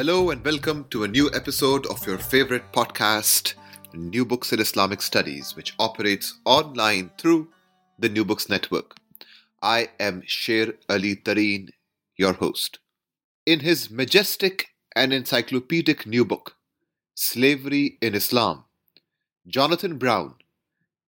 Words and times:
Hello 0.00 0.30
and 0.30 0.42
welcome 0.42 0.86
to 0.88 1.04
a 1.04 1.08
new 1.08 1.28
episode 1.34 1.84
of 1.88 2.06
your 2.06 2.16
favorite 2.16 2.72
podcast, 2.72 3.52
New 3.92 4.24
Books 4.24 4.50
in 4.50 4.58
Islamic 4.58 5.02
Studies, 5.02 5.54
which 5.54 5.74
operates 5.78 6.40
online 6.46 7.10
through 7.18 7.48
the 7.98 8.08
New 8.08 8.24
Books 8.24 8.48
Network. 8.48 8.96
I 9.60 9.90
am 10.00 10.22
Sher 10.24 10.72
Ali 10.88 11.16
Tareen, 11.16 11.68
your 12.16 12.32
host. 12.32 12.78
In 13.44 13.60
his 13.60 13.90
majestic 13.90 14.68
and 14.96 15.12
encyclopedic 15.12 16.06
new 16.06 16.24
book, 16.24 16.56
Slavery 17.14 17.98
in 18.00 18.14
Islam, 18.14 18.64
Jonathan 19.46 19.98
Brown 19.98 20.36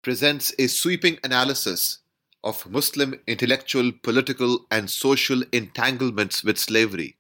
presents 0.02 0.52
a 0.58 0.66
sweeping 0.66 1.20
analysis 1.24 2.00
of 2.44 2.68
Muslim 2.68 3.14
intellectual, 3.28 3.92
political, 4.02 4.66
and 4.72 4.90
social 4.90 5.44
entanglements 5.52 6.44
with 6.44 6.58
slavery 6.58 7.19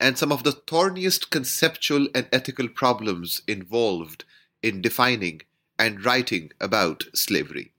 and 0.00 0.18
some 0.18 0.32
of 0.32 0.42
the 0.44 0.52
thorniest 0.52 1.30
conceptual 1.30 2.08
and 2.14 2.28
ethical 2.32 2.68
problems 2.68 3.42
involved 3.48 4.24
in 4.62 4.80
defining 4.82 5.42
and 5.78 6.04
writing 6.04 6.52
about 6.60 7.04
slavery. 7.14 7.72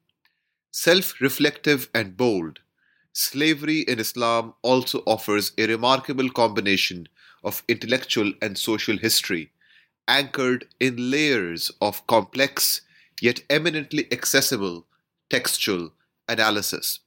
Self 0.71 1.19
reflective 1.21 1.89
and 1.93 2.17
bold, 2.17 2.59
slavery 3.13 3.81
in 3.81 3.99
Islam 3.99 4.53
also 4.61 4.99
offers 5.05 5.51
a 5.57 5.67
remarkable 5.67 6.29
combination 6.29 7.07
of 7.43 7.63
intellectual 7.67 8.33
and 8.41 8.57
social 8.57 8.97
history, 8.97 9.51
anchored 10.07 10.67
in 10.79 11.09
layers 11.11 11.71
of 11.81 12.05
complex 12.07 12.81
yet 13.21 13.41
eminently 13.49 14.11
accessible 14.11 14.85
textual 15.29 15.93
analysis. 16.27 16.99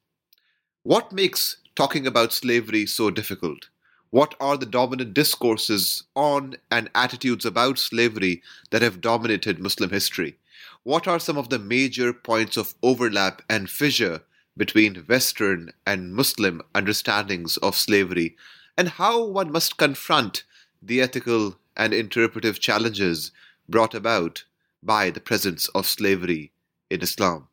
What 0.83 1.13
makes 1.13 1.59
talking 1.77 2.07
about 2.07 2.33
slavery 2.33 2.87
so 2.87 3.11
difficult? 3.11 3.69
What 4.11 4.35
are 4.41 4.57
the 4.57 4.67
dominant 4.67 5.13
discourses 5.13 6.05
on 6.17 6.57
and 6.71 6.91
attitudes 6.95 7.45
about 7.45 7.79
slavery 7.79 8.43
that 8.71 8.83
have 8.83 9.01
dominated 9.01 9.59
Muslim 9.59 9.91
history? 9.91 10.39
What 10.83 11.07
are 11.07 11.19
some 11.19 11.37
of 11.37 11.51
the 11.51 11.59
major 11.59 12.13
points 12.13 12.57
of 12.57 12.75
overlap 12.83 13.43
and 13.51 13.69
fissure 13.69 14.23
between 14.57 15.05
Western 15.07 15.73
and 15.87 16.15
Muslim 16.15 16.63
understandings 16.75 17.57
of 17.59 17.77
slavery, 17.77 18.37
and 18.77 18.89
how 18.89 19.25
one 19.25 19.53
must 19.53 19.77
confront 19.77 20.45
the 20.83 21.01
ethical 21.01 21.59
and 21.77 21.93
interpretive 21.93 22.59
challenges 22.59 23.31
brought 23.69 23.95
about 23.95 24.45
by 24.83 25.11
the 25.11 25.21
presence 25.21 25.69
of 25.69 25.87
slavery 25.87 26.51
in 26.91 27.03
Islam? 27.03 27.49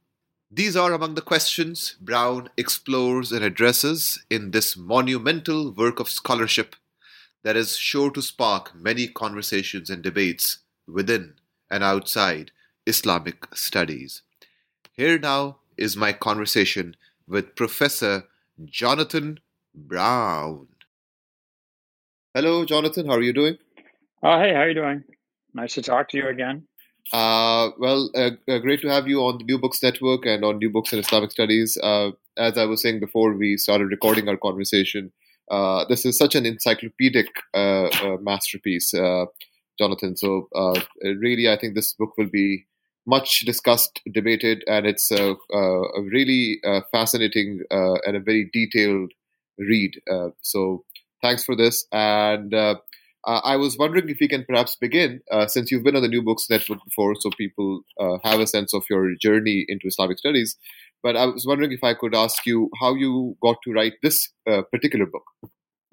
These 0.56 0.78
are 0.78 0.94
among 0.94 1.16
the 1.16 1.22
questions 1.22 1.98
Brown 2.00 2.48
explores 2.56 3.34
and 3.34 3.44
addresses 3.44 4.24
in 4.30 4.52
this 4.52 4.78
monumental 4.78 5.74
work 5.74 6.00
of 6.00 6.08
scholarship 6.10 6.78
that 7.44 7.58
is 7.58 7.76
sure 7.76 8.10
to 8.12 8.22
spark 8.22 8.74
many 8.74 9.06
conversations 9.08 9.90
and 9.90 10.02
debates 10.02 10.60
within 10.88 11.34
and 11.70 11.84
outside 11.84 12.52
Islamic 12.88 13.54
studies. 13.54 14.22
Here 14.94 15.20
now 15.20 15.58
is 15.76 15.98
my 15.98 16.14
conversation 16.14 16.96
with 17.28 17.58
Professor 17.58 18.24
Jonathan 18.64 19.42
Brown. 19.74 20.70
Hello, 22.34 22.64
Jonathan. 22.64 23.08
How 23.08 23.16
are 23.16 23.22
you 23.22 23.34
doing? 23.34 23.58
Oh, 24.24 24.40
hey, 24.40 24.54
how 24.54 24.62
are 24.62 24.70
you 24.70 24.74
doing? 24.74 25.04
Nice 25.54 25.74
to 25.74 25.82
talk 25.82 26.08
to 26.12 26.18
you 26.18 26.30
again. 26.30 26.66
Uh, 27.14 27.70
well, 27.78 28.10
uh, 28.16 28.32
uh, 28.48 28.58
great 28.60 28.82
to 28.82 28.88
have 28.90 29.08
you 29.08 29.22
on 29.22 29.38
the 29.38 29.44
New 29.44 29.60
Books 29.60 29.82
Network 29.84 30.26
and 30.26 30.44
on 30.44 30.58
New 30.58 30.70
Books 30.70 30.92
in 30.92 31.00
Islamic 31.00 31.32
Studies. 31.32 31.78
Uh, 31.82 32.12
as 32.38 32.58
I 32.58 32.66
was 32.66 32.82
saying 32.82 33.00
before 33.00 33.34
we 33.34 33.58
started 33.58 33.86
recording 33.86 34.28
our 34.28 34.38
conversation, 34.38 35.12
uh, 35.52 35.86
this 35.88 36.06
is 36.06 36.18
such 36.18 36.34
an 36.34 36.46
encyclopedic 36.46 37.28
uh, 37.54 37.90
masterpiece, 38.22 38.92
Jonathan. 39.78 40.18
So, 40.18 40.50
really, 41.04 41.50
I 41.50 41.58
think 41.58 41.76
this 41.76 41.94
book 41.94 42.14
will 42.18 42.30
be 42.30 42.66
much 43.06 43.42
discussed, 43.42 44.02
debated, 44.12 44.64
and 44.68 44.88
it's 44.88 45.12
a, 45.12 45.36
a 45.54 46.02
really 46.02 46.60
fascinating 46.92 47.62
and 47.70 48.18
a 48.18 48.20
very 48.20 48.50
detailed 48.52 49.12
read. 49.60 50.02
so, 50.42 50.84
thanks 51.22 51.46
for 51.46 51.56
this. 51.56 51.86
And 51.92 52.52
uh, 53.26 53.42
I 53.44 53.56
was 53.56 53.78
wondering 53.78 54.08
if 54.10 54.18
we 54.22 54.28
can 54.28 54.46
perhaps 54.46 54.76
begin, 54.76 55.20
uh, 55.32 55.48
since 55.48 55.72
you've 55.72 55.84
been 55.84 55.96
on 55.96 56.04
the 56.04 56.08
New 56.08 56.22
Books 56.22 56.48
Network 56.50 56.80
before, 56.86 57.16
so 57.20 57.30
people 57.38 57.82
uh, 58.00 58.18
have 58.24 58.40
a 58.40 58.48
sense 58.48 58.74
of 58.74 58.84
your 58.90 59.16
journey 59.20 59.66
into 59.68 59.88
Islamic 59.88 60.20
studies. 60.20 60.58
But 61.02 61.16
I 61.16 61.26
was 61.26 61.46
wondering 61.46 61.72
if 61.72 61.84
I 61.84 61.94
could 61.94 62.16
ask 62.16 62.46
you 62.46 62.70
how 62.80 62.94
you 62.94 63.36
got 63.42 63.58
to 63.64 63.74
write 63.74 63.94
this 64.04 64.32
uh, 64.50 64.62
particular 64.72 65.06
book. 65.06 65.24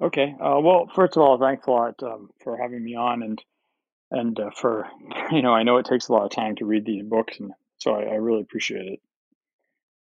Okay. 0.02 0.34
Uh, 0.40 0.58
well, 0.60 0.90
first 0.94 1.16
of 1.16 1.22
all, 1.22 1.38
thanks 1.38 1.66
a 1.66 1.70
lot 1.70 1.94
um, 2.02 2.30
for 2.42 2.56
having 2.56 2.84
me 2.84 2.94
on, 2.96 3.22
and 3.22 3.42
and 4.10 4.38
uh, 4.38 4.50
for 4.50 4.86
you 5.30 5.42
know, 5.42 5.52
I 5.52 5.62
know 5.62 5.78
it 5.78 5.86
takes 5.86 6.08
a 6.08 6.12
lot 6.12 6.24
of 6.24 6.30
time 6.30 6.56
to 6.56 6.66
read 6.66 6.84
these 6.84 7.04
books, 7.04 7.38
and 7.40 7.52
so 7.78 7.94
I, 7.94 8.02
I 8.02 8.14
really 8.14 8.42
appreciate 8.42 8.98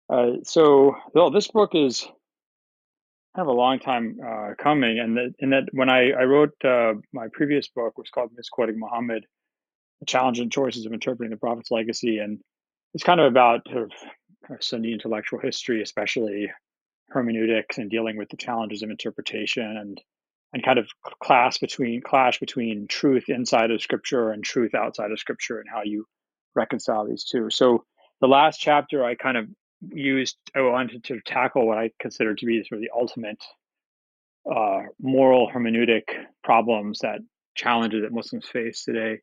it. 0.09 0.47
so, 0.47 0.95
well, 1.13 1.31
this 1.31 1.47
book 1.47 1.71
is 1.75 2.05
kind 3.35 3.47
of 3.47 3.53
a 3.53 3.57
long 3.57 3.79
time 3.79 4.17
uh, 4.25 4.49
coming. 4.61 4.99
And 4.99 5.17
that, 5.17 5.33
and 5.39 5.53
that 5.53 5.63
when 5.71 5.89
I, 5.89 6.11
I 6.11 6.23
wrote 6.23 6.53
uh, 6.63 6.93
my 7.13 7.27
previous 7.31 7.67
book 7.69 7.97
was 7.97 8.09
called 8.09 8.31
Misquoting 8.35 8.79
Muhammad, 8.79 9.25
the 9.99 10.05
challenging 10.05 10.49
choices 10.49 10.85
of 10.85 10.93
interpreting 10.93 11.31
the 11.31 11.37
Prophet's 11.37 11.71
legacy. 11.71 12.17
And 12.17 12.39
it's 12.93 13.03
kind 13.03 13.19
of 13.19 13.27
about 13.27 13.61
sort 13.69 13.83
of, 13.83 13.91
kind 14.47 14.59
of 14.59 14.63
Sunni 14.63 14.91
intellectual 14.93 15.39
history, 15.39 15.81
especially 15.81 16.51
hermeneutics 17.09 17.77
and 17.77 17.89
dealing 17.89 18.17
with 18.17 18.29
the 18.29 18.37
challenges 18.37 18.83
of 18.83 18.89
interpretation 18.89 19.77
and 19.77 20.01
and 20.53 20.63
kind 20.63 20.79
of 20.79 20.87
clash 21.23 21.59
between 21.59 22.01
clash 22.01 22.39
between 22.39 22.87
truth 22.87 23.25
inside 23.29 23.71
of 23.71 23.81
scripture 23.81 24.31
and 24.31 24.43
truth 24.43 24.75
outside 24.75 25.11
of 25.11 25.19
scripture 25.19 25.59
and 25.59 25.69
how 25.73 25.81
you 25.83 26.05
reconcile 26.55 27.07
these 27.07 27.23
two. 27.23 27.49
So 27.49 27.85
the 28.19 28.27
last 28.27 28.59
chapter 28.59 29.03
I 29.03 29.15
kind 29.15 29.37
of 29.37 29.47
used 29.89 30.37
I 30.55 30.61
wanted 30.61 31.03
to 31.05 31.19
tackle 31.21 31.67
what 31.67 31.77
I 31.77 31.91
consider 31.99 32.35
to 32.35 32.45
be 32.45 32.63
sort 32.63 32.77
of 32.77 32.81
the 32.81 32.91
ultimate 32.95 33.43
uh, 34.49 34.83
moral 34.99 35.49
hermeneutic 35.51 36.03
problems 36.43 36.99
that 36.99 37.19
challenges 37.55 38.01
that 38.03 38.13
Muslims 38.13 38.47
face 38.47 38.83
today. 38.83 39.19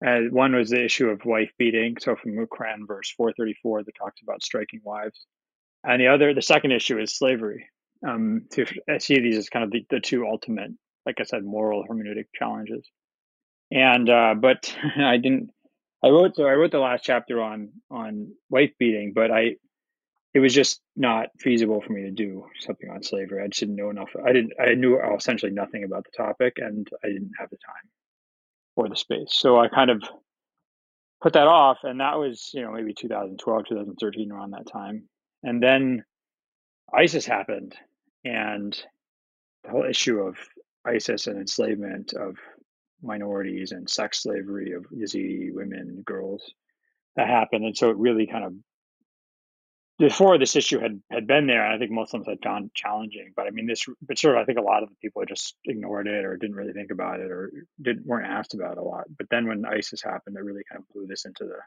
And 0.00 0.30
one 0.32 0.54
was 0.54 0.70
the 0.70 0.84
issue 0.84 1.08
of 1.08 1.24
wife 1.24 1.50
beating. 1.58 1.96
So 1.98 2.16
from 2.16 2.32
Quran 2.32 2.86
verse 2.86 3.12
434 3.16 3.84
that 3.84 3.94
talks 3.96 4.20
about 4.22 4.42
striking 4.42 4.80
wives. 4.84 5.24
And 5.84 6.00
the 6.00 6.08
other, 6.08 6.34
the 6.34 6.42
second 6.42 6.72
issue 6.72 6.98
is 6.98 7.16
slavery. 7.16 7.68
Um, 8.06 8.42
to, 8.52 8.66
I 8.90 8.98
see 8.98 9.20
these 9.20 9.38
as 9.38 9.48
kind 9.48 9.64
of 9.64 9.70
the, 9.70 9.86
the 9.88 10.00
two 10.00 10.26
ultimate, 10.26 10.70
like 11.06 11.16
I 11.18 11.24
said, 11.24 11.44
moral 11.44 11.84
hermeneutic 11.84 12.26
challenges. 12.34 12.86
And 13.70 14.08
uh, 14.08 14.34
but 14.34 14.76
I 14.96 15.16
didn't. 15.16 15.50
I 16.06 16.10
wrote 16.10 16.36
so 16.36 16.44
I 16.44 16.52
wrote 16.52 16.70
the 16.70 16.78
last 16.78 17.02
chapter 17.02 17.42
on 17.42 17.70
on 17.90 18.32
wife 18.48 18.70
beating, 18.78 19.12
but 19.12 19.32
I 19.32 19.56
it 20.34 20.38
was 20.38 20.54
just 20.54 20.80
not 20.94 21.28
feasible 21.40 21.80
for 21.80 21.92
me 21.92 22.02
to 22.02 22.12
do 22.12 22.46
something 22.60 22.88
on 22.90 23.02
slavery. 23.02 23.42
I 23.42 23.48
just 23.48 23.58
didn't 23.60 23.74
know 23.74 23.90
enough. 23.90 24.10
I 24.24 24.32
didn't. 24.32 24.52
I 24.60 24.74
knew 24.74 25.00
essentially 25.16 25.50
nothing 25.50 25.82
about 25.82 26.04
the 26.04 26.16
topic, 26.16 26.58
and 26.58 26.86
I 27.02 27.08
didn't 27.08 27.32
have 27.40 27.50
the 27.50 27.56
time 27.56 27.90
or 28.76 28.88
the 28.88 28.94
space. 28.94 29.30
So 29.30 29.58
I 29.58 29.68
kind 29.68 29.90
of 29.90 30.02
put 31.20 31.32
that 31.32 31.48
off, 31.48 31.78
and 31.82 31.98
that 31.98 32.18
was 32.18 32.50
you 32.54 32.62
know 32.62 32.70
maybe 32.70 32.94
2012, 32.94 33.64
2013, 33.68 34.30
around 34.30 34.52
that 34.52 34.70
time. 34.70 35.08
And 35.42 35.60
then 35.60 36.04
ISIS 36.94 37.26
happened, 37.26 37.74
and 38.24 38.78
the 39.64 39.70
whole 39.70 39.84
issue 39.84 40.20
of 40.20 40.36
ISIS 40.86 41.26
and 41.26 41.40
enslavement 41.40 42.12
of 42.12 42.36
minorities 43.02 43.72
and 43.72 43.88
sex 43.88 44.22
slavery 44.22 44.72
of 44.72 44.86
Yazidi 44.90 45.52
women, 45.52 45.80
and 45.80 46.04
girls, 46.04 46.52
that 47.16 47.28
happened, 47.28 47.64
and 47.64 47.76
so 47.76 47.90
it 47.90 47.96
really 47.96 48.26
kind 48.26 48.44
of 48.44 48.54
before 49.98 50.36
this 50.38 50.56
issue 50.56 50.78
had 50.78 51.00
had 51.10 51.26
been 51.26 51.46
there, 51.46 51.66
I 51.66 51.78
think 51.78 51.90
Muslims 51.90 52.26
had 52.26 52.42
found 52.42 52.70
challenging. 52.74 53.32
But 53.34 53.46
I 53.46 53.50
mean, 53.50 53.66
this, 53.66 53.86
but 54.02 54.18
sort 54.18 54.36
of, 54.36 54.42
I 54.42 54.44
think 54.44 54.58
a 54.58 54.62
lot 54.62 54.82
of 54.82 54.90
the 54.90 54.96
people 55.00 55.24
just 55.24 55.56
ignored 55.64 56.06
it 56.06 56.24
or 56.24 56.36
didn't 56.36 56.56
really 56.56 56.72
think 56.72 56.90
about 56.90 57.20
it 57.20 57.30
or 57.30 57.50
didn't 57.80 58.06
weren't 58.06 58.26
asked 58.26 58.54
about 58.54 58.78
a 58.78 58.82
lot. 58.82 59.04
But 59.16 59.28
then 59.30 59.48
when 59.48 59.64
ISIS 59.64 60.02
happened, 60.02 60.36
it 60.36 60.44
really 60.44 60.64
kind 60.70 60.82
of 60.82 60.88
blew 60.92 61.06
this 61.06 61.24
into 61.24 61.44
the 61.44 61.58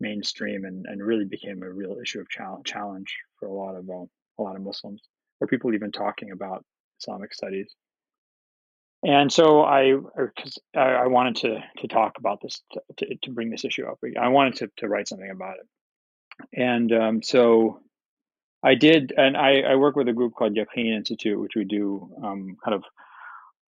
mainstream 0.00 0.64
and, 0.64 0.84
and 0.86 1.02
really 1.02 1.24
became 1.24 1.62
a 1.62 1.70
real 1.70 1.96
issue 2.02 2.20
of 2.20 2.28
challenge 2.64 3.16
for 3.38 3.48
a 3.48 3.54
lot 3.54 3.74
of 3.74 3.88
uh, 3.88 4.04
a 4.38 4.42
lot 4.42 4.56
of 4.56 4.62
Muslims 4.62 5.00
or 5.40 5.46
people 5.46 5.72
even 5.72 5.92
talking 5.92 6.30
about 6.30 6.64
Islamic 7.00 7.32
studies. 7.32 7.74
And 9.04 9.32
so 9.32 9.62
I, 9.62 9.94
because 10.16 10.58
I, 10.76 11.08
wanted 11.08 11.36
to 11.36 11.58
to 11.78 11.88
talk 11.88 12.12
about 12.18 12.40
this 12.40 12.62
to, 12.98 13.06
to, 13.22 13.30
bring 13.32 13.50
this 13.50 13.64
issue 13.64 13.84
up. 13.86 13.98
I 14.20 14.28
wanted 14.28 14.56
to 14.56 14.70
to 14.78 14.88
write 14.88 15.08
something 15.08 15.30
about 15.30 15.56
it, 15.56 16.58
and 16.60 16.92
um, 16.92 17.22
so 17.22 17.80
I 18.62 18.76
did. 18.76 19.12
And 19.16 19.36
I, 19.36 19.62
I 19.62 19.74
work 19.74 19.96
with 19.96 20.08
a 20.08 20.12
group 20.12 20.34
called 20.34 20.54
Yaqeen 20.54 20.94
Institute, 20.94 21.40
which 21.40 21.54
we 21.56 21.64
do 21.64 22.12
um, 22.22 22.56
kind 22.64 22.76
of 22.76 22.84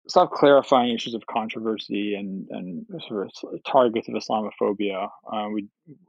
stop 0.10 0.32
clarifying 0.32 0.94
issues 0.94 1.14
of 1.14 1.26
controversy 1.28 2.16
and 2.16 2.48
and 2.50 2.86
sort 3.08 3.28
of 3.28 3.64
targets 3.64 4.10
of 4.10 4.16
Islamophobia. 4.16 5.08
Uh, 5.32 5.48
we 5.54 5.68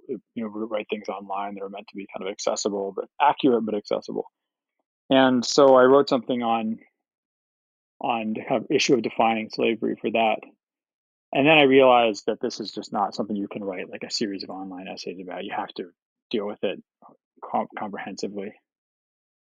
you 0.09 0.19
know 0.35 0.49
write 0.49 0.87
things 0.91 1.09
online 1.09 1.55
that 1.55 1.63
are 1.63 1.69
meant 1.69 1.87
to 1.89 1.97
be 1.97 2.09
kind 2.13 2.27
of 2.27 2.33
accessible, 2.33 2.93
but 2.95 3.05
accurate 3.21 3.65
but 3.65 3.77
accessible. 3.77 4.25
And 5.11 5.45
so 5.45 5.77
I 5.77 5.85
wrote 5.85 6.09
something 6.09 6.43
on 6.43 6.79
on 8.03 8.35
the 8.35 8.43
kind 8.45 8.63
of 8.65 8.71
issue 8.71 8.95
of 8.95 9.03
defining 9.03 9.49
slavery 9.49 9.97
for 10.01 10.11
that. 10.11 10.41
And 11.33 11.47
then 11.47 11.57
I 11.57 11.63
realized 11.63 12.25
that 12.27 12.41
this 12.41 12.61
is 12.61 12.73
just 12.73 12.93
not 12.93 13.15
something 13.15 13.37
you 13.37 13.49
can 13.49 13.65
write 13.65 13.89
like 13.89 14.03
a 14.03 14.11
series 14.11 14.43
of 14.43 14.51
online 14.51 14.89
essays 14.89 15.19
about. 15.23 15.45
You 15.45 15.55
have 15.57 15.73
to 15.75 15.91
deal 16.31 16.47
with 16.47 16.63
it 16.63 16.83
comp- 17.43 17.71
comprehensively. 17.79 18.53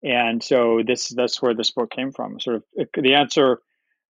And 0.03 0.43
so 0.43 0.81
this 0.85 1.09
that's 1.09 1.41
where 1.41 1.53
this 1.53 1.71
book 1.71 1.91
came 1.91 2.11
from. 2.11 2.39
Sort 2.39 2.57
of 2.57 2.63
the 2.93 3.15
answer 3.15 3.61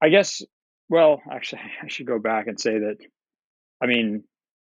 I 0.03 0.09
guess, 0.09 0.41
well, 0.89 1.21
actually, 1.31 1.61
I 1.81 1.87
should 1.87 2.07
go 2.07 2.19
back 2.19 2.47
and 2.47 2.59
say 2.59 2.79
that, 2.79 2.97
I 3.81 3.85
mean, 3.85 4.25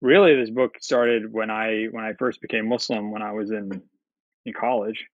really, 0.02 0.34
this 0.34 0.50
book 0.50 0.74
started 0.80 1.32
when 1.32 1.50
I 1.50 1.86
when 1.90 2.04
I 2.04 2.14
first 2.18 2.40
became 2.40 2.68
Muslim 2.68 3.12
when 3.12 3.22
I 3.22 3.32
was 3.32 3.50
in 3.50 3.82
in 4.44 4.52
college, 4.52 5.06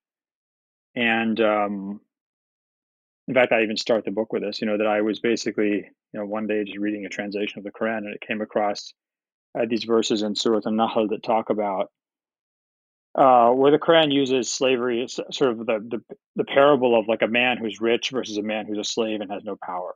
and 0.95 1.39
um, 1.39 2.01
in 3.27 3.33
fact, 3.33 3.51
I 3.51 3.63
even 3.63 3.77
start 3.77 4.05
the 4.05 4.11
book 4.11 4.31
with 4.31 4.43
this. 4.43 4.61
You 4.61 4.67
know 4.67 4.77
that 4.77 4.87
I 4.87 5.01
was 5.01 5.19
basically, 5.19 5.75
you 6.13 6.19
know, 6.19 6.25
one 6.25 6.47
day 6.47 6.63
just 6.63 6.77
reading 6.77 7.05
a 7.05 7.09
translation 7.09 7.59
of 7.59 7.63
the 7.63 7.71
Quran, 7.71 7.99
and 7.99 8.13
it 8.13 8.21
came 8.21 8.41
across 8.41 8.93
uh, 9.57 9.65
these 9.69 9.83
verses 9.83 10.21
in 10.21 10.35
Surah 10.35 10.61
An-Nahl 10.65 11.07
that 11.09 11.23
talk 11.23 11.49
about 11.49 11.91
uh, 13.15 13.49
where 13.51 13.71
the 13.71 13.79
Quran 13.79 14.13
uses 14.13 14.51
slavery, 14.51 15.03
as 15.03 15.19
sort 15.31 15.51
of 15.51 15.59
the, 15.59 15.79
the 15.89 16.15
the 16.35 16.45
parable 16.45 16.97
of 16.97 17.07
like 17.07 17.21
a 17.21 17.27
man 17.27 17.57
who's 17.57 17.81
rich 17.81 18.11
versus 18.11 18.37
a 18.37 18.43
man 18.43 18.65
who's 18.65 18.77
a 18.77 18.83
slave 18.83 19.21
and 19.21 19.31
has 19.31 19.43
no 19.43 19.57
power 19.63 19.95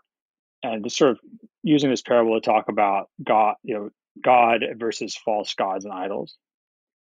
and 0.63 0.83
just 0.83 0.97
sort 0.97 1.11
of 1.11 1.19
using 1.63 1.89
this 1.89 2.01
parable 2.01 2.39
to 2.39 2.45
talk 2.45 2.69
about 2.69 3.09
God, 3.23 3.55
you 3.63 3.73
know, 3.75 3.89
God 4.23 4.63
versus 4.77 5.15
false 5.15 5.53
gods 5.53 5.85
and 5.85 5.93
idols. 5.93 6.37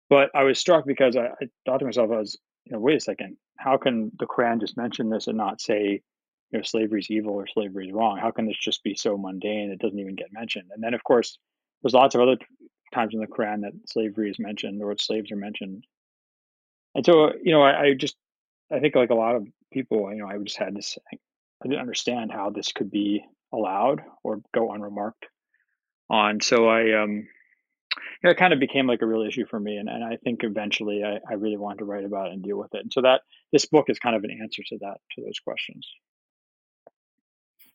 But 0.09 0.31
I 0.35 0.45
was 0.45 0.59
struck 0.59 0.87
because 0.87 1.17
I, 1.17 1.27
I 1.27 1.47
thought 1.65 1.79
to 1.79 1.85
myself, 1.85 2.11
I 2.11 2.17
was, 2.17 2.39
you 2.65 2.73
know, 2.73 2.79
wait 2.79 2.97
a 2.97 3.01
second, 3.01 3.37
how 3.59 3.77
can 3.77 4.11
the 4.19 4.27
Quran 4.27 4.61
just 4.61 4.77
mention 4.77 5.11
this 5.11 5.27
and 5.27 5.37
not 5.37 5.61
say, 5.61 6.03
you 6.51 6.59
know, 6.59 6.63
slavery 6.63 7.01
is 7.01 7.11
evil 7.11 7.35
or 7.35 7.47
slavery 7.47 7.89
is 7.89 7.93
wrong? 7.93 8.19
How 8.19 8.31
can 8.31 8.47
this 8.47 8.57
just 8.57 8.83
be 8.83 8.95
so 8.95 9.17
mundane 9.17 9.71
it 9.71 9.81
doesn't 9.81 9.99
even 9.99 10.15
get 10.15 10.33
mentioned? 10.33 10.71
And 10.73 10.83
then, 10.83 10.95
of 10.95 11.05
course, 11.05 11.39
there's 11.83 11.95
lots 11.95 12.15
of 12.15 12.21
other 12.21 12.37
times 12.95 13.15
in 13.15 13.21
the 13.21 13.27
Quran 13.27 13.63
that 13.63 13.73
slavery 13.87 14.31
is 14.31 14.39
mentioned 14.39 14.83
or 14.83 14.97
slaves 14.97 15.31
are 15.33 15.37
mentioned. 15.37 15.85
And 16.95 17.05
so, 17.05 17.33
you 17.43 17.53
know, 17.53 17.63
I, 17.63 17.81
I 17.81 17.95
just, 17.95 18.17
I 18.73 18.79
think 18.79 18.95
like 18.95 19.11
a 19.11 19.15
lot 19.15 19.37
of 19.37 19.47
people, 19.73 20.11
you 20.13 20.19
know, 20.19 20.29
I 20.29 20.39
just 20.39 20.57
had 20.57 20.75
this, 20.75 20.97
I 21.13 21.69
didn't 21.69 21.81
understand 21.81 22.33
how 22.33 22.51
this 22.51 22.73
could 22.73 22.91
be 22.91 23.25
allowed 23.53 24.03
or 24.23 24.41
go 24.55 24.73
unremarked 24.73 25.27
on. 26.09 26.41
So 26.41 26.69
I, 26.69 27.03
um, 27.03 27.27
you 27.97 28.29
know, 28.29 28.31
it 28.31 28.37
kind 28.37 28.53
of 28.53 28.61
became 28.61 28.87
like 28.87 29.03
a 29.03 29.07
real 29.07 29.23
issue 29.23 29.47
for 29.47 29.61
me. 29.61 29.77
And, 29.77 29.89
and 29.89 30.05
I 30.05 30.17
think 30.17 30.45
eventually 30.45 31.05
I, 31.05 31.19
I 31.29 31.35
really 31.35 31.57
wanted 31.57 31.79
to 31.79 31.85
write 31.85 32.05
about 32.05 32.29
it 32.29 32.33
and 32.33 32.43
deal 32.43 32.57
with 32.57 32.75
it. 32.75 32.81
And 32.81 32.93
so 32.93 33.03
that 33.03 33.23
this 33.53 33.67
book 33.67 33.89
is 33.89 33.99
kind 33.99 34.17
of 34.17 34.25
an 34.25 34.39
answer 34.43 34.63
to 34.69 34.79
that, 34.79 34.99
to 35.13 35.23
those 35.23 35.39
questions. 35.39 35.89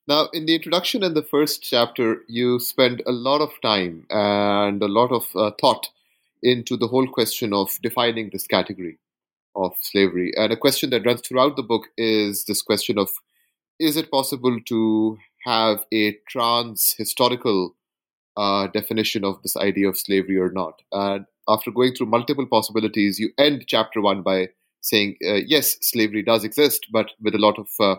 Now, 0.07 0.27
in 0.33 0.47
the 0.47 0.55
introduction 0.55 1.03
and 1.03 1.15
the 1.15 1.23
first 1.23 1.61
chapter, 1.61 2.23
you 2.27 2.59
spend 2.59 3.03
a 3.05 3.11
lot 3.11 3.41
of 3.41 3.51
time 3.61 4.07
and 4.09 4.81
a 4.81 4.87
lot 4.87 5.11
of 5.11 5.27
uh, 5.35 5.51
thought 5.61 5.89
into 6.41 6.77
the 6.77 6.87
whole 6.87 7.07
question 7.07 7.53
of 7.53 7.77
defining 7.83 8.29
this 8.31 8.47
category 8.47 8.97
of 9.55 9.73
slavery. 9.81 10.33
And 10.35 10.51
a 10.51 10.57
question 10.57 10.89
that 10.91 11.05
runs 11.05 11.21
throughout 11.21 11.57
the 11.57 11.63
book 11.63 11.89
is 11.97 12.45
this 12.45 12.61
question 12.61 12.97
of 12.97 13.09
is 13.79 13.97
it 13.97 14.11
possible 14.11 14.59
to 14.65 15.17
have 15.45 15.85
a 15.93 16.17
trans 16.27 16.95
historical 16.97 17.75
uh, 18.39 18.67
definition 18.67 19.25
of 19.25 19.41
this 19.43 19.57
idea 19.57 19.89
of 19.89 19.97
slavery 19.97 20.37
or 20.37 20.49
not. 20.51 20.81
And 20.93 21.25
after 21.47 21.71
going 21.71 21.93
through 21.93 22.07
multiple 22.07 22.45
possibilities, 22.45 23.19
you 23.19 23.31
end 23.37 23.65
chapter 23.67 24.01
one 24.01 24.21
by 24.21 24.49
saying, 24.81 25.17
uh, 25.27 25.41
yes, 25.45 25.77
slavery 25.81 26.23
does 26.23 26.45
exist, 26.45 26.87
but 26.91 27.11
with 27.21 27.35
a 27.35 27.39
lot 27.39 27.59
of 27.59 27.67
uh, 27.81 27.95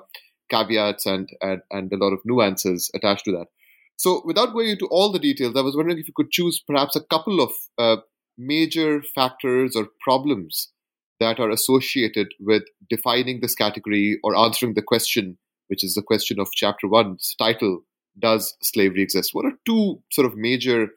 caveats 0.48 1.04
and, 1.04 1.28
and, 1.42 1.60
and 1.70 1.92
a 1.92 1.96
lot 1.96 2.14
of 2.14 2.20
nuances 2.24 2.90
attached 2.94 3.26
to 3.26 3.32
that. 3.32 3.48
So, 3.96 4.22
without 4.24 4.54
going 4.54 4.70
into 4.70 4.86
all 4.86 5.12
the 5.12 5.18
details, 5.18 5.54
I 5.56 5.60
was 5.60 5.76
wondering 5.76 5.98
if 5.98 6.08
you 6.08 6.14
could 6.16 6.30
choose 6.30 6.58
perhaps 6.58 6.96
a 6.96 7.04
couple 7.04 7.42
of 7.42 7.50
uh, 7.76 7.96
major 8.38 9.02
factors 9.02 9.76
or 9.76 9.88
problems 10.00 10.70
that 11.18 11.38
are 11.38 11.50
associated 11.50 12.28
with 12.40 12.62
defining 12.88 13.40
this 13.40 13.54
category 13.54 14.18
or 14.24 14.34
answering 14.34 14.72
the 14.72 14.82
question 14.82 15.36
which 15.70 15.84
is 15.84 15.94
the 15.94 16.02
question 16.02 16.40
of 16.40 16.48
chapter 16.52 16.88
one's 16.88 17.36
title 17.38 17.84
Does 18.18 18.56
slavery 18.60 19.02
exist? 19.02 19.34
What 19.34 19.46
are 19.46 19.52
two 19.64 20.02
sort 20.10 20.26
of 20.26 20.36
major 20.36 20.88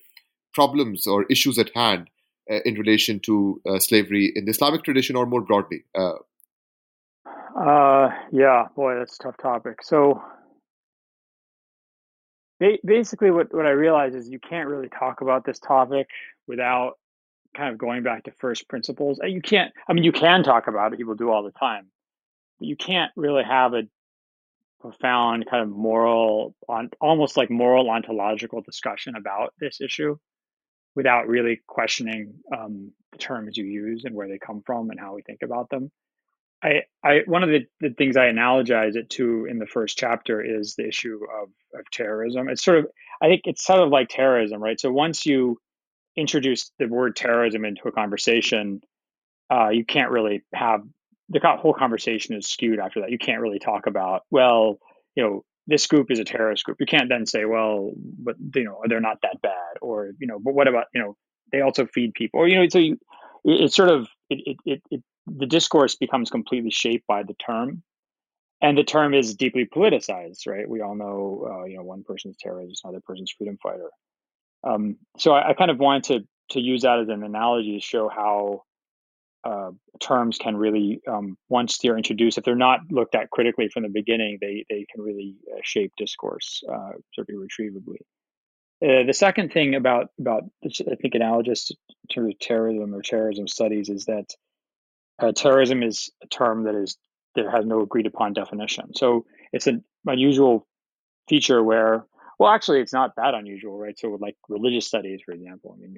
problems 0.53 1.07
or 1.07 1.25
issues 1.29 1.57
at 1.57 1.71
hand 1.75 2.09
uh, 2.51 2.59
in 2.65 2.75
relation 2.75 3.19
to 3.21 3.61
uh, 3.65 3.79
slavery 3.79 4.31
in 4.35 4.45
the 4.45 4.51
Islamic 4.51 4.83
tradition 4.83 5.15
or 5.15 5.25
more 5.25 5.41
broadly? 5.41 5.83
Uh, 5.95 6.15
uh 7.57 8.09
yeah, 8.31 8.65
boy, 8.75 8.95
that's 8.95 9.19
a 9.19 9.23
tough 9.23 9.37
topic. 9.37 9.79
So 9.83 10.21
basically 12.83 13.31
what, 13.31 13.53
what 13.53 13.65
I 13.65 13.71
realize 13.71 14.15
is 14.15 14.29
you 14.29 14.39
can't 14.39 14.69
really 14.69 14.89
talk 14.89 15.21
about 15.21 15.45
this 15.45 15.59
topic 15.59 16.07
without 16.47 16.93
kind 17.55 17.71
of 17.71 17.77
going 17.77 18.03
back 18.03 18.23
to 18.23 18.31
first 18.31 18.67
principles. 18.67 19.19
You 19.23 19.41
can't, 19.41 19.71
I 19.87 19.93
mean, 19.93 20.03
you 20.03 20.11
can 20.11 20.43
talk 20.43 20.67
about 20.67 20.93
it, 20.93 20.97
people 20.97 21.15
do 21.15 21.29
all 21.29 21.43
the 21.43 21.51
time, 21.51 21.87
but 22.59 22.67
you 22.67 22.75
can't 22.75 23.11
really 23.15 23.43
have 23.43 23.73
a 23.73 23.83
profound 24.83 25.45
kind 25.49 25.63
of 25.63 25.69
moral 25.69 26.53
on 26.67 26.89
almost 26.99 27.37
like 27.37 27.49
moral 27.49 27.89
ontological 27.89 28.61
discussion 28.61 29.15
about 29.15 29.53
this 29.57 29.79
issue 29.79 30.17
without 30.93 31.27
really 31.27 31.61
questioning 31.67 32.33
um, 32.55 32.91
the 33.13 33.17
terms 33.17 33.55
you 33.55 33.63
use 33.63 34.03
and 34.03 34.13
where 34.13 34.27
they 34.27 34.37
come 34.37 34.61
from 34.65 34.89
and 34.89 34.99
how 34.99 35.15
we 35.15 35.21
think 35.21 35.39
about 35.41 35.69
them. 35.69 35.89
I, 36.61 36.81
I 37.01 37.21
one 37.25 37.43
of 37.43 37.49
the, 37.49 37.65
the 37.79 37.91
things 37.91 38.17
I 38.17 38.25
analogize 38.25 38.97
it 38.97 39.09
to 39.11 39.45
in 39.49 39.57
the 39.57 39.65
first 39.65 39.97
chapter 39.97 40.41
is 40.41 40.75
the 40.75 40.87
issue 40.87 41.19
of, 41.41 41.49
of 41.79 41.89
terrorism. 41.91 42.49
It's 42.49 42.63
sort 42.63 42.79
of 42.79 42.87
I 43.21 43.27
think 43.27 43.43
it's 43.45 43.63
sort 43.63 43.79
of 43.79 43.89
like 43.89 44.09
terrorism, 44.09 44.61
right? 44.61 44.79
So 44.79 44.91
once 44.91 45.25
you 45.25 45.59
introduce 46.17 46.71
the 46.77 46.87
word 46.87 47.15
terrorism 47.15 47.63
into 47.63 47.87
a 47.87 47.91
conversation, 47.93 48.81
uh, 49.49 49.69
you 49.69 49.85
can't 49.85 50.11
really 50.11 50.43
have 50.53 50.81
the 51.29 51.39
whole 51.57 51.73
conversation 51.73 52.35
is 52.35 52.47
skewed 52.47 52.79
after 52.79 53.01
that. 53.01 53.11
You 53.11 53.17
can't 53.17 53.41
really 53.41 53.59
talk 53.59 53.87
about, 53.87 54.23
well, 54.29 54.79
you 55.15 55.23
know, 55.23 55.43
this 55.67 55.87
group 55.87 56.11
is 56.11 56.19
a 56.19 56.25
terrorist 56.25 56.63
group. 56.63 56.77
You 56.79 56.85
can't 56.85 57.09
then 57.09 57.25
say, 57.25 57.45
well, 57.45 57.91
but 57.95 58.35
you 58.55 58.65
know, 58.65 58.81
they're 58.87 58.99
not 58.99 59.19
that 59.23 59.41
bad, 59.41 59.77
or 59.81 60.11
you 60.19 60.27
know, 60.27 60.39
but 60.39 60.53
what 60.53 60.67
about 60.67 60.85
you 60.93 61.01
know, 61.01 61.15
they 61.51 61.61
also 61.61 61.85
feed 61.85 62.13
people, 62.13 62.39
or 62.39 62.47
you 62.47 62.55
know, 62.55 62.67
so 62.69 62.79
you, 62.79 62.97
it's 63.45 63.75
sort 63.75 63.89
of 63.89 64.07
it, 64.29 64.39
it, 64.45 64.57
it, 64.65 64.81
it 64.91 65.03
the 65.25 65.45
discourse 65.45 65.95
becomes 65.95 66.29
completely 66.29 66.71
shaped 66.71 67.07
by 67.07 67.23
the 67.23 67.33
term, 67.35 67.81
and 68.61 68.77
the 68.77 68.83
term 68.83 69.13
is 69.13 69.35
deeply 69.35 69.65
politicized, 69.65 70.47
right? 70.47 70.67
We 70.67 70.81
all 70.81 70.95
know, 70.95 71.47
uh, 71.49 71.65
you 71.65 71.77
know, 71.77 71.83
one 71.83 72.03
person's 72.03 72.35
terrorist, 72.37 72.81
another 72.83 73.01
person's 73.05 73.31
freedom 73.31 73.57
fighter. 73.61 73.89
Um, 74.65 74.97
so 75.17 75.33
I, 75.33 75.49
I 75.49 75.53
kind 75.53 75.71
of 75.71 75.79
wanted 75.79 76.03
to 76.05 76.27
to 76.51 76.59
use 76.59 76.81
that 76.81 76.99
as 76.99 77.07
an 77.07 77.23
analogy 77.23 77.79
to 77.79 77.81
show 77.81 78.09
how 78.09 78.63
uh, 79.43 79.71
terms 79.99 80.37
can 80.37 80.55
really, 80.55 81.01
um, 81.07 81.37
once 81.49 81.77
they're 81.79 81.97
introduced, 81.97 82.37
if 82.37 82.43
they're 82.43 82.55
not 82.55 82.79
looked 82.89 83.15
at 83.15 83.29
critically 83.29 83.69
from 83.69 83.83
the 83.83 83.89
beginning, 83.89 84.37
they, 84.39 84.65
they 84.69 84.85
can 84.93 85.03
really 85.03 85.35
uh, 85.51 85.59
shape 85.63 85.91
discourse 85.97 86.63
uh, 86.69 86.91
sort 87.13 87.27
of 87.27 87.29
irretrievably. 87.29 87.99
Uh, 88.83 89.03
the 89.03 89.13
second 89.13 89.53
thing 89.53 89.75
about 89.75 90.07
about 90.19 90.43
I 90.65 90.95
think 91.01 91.15
analogous 91.15 91.67
to 91.67 91.75
terms 92.13 92.31
of 92.31 92.39
terrorism 92.39 92.93
or 92.93 93.01
terrorism 93.01 93.47
studies 93.47 93.87
is 93.87 94.05
that 94.05 94.25
uh, 95.19 95.31
terrorism 95.31 95.83
is 95.83 96.11
a 96.21 96.27
term 96.27 96.63
that 96.63 96.75
is 96.75 96.97
that 97.35 97.45
has 97.49 97.65
no 97.65 97.81
agreed 97.81 98.07
upon 98.07 98.33
definition. 98.33 98.93
So 98.95 99.25
it's 99.51 99.67
an 99.67 99.83
unusual 100.05 100.67
feature 101.29 101.63
where, 101.63 102.05
well, 102.39 102.51
actually, 102.51 102.81
it's 102.81 102.93
not 102.93 103.15
that 103.15 103.33
unusual, 103.33 103.77
right? 103.77 103.97
So, 103.97 104.17
like 104.19 104.35
religious 104.49 104.87
studies, 104.87 105.21
for 105.25 105.33
example, 105.33 105.75
I 105.77 105.81
mean, 105.81 105.97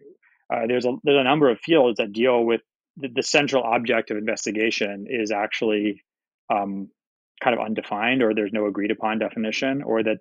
uh, 0.53 0.67
there's 0.67 0.85
a 0.85 0.95
there's 1.03 1.19
a 1.19 1.23
number 1.23 1.49
of 1.49 1.59
fields 1.59 1.97
that 1.97 2.13
deal 2.13 2.43
with 2.43 2.61
the, 2.97 3.09
the 3.13 3.23
central 3.23 3.63
object 3.63 4.11
of 4.11 4.17
investigation 4.17 5.07
is 5.09 5.31
actually 5.31 6.03
um, 6.49 6.89
kind 7.43 7.57
of 7.57 7.65
undefined 7.65 8.23
or 8.23 8.33
there's 8.33 8.53
no 8.53 8.65
agreed 8.65 8.91
upon 8.91 9.19
definition 9.19 9.83
or 9.83 10.03
that 10.03 10.17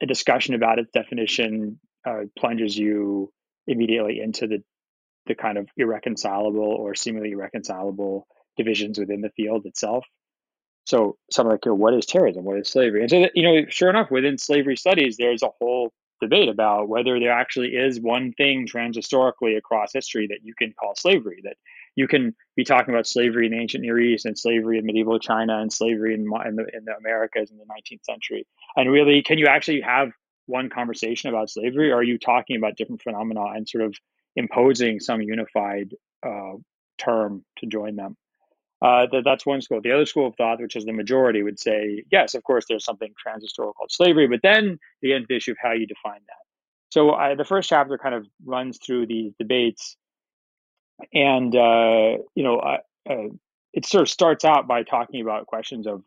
a 0.00 0.06
discussion 0.06 0.54
about 0.54 0.78
its 0.78 0.90
definition 0.92 1.80
uh, 2.06 2.22
plunges 2.38 2.76
you 2.76 3.32
immediately 3.66 4.20
into 4.20 4.46
the 4.46 4.62
the 5.26 5.34
kind 5.34 5.58
of 5.58 5.68
irreconcilable 5.76 6.62
or 6.62 6.94
seemingly 6.94 7.32
irreconcilable 7.32 8.26
divisions 8.56 8.98
within 8.98 9.20
the 9.20 9.30
field 9.30 9.66
itself. 9.66 10.04
So 10.86 11.18
something 11.30 11.52
like, 11.52 11.66
what 11.66 11.92
is 11.92 12.06
terrorism? 12.06 12.44
What 12.44 12.58
is 12.58 12.68
slavery? 12.68 13.02
And 13.02 13.10
so, 13.10 13.20
that, 13.20 13.32
you 13.34 13.42
know, 13.42 13.66
sure 13.68 13.90
enough, 13.90 14.10
within 14.10 14.38
slavery 14.38 14.76
studies, 14.76 15.16
there's 15.18 15.42
a 15.42 15.50
whole 15.60 15.92
debate 16.22 16.48
about 16.48 16.88
whether 16.88 17.20
there 17.20 17.30
actually 17.30 17.68
is 17.68 18.00
one 18.00 18.32
thing 18.32 18.66
transhistorically 18.66 19.58
across 19.58 19.92
history 19.92 20.28
that 20.28 20.38
you 20.42 20.54
can 20.58 20.72
call 20.80 20.94
slavery. 20.96 21.42
That 21.44 21.56
you 21.98 22.06
can 22.06 22.32
be 22.54 22.62
talking 22.62 22.94
about 22.94 23.08
slavery 23.08 23.46
in 23.46 23.52
the 23.52 23.58
ancient 23.58 23.82
Near 23.82 23.98
East 23.98 24.24
and 24.24 24.38
slavery 24.38 24.78
in 24.78 24.86
medieval 24.86 25.18
China 25.18 25.58
and 25.58 25.72
slavery 25.72 26.14
in, 26.14 26.20
in, 26.46 26.54
the, 26.54 26.64
in 26.72 26.84
the 26.84 26.94
Americas 26.96 27.50
in 27.50 27.58
the 27.58 27.64
19th 27.64 28.04
century. 28.04 28.46
And 28.76 28.88
really, 28.88 29.20
can 29.24 29.36
you 29.36 29.48
actually 29.48 29.80
have 29.80 30.12
one 30.46 30.70
conversation 30.70 31.28
about 31.28 31.50
slavery, 31.50 31.90
or 31.90 31.96
are 31.96 32.02
you 32.04 32.16
talking 32.16 32.56
about 32.56 32.76
different 32.76 33.02
phenomena 33.02 33.46
and 33.46 33.68
sort 33.68 33.82
of 33.82 33.96
imposing 34.36 35.00
some 35.00 35.20
unified 35.20 35.92
uh, 36.24 36.52
term 36.98 37.44
to 37.58 37.66
join 37.66 37.96
them? 37.96 38.16
Uh, 38.80 39.08
that, 39.10 39.22
that's 39.24 39.44
one 39.44 39.60
school. 39.60 39.80
The 39.82 39.90
other 39.90 40.06
school 40.06 40.28
of 40.28 40.36
thought, 40.36 40.60
which 40.60 40.76
is 40.76 40.84
the 40.84 40.92
majority, 40.92 41.42
would 41.42 41.58
say, 41.58 42.04
yes, 42.12 42.34
of 42.34 42.44
course, 42.44 42.64
there's 42.68 42.84
something 42.84 43.12
transhistorical 43.12 43.74
called 43.74 43.90
slavery, 43.90 44.28
but 44.28 44.38
then 44.44 44.78
the 45.02 45.14
end 45.14 45.26
issue 45.30 45.50
of 45.50 45.56
how 45.60 45.72
you 45.72 45.88
define 45.88 46.20
that. 46.28 46.44
So 46.90 47.10
I, 47.10 47.34
the 47.34 47.44
first 47.44 47.68
chapter 47.68 47.98
kind 47.98 48.14
of 48.14 48.24
runs 48.44 48.78
through 48.78 49.08
these 49.08 49.32
debates, 49.36 49.96
and 51.12 51.54
uh, 51.54 52.18
you 52.34 52.42
know, 52.42 52.58
uh, 52.58 52.78
it 53.72 53.86
sort 53.86 54.02
of 54.02 54.08
starts 54.08 54.44
out 54.44 54.66
by 54.66 54.82
talking 54.82 55.20
about 55.20 55.46
questions 55.46 55.86
of 55.86 56.02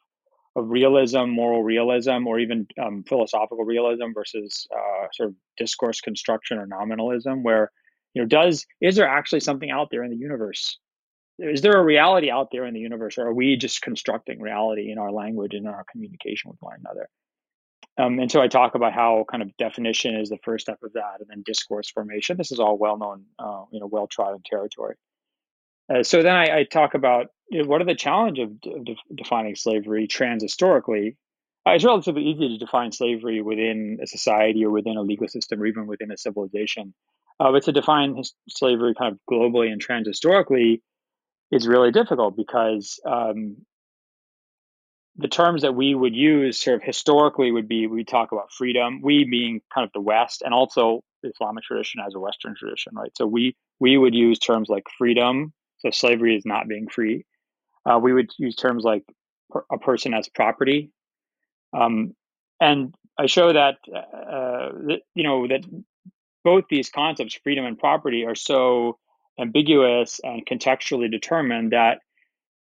of 0.55 0.69
realism, 0.69 1.29
moral 1.29 1.63
realism, 1.63 2.27
or 2.27 2.38
even 2.38 2.67
um, 2.81 3.03
philosophical 3.03 3.63
realism 3.63 4.12
versus 4.13 4.67
uh, 4.75 5.07
sort 5.13 5.29
of 5.29 5.36
discourse 5.57 6.01
construction 6.01 6.57
or 6.57 6.65
nominalism, 6.65 7.41
where 7.41 7.71
you 8.13 8.21
know, 8.21 8.27
does 8.27 8.65
is 8.81 8.95
there 8.95 9.07
actually 9.07 9.39
something 9.39 9.71
out 9.71 9.89
there 9.91 10.03
in 10.03 10.12
the 10.12 10.17
universe? 10.17 10.77
Is 11.39 11.62
there 11.62 11.79
a 11.79 11.83
reality 11.83 12.29
out 12.29 12.50
there 12.51 12.65
in 12.65 12.74
the 12.74 12.79
universe 12.79 13.17
or 13.17 13.27
are 13.27 13.33
we 13.33 13.55
just 13.55 13.81
constructing 13.81 14.41
reality 14.41 14.91
in 14.91 15.00
our 15.00 15.12
language 15.12 15.53
and 15.53 15.67
our 15.67 15.86
communication 15.91 16.51
with 16.51 16.62
one 16.62 16.75
another 16.79 17.10
um, 18.01 18.20
and 18.20 18.31
so 18.31 18.41
i 18.41 18.48
talk 18.48 18.75
about 18.75 18.93
how 18.93 19.25
kind 19.29 19.43
of 19.43 19.55
definition 19.58 20.15
is 20.15 20.29
the 20.29 20.38
first 20.43 20.65
step 20.65 20.79
of 20.84 20.93
that 20.93 21.17
and 21.20 21.27
then 21.29 21.43
discourse 21.46 21.89
formation. 21.89 22.38
This 22.38 22.51
is 22.51 22.60
all 22.60 22.77
well 22.77 22.98
known 22.98 23.25
uh, 23.39 23.63
you 23.72 23.79
know 23.79 23.88
well 23.88 24.08
trodden 24.08 24.41
territory. 24.46 24.96
Uh, 25.93 26.03
so 26.03 26.24
then 26.24 26.36
I, 26.36 26.60
I, 26.60 26.63
talk 26.63 26.93
about 26.93 27.27
you 27.50 27.62
know, 27.62 27.67
what 27.67 27.81
are 27.81 27.86
the 27.86 27.96
challenges 27.96 28.46
of, 28.46 28.62
de- 28.62 28.96
defining 29.15 29.55
slavery 29.55 30.08
transhistorically? 30.08 31.15
Uh, 31.67 31.72
it's 31.72 31.84
relatively 31.84 32.24
easy 32.24 32.48
to 32.48 32.58
define 32.58 32.91
slavery 32.91 33.41
within 33.41 34.00
a 34.01 34.08
society 34.08 34.63
or 34.65 34.72
within 34.72 34.98
a 34.98 35.01
legal 35.01 35.27
system 35.27 35.62
or 35.62 35.65
even 35.65 35.88
within 35.88 36.12
a 36.12 36.17
civilization. 36.17 36.93
Uh, 37.39 37.51
but 37.51 37.63
to 37.63 37.72
define 37.72 38.15
his, 38.15 38.34
slavery 38.50 38.93
kind 38.98 39.13
of 39.13 39.20
globally 39.29 39.72
and 39.72 39.86
transhistorically 39.86 40.81
is 41.51 41.67
really 41.67 41.91
difficult 41.91 42.38
because 42.38 43.00
um, 43.05 43.58
the 45.18 45.27
terms 45.27 45.62
that 45.62 45.75
we 45.75 45.94
would 45.94 46.15
use 46.15 46.60
sort 46.60 46.77
of 46.77 46.84
historically 46.84 47.51
would 47.51 47.68
be 47.68 47.88
we 47.88 48.03
talk 48.03 48.32
about 48.32 48.51
freedom 48.51 49.01
we 49.01 49.24
being 49.25 49.62
kind 49.74 49.86
of 49.86 49.91
the 49.94 50.01
west 50.01 50.41
and 50.41 50.53
also 50.53 51.03
the 51.22 51.30
islamic 51.30 51.63
tradition 51.63 52.01
as 52.06 52.15
a 52.15 52.20
western 52.20 52.56
tradition 52.56 52.94
right? 52.96 53.12
So 53.15 53.25
we 53.25 53.56
we 53.80 53.98
would 53.98 54.15
use 54.15 54.39
terms 54.39 54.70
like 54.70 54.84
freedom 54.98 55.53
so 55.82 55.89
slavery 55.89 56.36
is 56.36 56.46
not 56.46 56.68
being 56.68 56.88
free. 56.88 57.25
Uh, 57.86 58.00
we 58.00 58.13
would 58.13 58.32
use 58.38 58.56
terms 58.56 58.84
like 58.84 59.03
a 59.72 59.77
person 59.80 60.13
as 60.13 60.30
property. 60.30 60.91
Um, 61.74 62.15
and 62.60 62.94
i 63.18 63.25
show 63.25 63.51
that, 63.51 63.77
uh, 63.94 64.70
that 64.88 65.00
you 65.15 65.24
know 65.24 65.48
that 65.48 65.62
both 66.44 66.65
these 66.70 66.89
concepts 66.89 67.38
freedom 67.44 67.65
and 67.65 67.77
property 67.77 68.25
are 68.25 68.36
so 68.36 68.98
ambiguous 69.39 70.20
and 70.24 70.46
contextually 70.46 71.10
determined 71.10 71.72
that 71.72 72.00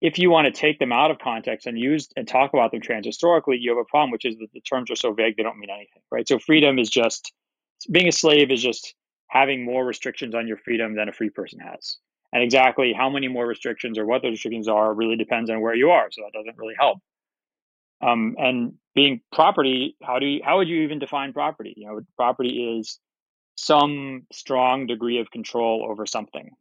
if 0.01 0.17
you 0.17 0.29
want 0.29 0.45
to 0.45 0.51
take 0.51 0.79
them 0.79 0.91
out 0.91 1.11
of 1.11 1.19
context 1.19 1.67
and 1.67 1.77
use 1.77 2.07
and 2.15 2.27
talk 2.27 2.53
about 2.53 2.71
them 2.71 2.81
transhistorically, 2.81 3.57
you 3.59 3.69
have 3.71 3.79
a 3.79 3.85
problem, 3.85 4.11
which 4.11 4.25
is 4.25 4.37
that 4.37 4.51
the 4.53 4.61
terms 4.61 4.89
are 4.89 4.95
so 4.95 5.13
vague 5.13 5.35
they 5.35 5.43
don't 5.43 5.59
mean 5.59 5.69
anything, 5.69 6.01
right? 6.11 6.27
So 6.27 6.39
freedom 6.39 6.79
is 6.79 6.89
just 6.89 7.33
being 7.91 8.07
a 8.07 8.11
slave 8.11 8.51
is 8.51 8.61
just 8.61 8.95
having 9.27 9.63
more 9.63 9.85
restrictions 9.85 10.33
on 10.35 10.47
your 10.47 10.57
freedom 10.57 10.95
than 10.95 11.09
a 11.09 11.13
free 11.13 11.29
person 11.29 11.59
has. 11.59 11.97
And 12.31 12.43
exactly 12.43 12.93
how 12.93 13.09
many 13.09 13.27
more 13.27 13.45
restrictions 13.45 13.97
or 13.97 14.05
what 14.05 14.21
those 14.21 14.31
restrictions 14.31 14.67
are 14.67 14.93
really 14.93 15.15
depends 15.15 15.49
on 15.49 15.61
where 15.61 15.75
you 15.75 15.91
are. 15.91 16.09
So 16.11 16.21
that 16.21 16.37
doesn't 16.37 16.57
really 16.57 16.75
help. 16.77 16.99
Um, 18.01 18.35
and 18.37 18.73
being 18.95 19.21
property, 19.33 19.97
how 20.01 20.19
do 20.19 20.25
you, 20.25 20.41
how 20.43 20.57
would 20.57 20.69
you 20.69 20.81
even 20.83 20.99
define 20.99 21.33
property? 21.33 21.73
You 21.75 21.87
know, 21.87 21.99
property 22.15 22.77
is 22.79 22.99
some 23.55 24.25
strong 24.31 24.87
degree 24.87 25.19
of 25.19 25.31
control 25.31 25.85
over 25.89 26.05
something. 26.05 26.51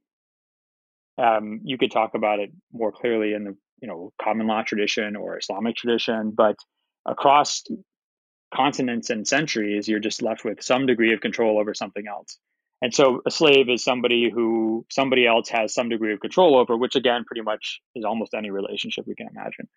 Um, 1.18 1.60
you 1.64 1.78
could 1.78 1.90
talk 1.90 2.14
about 2.14 2.38
it 2.38 2.50
more 2.72 2.92
clearly 2.92 3.34
in 3.34 3.44
the 3.44 3.56
you 3.80 3.88
know 3.88 4.12
common 4.22 4.46
law 4.46 4.62
tradition 4.62 5.16
or 5.16 5.38
Islamic 5.38 5.76
tradition, 5.76 6.32
but 6.36 6.56
across 7.06 7.62
continents 8.54 9.10
and 9.10 9.26
centuries, 9.26 9.88
you're 9.88 10.00
just 10.00 10.22
left 10.22 10.44
with 10.44 10.62
some 10.62 10.86
degree 10.86 11.12
of 11.12 11.20
control 11.20 11.58
over 11.58 11.74
something 11.74 12.06
else. 12.08 12.38
And 12.80 12.94
so 12.94 13.20
a 13.26 13.30
slave 13.30 13.68
is 13.68 13.82
somebody 13.82 14.30
who 14.30 14.86
somebody 14.90 15.26
else 15.26 15.48
has 15.48 15.74
some 15.74 15.88
degree 15.88 16.12
of 16.12 16.20
control 16.20 16.56
over, 16.56 16.76
which 16.76 16.94
again, 16.94 17.24
pretty 17.26 17.42
much 17.42 17.80
is 17.96 18.04
almost 18.04 18.34
any 18.34 18.50
relationship 18.50 19.04
we 19.06 19.16
can 19.16 19.28
imagine. 19.28 19.68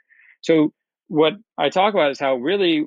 So 0.42 0.72
what 1.08 1.34
I 1.58 1.70
talk 1.70 1.94
about 1.94 2.12
is 2.12 2.20
how 2.20 2.36
really 2.36 2.86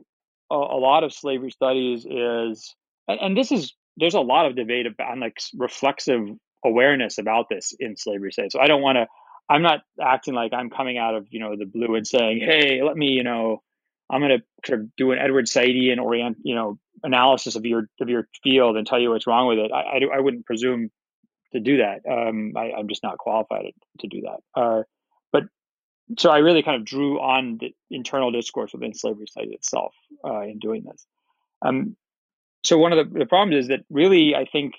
a, 0.50 0.54
a 0.54 0.78
lot 0.78 1.02
of 1.02 1.12
slavery 1.12 1.50
studies 1.50 2.06
is, 2.08 2.75
and, 3.08 3.20
and 3.20 3.37
this 3.37 3.50
is 3.50 3.75
there's 3.96 4.14
a 4.14 4.20
lot 4.20 4.46
of 4.46 4.56
debate 4.56 4.87
about 4.87 5.18
like 5.18 5.38
reflexive 5.56 6.28
awareness 6.64 7.18
about 7.18 7.49
this 7.49 7.75
in 7.78 7.97
slavery 7.97 8.33
studies. 8.33 8.52
So 8.52 8.61
I 8.61 8.66
don't 8.66 8.83
want 8.83 8.97
to. 8.97 9.06
I'm 9.49 9.62
not 9.62 9.83
acting 10.00 10.33
like 10.33 10.54
I'm 10.54 10.71
coming 10.71 10.97
out 10.97 11.14
of 11.14 11.26
you 11.30 11.40
know 11.40 11.56
the 11.56 11.66
blue 11.66 11.94
and 11.94 12.06
saying, 12.06 12.40
"Hey, 12.40 12.83
let 12.83 12.97
me 12.97 13.09
you 13.09 13.23
know, 13.23 13.62
I'm 14.11 14.21
going 14.21 14.38
to 14.38 14.44
sort 14.66 14.80
of 14.80 14.97
do 14.97 15.12
an 15.12 15.18
Edward 15.18 15.47
Saidian 15.47 16.00
orient 16.00 16.38
you 16.42 16.54
know 16.54 16.78
analysis 17.02 17.56
of 17.56 17.64
your 17.66 17.88
of 18.00 18.09
your 18.09 18.28
field 18.42 18.76
and 18.76 18.87
tell 18.87 19.00
you 19.00 19.11
what's 19.11 19.26
wrong 19.26 19.47
with 19.49 19.59
it." 19.59 19.71
I 19.73 19.80
I, 19.83 20.16
I 20.16 20.21
wouldn't 20.21 20.47
presume 20.47 20.90
to 21.54 21.61
do 21.61 21.78
that. 21.78 22.00
Um, 22.11 22.52
I, 22.56 22.78
am 22.78 22.88
just 22.88 23.02
not 23.02 23.18
qualified 23.18 23.73
to 24.00 24.09
do 24.09 24.23
that. 24.23 24.61
Uh, 24.61 24.83
but 25.33 25.44
so 26.18 26.30
I 26.30 26.38
really 26.38 26.62
kind 26.62 26.76
of 26.76 26.85
drew 26.85 27.21
on 27.21 27.59
the 27.59 27.75
internal 27.90 28.30
discourse 28.30 28.73
within 28.73 28.92
slavery 28.92 29.26
studies 29.26 29.52
itself 29.52 29.94
uh, 30.25 30.40
in 30.40 30.59
doing 30.59 30.85
this. 30.85 31.06
Um, 31.62 31.97
so 32.64 32.76
one 32.78 32.92
of 32.92 33.12
the, 33.12 33.18
the 33.21 33.26
problems 33.26 33.64
is 33.64 33.68
that 33.68 33.85
really 33.88 34.35
I 34.35 34.47
think 34.47 34.75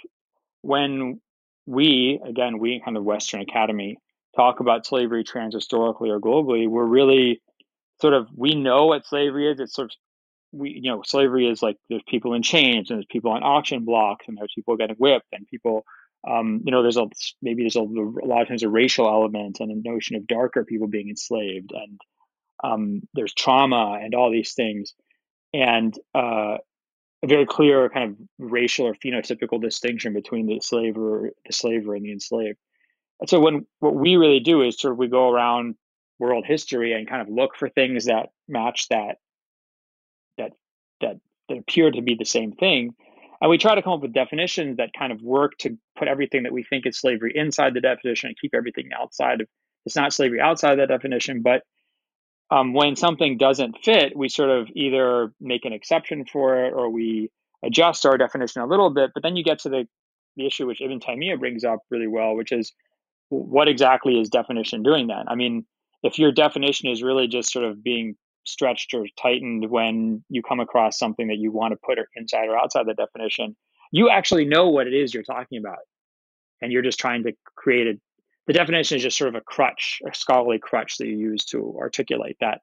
when 0.61 1.21
we 1.65 2.19
again 2.25 2.59
we 2.59 2.81
kind 2.83 2.97
of 2.97 3.03
Western 3.03 3.41
Academy 3.41 3.97
talk 4.35 4.59
about 4.59 4.85
slavery 4.85 5.23
transhistorically 5.23 6.09
or 6.09 6.19
globally, 6.19 6.67
we're 6.67 6.85
really 6.85 7.41
sort 8.01 8.13
of 8.13 8.27
we 8.35 8.55
know 8.55 8.87
what 8.87 9.05
slavery 9.05 9.51
is. 9.51 9.59
It's 9.59 9.73
sort 9.73 9.91
of 9.91 9.95
we 10.51 10.71
you 10.71 10.89
know 10.89 11.01
slavery 11.05 11.47
is 11.47 11.61
like 11.61 11.77
there's 11.89 12.03
people 12.07 12.33
in 12.33 12.43
chains 12.43 12.89
and 12.89 12.97
there's 12.97 13.07
people 13.09 13.31
on 13.31 13.43
auction 13.43 13.83
blocks 13.85 14.25
and 14.27 14.37
there's 14.37 14.53
people 14.55 14.77
getting 14.77 14.95
whipped 14.95 15.27
and 15.33 15.47
people 15.47 15.85
um, 16.27 16.61
you 16.65 16.71
know 16.71 16.81
there's 16.81 16.97
a 16.97 17.07
maybe 17.41 17.63
there's 17.63 17.75
a, 17.75 17.81
a, 17.81 18.27
lot 18.27 18.41
of 18.41 18.47
times 18.47 18.63
a 18.63 18.69
racial 18.69 19.07
element 19.07 19.59
and 19.59 19.71
a 19.71 19.89
notion 19.89 20.15
of 20.15 20.27
darker 20.27 20.63
people 20.63 20.87
being 20.87 21.09
enslaved 21.09 21.71
and 21.71 21.99
um, 22.63 23.01
there's 23.13 23.33
trauma 23.33 23.99
and 24.01 24.15
all 24.15 24.31
these 24.31 24.53
things 24.53 24.93
and 25.53 25.97
uh, 26.13 26.57
a 27.25 27.27
very 27.27 27.45
clear 27.45 27.89
kind 27.89 28.11
of 28.11 28.17
racial 28.39 28.85
or 28.85 28.93
phenotypical 28.93 29.61
distinction 29.61 30.13
between 30.13 30.45
the 30.45 30.59
slaver, 30.61 31.31
the 31.45 31.53
slaver, 31.53 31.95
and 31.95 32.05
the 32.05 32.11
enslaved. 32.11 32.57
And 33.19 33.29
so 33.29 33.39
when 33.39 33.65
what 33.79 33.95
we 33.95 34.15
really 34.15 34.39
do 34.39 34.61
is 34.61 34.79
sort 34.79 34.93
of 34.93 34.97
we 34.97 35.07
go 35.07 35.29
around 35.29 35.75
world 36.19 36.45
history 36.45 36.93
and 36.93 37.09
kind 37.09 37.21
of 37.21 37.29
look 37.29 37.55
for 37.55 37.67
things 37.67 38.05
that 38.05 38.29
match 38.47 38.87
that 38.89 39.17
that 40.37 40.51
that 41.01 41.17
that 41.49 41.57
appear 41.57 41.91
to 41.91 42.01
be 42.01 42.15
the 42.15 42.25
same 42.25 42.53
thing. 42.53 42.93
And 43.41 43.49
we 43.49 43.57
try 43.57 43.75
to 43.75 43.81
come 43.81 43.93
up 43.93 44.01
with 44.01 44.13
definitions 44.13 44.77
that 44.77 44.91
kind 44.97 45.11
of 45.11 45.21
work 45.21 45.57
to 45.59 45.77
put 45.97 46.07
everything 46.07 46.43
that 46.43 46.53
we 46.53 46.63
think 46.63 46.85
is 46.85 46.97
slavery 46.97 47.33
inside 47.35 47.73
the 47.73 47.81
definition 47.81 48.29
and 48.29 48.37
keep 48.39 48.53
everything 48.53 48.89
outside 48.97 49.41
of 49.41 49.47
it's 49.85 49.95
not 49.95 50.13
slavery 50.13 50.41
outside 50.41 50.75
that 50.75 50.87
definition, 50.87 51.41
but 51.41 51.61
um, 52.51 52.73
when 52.73 52.95
something 52.95 53.37
doesn't 53.37 53.77
fit, 53.83 54.15
we 54.15 54.29
sort 54.29 54.49
of 54.49 54.67
either 54.75 55.33
make 55.39 55.65
an 55.65 55.73
exception 55.73 56.25
for 56.25 56.65
it 56.65 56.73
or 56.73 56.89
we 56.89 57.31
adjust 57.63 58.05
our 58.05 58.17
definition 58.17 58.61
a 58.61 58.67
little 58.67 58.91
bit. 58.91 59.11
But 59.13 59.23
then 59.23 59.35
you 59.35 59.43
get 59.43 59.59
to 59.59 59.69
the, 59.69 59.87
the 60.35 60.45
issue 60.45 60.67
which 60.67 60.81
Ibn 60.81 60.99
Taymiyyah 60.99 61.39
brings 61.39 61.63
up 61.63 61.79
really 61.89 62.07
well, 62.07 62.35
which 62.35 62.51
is 62.51 62.71
what 63.29 63.67
exactly 63.67 64.19
is 64.19 64.29
definition 64.29 64.83
doing 64.83 65.07
then? 65.07 65.27
I 65.27 65.35
mean, 65.35 65.65
if 66.03 66.19
your 66.19 66.31
definition 66.31 66.89
is 66.89 67.01
really 67.01 67.27
just 67.27 67.51
sort 67.51 67.65
of 67.65 67.83
being 67.83 68.15
stretched 68.45 68.93
or 68.93 69.07
tightened 69.19 69.69
when 69.69 70.23
you 70.29 70.43
come 70.43 70.59
across 70.59 70.99
something 70.99 71.27
that 71.27 71.37
you 71.37 71.51
want 71.51 71.71
to 71.71 71.79
put 71.83 71.97
inside 72.15 72.47
or 72.47 72.57
outside 72.57 72.85
the 72.85 72.93
definition, 72.93 73.55
you 73.91 74.09
actually 74.09 74.45
know 74.45 74.69
what 74.69 74.85
it 74.85 74.93
is 74.93 75.13
you're 75.13 75.23
talking 75.23 75.57
about. 75.57 75.79
And 76.61 76.71
you're 76.71 76.83
just 76.83 76.99
trying 76.99 77.23
to 77.23 77.33
create 77.55 77.87
a 77.87 77.99
the 78.47 78.53
definition 78.53 78.97
is 78.97 79.03
just 79.03 79.17
sort 79.17 79.29
of 79.29 79.35
a 79.35 79.41
crutch, 79.41 80.01
a 80.09 80.13
scholarly 80.13 80.59
crutch 80.59 80.97
that 80.97 81.07
you 81.07 81.17
use 81.17 81.45
to 81.45 81.77
articulate 81.79 82.37
that 82.41 82.61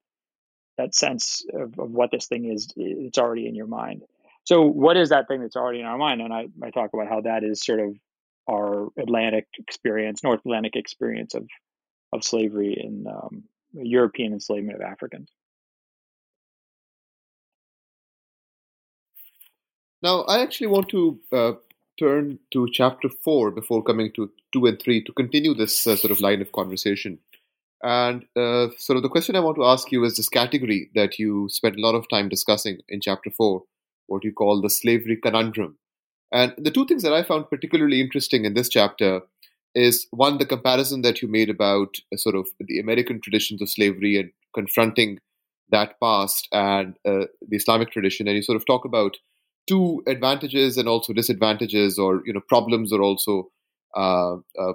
that 0.79 0.95
sense 0.95 1.45
of, 1.53 1.79
of 1.79 1.91
what 1.91 2.11
this 2.11 2.27
thing 2.27 2.47
is. 2.47 2.73
It's 2.77 3.19
already 3.19 3.47
in 3.47 3.55
your 3.55 3.67
mind. 3.67 4.03
So, 4.45 4.63
what 4.63 4.97
is 4.97 5.11
that 5.11 5.29
thing 5.29 5.41
that's 5.41 5.57
already 5.57 5.81
in 5.81 5.87
our 5.87 5.99
mind? 5.99 6.21
And 6.21 6.33
I, 6.33 6.47
I 6.63 6.71
talk 6.71 6.91
about 6.95 7.09
how 7.09 7.21
that 7.23 7.45
is 7.45 7.65
sort 7.65 7.81
of 7.81 7.97
our 8.51 8.89
Atlantic 8.99 9.47
experience, 9.59 10.25
North 10.25 10.41
Atlantic 10.41 10.77
experience 10.77 11.35
of 11.35 11.47
of 12.13 12.25
slavery 12.25 12.77
in 12.79 13.07
um, 13.07 13.45
European 13.73 14.33
enslavement 14.33 14.77
of 14.77 14.83
Africans. 14.83 15.31
Now, 20.03 20.23
I 20.23 20.43
actually 20.43 20.67
want 20.67 20.89
to 20.89 21.21
uh, 21.33 21.53
turn 21.99 22.39
to 22.53 22.69
chapter 22.73 23.09
four 23.09 23.51
before 23.51 23.83
coming 23.83 24.13
to 24.15 24.31
two 24.53 24.67
and 24.67 24.81
three 24.81 25.03
to 25.05 25.13
continue 25.13 25.55
this 25.55 25.87
uh, 25.87 25.97
sort 25.97 26.11
of 26.11 26.21
line 26.21 26.41
of 26.41 26.53
conversation. 26.53 27.19
And 27.83 28.25
uh, 28.37 28.69
sort 28.79 28.97
of 28.97 29.03
the 29.03 29.09
question 29.09 29.35
I 29.35 29.41
want 29.41 29.57
to 29.57 29.65
ask 29.65 29.91
you 29.91 30.05
is 30.05 30.17
this 30.17 30.29
category 30.29 30.91
that 30.95 31.19
you 31.19 31.49
spent 31.51 31.77
a 31.77 31.81
lot 31.81 31.95
of 31.95 32.09
time 32.09 32.29
discussing 32.29 32.79
in 32.89 33.01
chapter 33.01 33.31
four, 33.31 33.65
what 34.07 34.25
you 34.25 34.33
call 34.33 34.61
the 34.61 34.71
slavery 34.71 35.17
conundrum. 35.17 35.79
And 36.31 36.55
the 36.57 36.71
two 36.71 36.87
things 36.87 37.03
that 37.03 37.13
I 37.13 37.23
found 37.23 37.51
particularly 37.51 38.01
interesting 38.01 38.45
in 38.45 38.55
this 38.55 38.69
chapter 38.69 39.23
is 39.75 40.07
one, 40.11 40.39
the 40.39 40.47
comparison 40.47 41.03
that 41.03 41.23
you 41.23 41.29
made 41.29 41.51
about 41.51 41.97
uh, 42.13 42.17
sort 42.17 42.37
of 42.37 42.49
the 42.61 42.79
American 42.79 43.21
traditions 43.21 43.61
of 43.61 43.71
slavery 43.71 44.19
and 44.19 44.31
confronting 44.55 45.19
that 45.71 45.99
past 46.01 46.49
and 46.53 46.95
uh, 47.07 47.27
the 47.49 47.57
Islamic 47.57 47.91
tradition. 47.91 48.29
And 48.29 48.37
you 48.37 48.43
sort 48.43 48.57
of 48.57 48.67
talk 48.67 48.85
about 48.85 49.17
two 49.67 50.03
advantages 50.07 50.77
and 50.77 50.89
also 50.89 51.13
disadvantages 51.13 51.99
or, 51.99 52.23
you 52.25 52.33
know, 52.33 52.41
problems 52.49 52.93
or 52.93 53.01
also 53.01 53.51
uh, 53.97 54.37
uh 54.59 54.73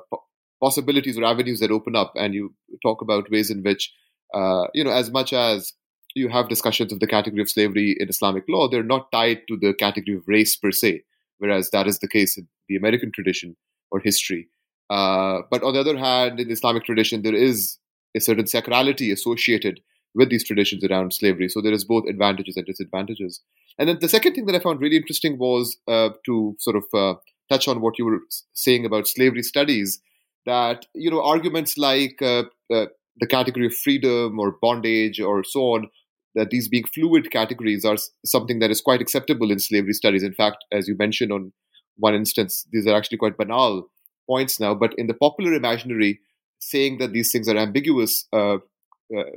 possibilities 0.61 1.17
or 1.17 1.23
avenues 1.23 1.59
that 1.59 1.71
open 1.71 1.95
up. 1.95 2.13
And 2.15 2.33
you 2.33 2.53
talk 2.81 3.01
about 3.01 3.29
ways 3.31 3.49
in 3.49 3.63
which, 3.63 3.93
uh, 4.33 4.67
you 4.73 4.83
know, 4.83 4.91
as 4.91 5.11
much 5.11 5.33
as 5.33 5.73
you 6.15 6.29
have 6.29 6.49
discussions 6.49 6.91
of 6.91 6.99
the 6.99 7.07
category 7.07 7.41
of 7.41 7.49
slavery 7.49 7.95
in 7.99 8.09
Islamic 8.09 8.43
law, 8.49 8.67
they're 8.67 8.83
not 8.83 9.11
tied 9.11 9.41
to 9.47 9.57
the 9.57 9.73
category 9.73 10.17
of 10.17 10.23
race 10.27 10.55
per 10.55 10.71
se, 10.71 11.03
whereas 11.37 11.69
that 11.71 11.87
is 11.87 11.99
the 11.99 12.07
case 12.07 12.37
in 12.37 12.47
the 12.67 12.75
American 12.75 13.11
tradition 13.11 13.55
or 13.91 13.99
history. 13.99 14.49
Uh, 14.89 15.39
but 15.51 15.63
on 15.63 15.73
the 15.73 15.79
other 15.79 15.97
hand, 15.97 16.39
in 16.39 16.47
the 16.47 16.53
Islamic 16.53 16.85
tradition, 16.85 17.21
there 17.21 17.35
is 17.35 17.77
a 18.15 18.19
certain 18.19 18.45
sacrality 18.45 19.11
associated 19.11 19.81
with 20.17 20.29
these 20.29 20.43
traditions 20.43 20.83
around 20.83 21.13
slavery. 21.13 21.47
So 21.47 21.61
there 21.61 21.71
is 21.71 21.85
both 21.85 22.09
advantages 22.09 22.57
and 22.57 22.65
disadvantages. 22.65 23.41
And 23.77 23.87
then 23.87 23.99
the 24.01 24.09
second 24.09 24.33
thing 24.33 24.47
that 24.47 24.55
I 24.55 24.59
found 24.59 24.81
really 24.81 24.97
interesting 24.97 25.37
was 25.37 25.77
uh, 25.87 26.09
to 26.25 26.55
sort 26.59 26.75
of 26.75 26.85
uh, 26.93 27.19
touch 27.49 27.67
on 27.67 27.81
what 27.81 27.99
you 27.99 28.05
were 28.05 28.19
saying 28.53 28.85
about 28.85 29.07
slavery 29.07 29.43
studies. 29.43 30.01
That 30.45 30.85
you 30.95 31.11
know 31.11 31.21
arguments 31.21 31.77
like 31.77 32.21
uh, 32.21 32.43
uh, 32.73 32.87
the 33.19 33.27
category 33.27 33.67
of 33.67 33.75
freedom 33.75 34.39
or 34.39 34.55
bondage 34.61 35.19
or 35.19 35.43
so 35.43 35.61
on, 35.73 35.89
that 36.35 36.49
these 36.49 36.67
being 36.67 36.85
fluid 36.85 37.31
categories 37.31 37.83
are 37.85 37.97
something 38.25 38.59
that 38.59 38.71
is 38.71 38.81
quite 38.81 39.01
acceptable 39.01 39.51
in 39.51 39.59
slavery 39.59 39.93
studies. 39.93 40.23
In 40.23 40.33
fact, 40.33 40.63
as 40.71 40.87
you 40.87 40.95
mentioned 40.97 41.31
on 41.31 41.51
one 41.97 42.15
instance, 42.15 42.65
these 42.71 42.87
are 42.87 42.95
actually 42.95 43.17
quite 43.17 43.37
banal 43.37 43.89
points 44.27 44.59
now, 44.59 44.73
but 44.73 44.93
in 44.97 45.07
the 45.07 45.13
popular 45.13 45.53
imaginary, 45.53 46.19
saying 46.59 46.97
that 46.99 47.11
these 47.11 47.31
things 47.31 47.49
are 47.49 47.57
ambiguous 47.57 48.25
uh, 48.33 48.57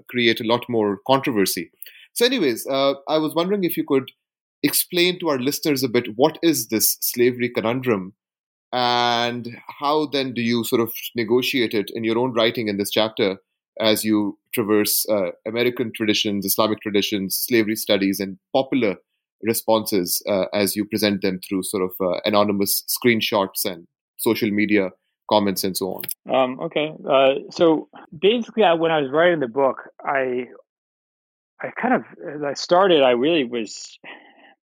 create 0.09 0.41
a 0.41 0.47
lot 0.47 0.65
more 0.69 0.99
controversy. 1.07 1.71
So, 2.13 2.27
anyways, 2.27 2.67
uh, 2.67 2.95
I 3.09 3.19
was 3.19 3.35
wondering 3.35 3.65
if 3.65 3.77
you 3.77 3.85
could 3.85 4.11
explain 4.63 5.19
to 5.21 5.29
our 5.29 5.39
listeners 5.39 5.83
a 5.83 5.89
bit 5.89 6.09
what 6.17 6.39
is 6.43 6.69
this 6.69 6.99
slavery 7.01 7.49
conundrum 7.49 8.15
and 8.73 9.49
how 9.81 10.07
then 10.07 10.33
do 10.33 10.43
you 10.43 10.65
sort 10.65 10.81
of 10.81 10.93
negotiate 11.17 11.75
it 11.75 11.91
in 11.95 12.05
your 12.05 12.19
own 12.19 12.33
writing 12.33 12.69
in 12.69 12.77
this 12.77 12.91
chapter 12.91 13.39
as 13.81 14.05
you 14.05 14.39
traverse 14.53 15.07
uh, 15.09 15.31
American 15.47 15.93
traditions, 15.93 16.45
Islamic 16.45 16.81
traditions, 16.81 17.37
slavery 17.37 17.77
studies, 17.77 18.21
and 18.21 18.39
popular 18.53 18.97
responses 19.43 20.23
uh, 20.29 20.45
as 20.53 20.77
you 20.77 20.85
present 20.85 21.23
them 21.23 21.41
through 21.49 21.63
sort 21.63 21.83
of 21.83 21.93
uh, 22.01 22.21
anonymous 22.25 22.85
screenshots 22.89 23.65
and 23.65 23.87
social 24.19 24.51
media 24.51 24.91
comments 25.31 25.65
and 25.65 25.77
so 25.77 25.95
on. 25.95 26.35
Um, 26.35 26.61
okay, 26.61 26.93
uh, 27.09 27.35
so 27.51 27.89
basically, 28.17 28.65
I, 28.65 28.75
when 28.75 28.91
I 28.91 29.01
was 29.01 29.11
writing 29.11 29.41
the 29.41 29.49
book, 29.49 29.89
I 30.05 30.49
I 31.63 31.71
kind 31.81 31.95
of 31.95 32.05
as 32.27 32.43
I 32.43 32.55
started, 32.55 33.03
I 33.03 33.11
really 33.11 33.45
was 33.45 33.99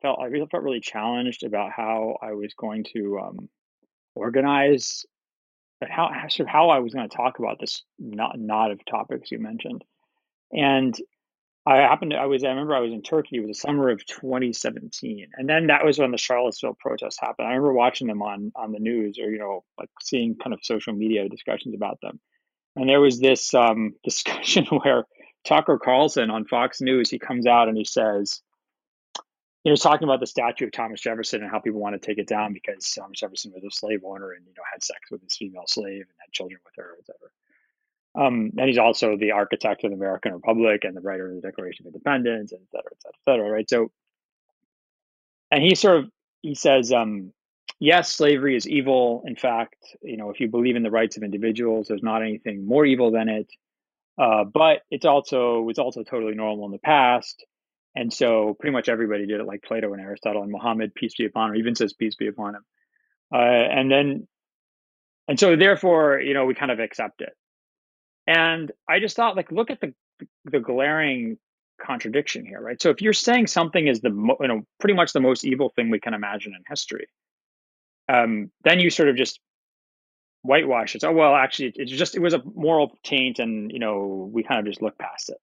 felt 0.02 0.20
I 0.20 0.26
really 0.26 0.48
felt 0.50 0.64
really 0.64 0.80
challenged 0.80 1.44
about 1.44 1.72
how 1.72 2.18
I 2.22 2.34
was 2.34 2.54
going 2.58 2.86
to 2.94 3.20
um, 3.20 3.50
organize 4.16 5.06
how 5.82 6.10
sort 6.30 6.48
of 6.48 6.52
how 6.52 6.70
I 6.70 6.80
was 6.80 6.94
going 6.94 7.10
to 7.10 7.16
talk 7.16 7.40
about 7.40 7.60
this 7.60 7.84
not 8.00 8.40
not 8.40 8.72
of 8.72 8.84
topics 8.86 9.32
you 9.32 9.40
mentioned, 9.40 9.84
and 10.52 10.96
I 11.66 11.78
happened 11.78 12.12
to, 12.12 12.18
I 12.18 12.26
was, 12.26 12.44
I 12.44 12.50
remember 12.50 12.76
I 12.76 12.82
was 12.82 12.92
in 12.92 13.02
Turkey. 13.02 13.38
It 13.38 13.40
was 13.40 13.50
the 13.50 13.68
summer 13.68 13.90
of 13.90 14.06
2017. 14.06 15.28
And 15.36 15.48
then 15.48 15.68
that 15.68 15.86
was 15.86 15.98
when 15.98 16.12
the 16.12 16.18
Charlottesville 16.18 16.78
protests 16.78 17.20
happened. 17.20 17.48
I 17.48 17.52
remember 17.52 17.74
watching 17.74 18.08
them 18.08 18.22
on, 18.22 18.52
on 18.56 18.74
the 18.74 18.80
news 18.80 19.18
or, 19.18 19.32
you 19.32 19.40
know, 19.40 19.64
like 19.80 19.90
seeing 20.02 20.36
kind 20.36 20.54
of 20.54 20.60
social 20.64 20.94
media 20.94 21.30
discussions 21.30 21.74
about 21.74 22.00
them. 22.02 22.20
And 22.76 22.90
there 22.90 23.00
was 23.00 23.20
this 23.20 23.54
um, 23.54 23.94
discussion 24.04 24.66
where 24.66 25.06
Tucker 25.46 25.80
Carlson 25.80 26.30
on 26.30 26.46
Fox 26.46 26.82
News, 26.82 27.10
he 27.10 27.20
comes 27.20 27.48
out 27.48 27.70
and 27.70 27.78
he 27.78 27.86
says, 27.86 28.42
you 29.64 29.72
know, 29.72 29.78
talking 29.78 30.04
about 30.04 30.20
the 30.20 30.28
statue 30.28 30.66
of 30.66 30.74
Thomas 30.74 31.00
Jefferson 31.00 31.42
and 31.42 31.50
how 31.50 31.60
people 31.60 31.80
want 31.80 31.94
to 32.00 32.06
take 32.06 32.18
it 32.18 32.28
down 32.28 32.52
because 32.52 32.92
Thomas 32.92 33.20
Jefferson 33.20 33.54
was 33.56 33.64
a 33.64 33.72
slave 33.72 34.02
owner 34.06 34.32
and, 34.32 34.46
you 34.46 34.54
know, 34.58 34.64
had 34.70 34.84
sex 34.84 35.00
with 35.10 35.22
his 35.22 35.38
female 35.38 35.64
slave 35.68 36.02
and 36.02 36.18
had 36.20 36.34
children 36.34 36.60
with 36.66 36.74
her, 36.76 36.98
et 37.00 37.06
cetera. 37.06 37.30
Um, 38.16 38.52
and 38.58 38.68
he's 38.68 38.78
also 38.78 39.18
the 39.18 39.32
architect 39.32 39.84
of 39.84 39.90
the 39.90 39.98
American 39.98 40.34
Republic 40.34 40.84
and 40.84 40.96
the 40.96 41.02
writer 41.02 41.30
of 41.30 41.36
the 41.36 41.42
Declaration 41.42 41.88
of 41.88 41.94
Independence, 41.94 42.54
et 42.54 42.60
cetera, 42.72 42.92
et 42.92 43.02
cetera, 43.02 43.16
et 43.16 43.26
cetera, 43.26 43.52
right? 43.52 43.70
So, 43.70 43.92
and 45.50 45.64
he 45.64 45.76
sort 45.76 45.98
of 45.98 46.12
he 46.42 46.56
says, 46.56 46.92
um, 46.92 47.34
yes, 47.80 48.12
slavery 48.12 48.56
is 48.56 48.68
evil. 48.68 49.24
In 49.26 49.36
fact, 49.36 49.78
you 50.02 50.18
know, 50.18 50.30
if 50.30 50.40
you 50.40 50.48
believe 50.48 50.76
in 50.76 50.84
the 50.84 50.92
rights 50.92 51.18
of 51.18 51.24
individuals, 51.24 51.88
there's 51.88 52.04
not 52.04 52.22
anything 52.22 52.68
more 52.68 52.86
evil 52.86 53.12
than 53.12 53.30
it. 53.30 53.52
Uh, 54.16 54.44
but 54.44 54.82
it's 54.92 55.06
also 55.06 55.62
was 55.62 55.80
also 55.80 56.04
totally 56.04 56.36
normal 56.36 56.66
in 56.66 56.72
the 56.72 56.78
past, 56.78 57.44
and 57.96 58.14
so 58.14 58.56
pretty 58.60 58.74
much 58.74 58.90
everybody 58.90 59.26
did 59.26 59.40
it, 59.40 59.48
like 59.48 59.64
Plato 59.64 59.92
and 59.94 60.02
Aristotle 60.02 60.44
and 60.44 60.52
Muhammad, 60.52 60.94
peace 60.94 61.16
be 61.18 61.26
upon 61.26 61.50
him, 61.50 61.56
even 61.56 61.74
says 61.74 61.94
peace 61.94 62.16
be 62.16 62.28
upon 62.28 62.54
him. 62.54 62.66
Uh, 63.34 63.38
and 63.38 63.90
then, 63.90 64.28
and 65.28 65.40
so 65.40 65.56
therefore, 65.56 66.20
you 66.20 66.36
know, 66.36 66.46
we 66.46 66.54
kind 66.54 66.70
of 66.70 66.80
accept 66.80 67.22
it. 67.22 67.36
And 68.28 68.72
I 68.90 69.00
just 69.00 69.16
thought, 69.16 69.36
like, 69.36 69.52
look 69.52 69.70
at 69.70 69.82
the 69.82 69.94
the 70.46 70.60
glaring 70.60 71.38
contradiction 71.82 72.46
here, 72.46 72.62
right? 72.62 72.82
So 72.82 72.90
if 72.90 73.02
you're 73.02 73.14
saying 73.14 73.48
something 73.48 73.88
is 73.88 74.02
the 74.02 74.10
you 74.10 74.48
know 74.48 74.66
pretty 74.80 74.94
much 74.94 75.14
the 75.14 75.20
most 75.20 75.44
evil 75.44 75.70
thing 75.70 75.90
we 75.90 76.00
can 76.00 76.14
imagine 76.14 76.54
in 76.56 76.64
history, 76.68 77.08
um, 78.10 78.52
then 78.64 78.80
you 78.80 78.90
sort 78.90 79.10
of 79.10 79.16
just 79.16 79.40
whitewash 80.44 80.96
it. 80.96 81.04
Oh 81.04 81.12
well, 81.12 81.36
actually, 81.36 81.74
it's 81.76 81.92
just 81.92 82.16
it 82.16 82.22
was 82.22 82.34
a 82.34 82.42
moral 82.56 82.98
taint, 83.04 83.40
and 83.40 83.72
you 83.72 83.80
know 83.80 84.30
we 84.32 84.44
kind 84.44 84.60
of 84.60 84.66
just 84.66 84.82
look 84.82 84.98
past 84.98 85.30
it. 85.30 85.38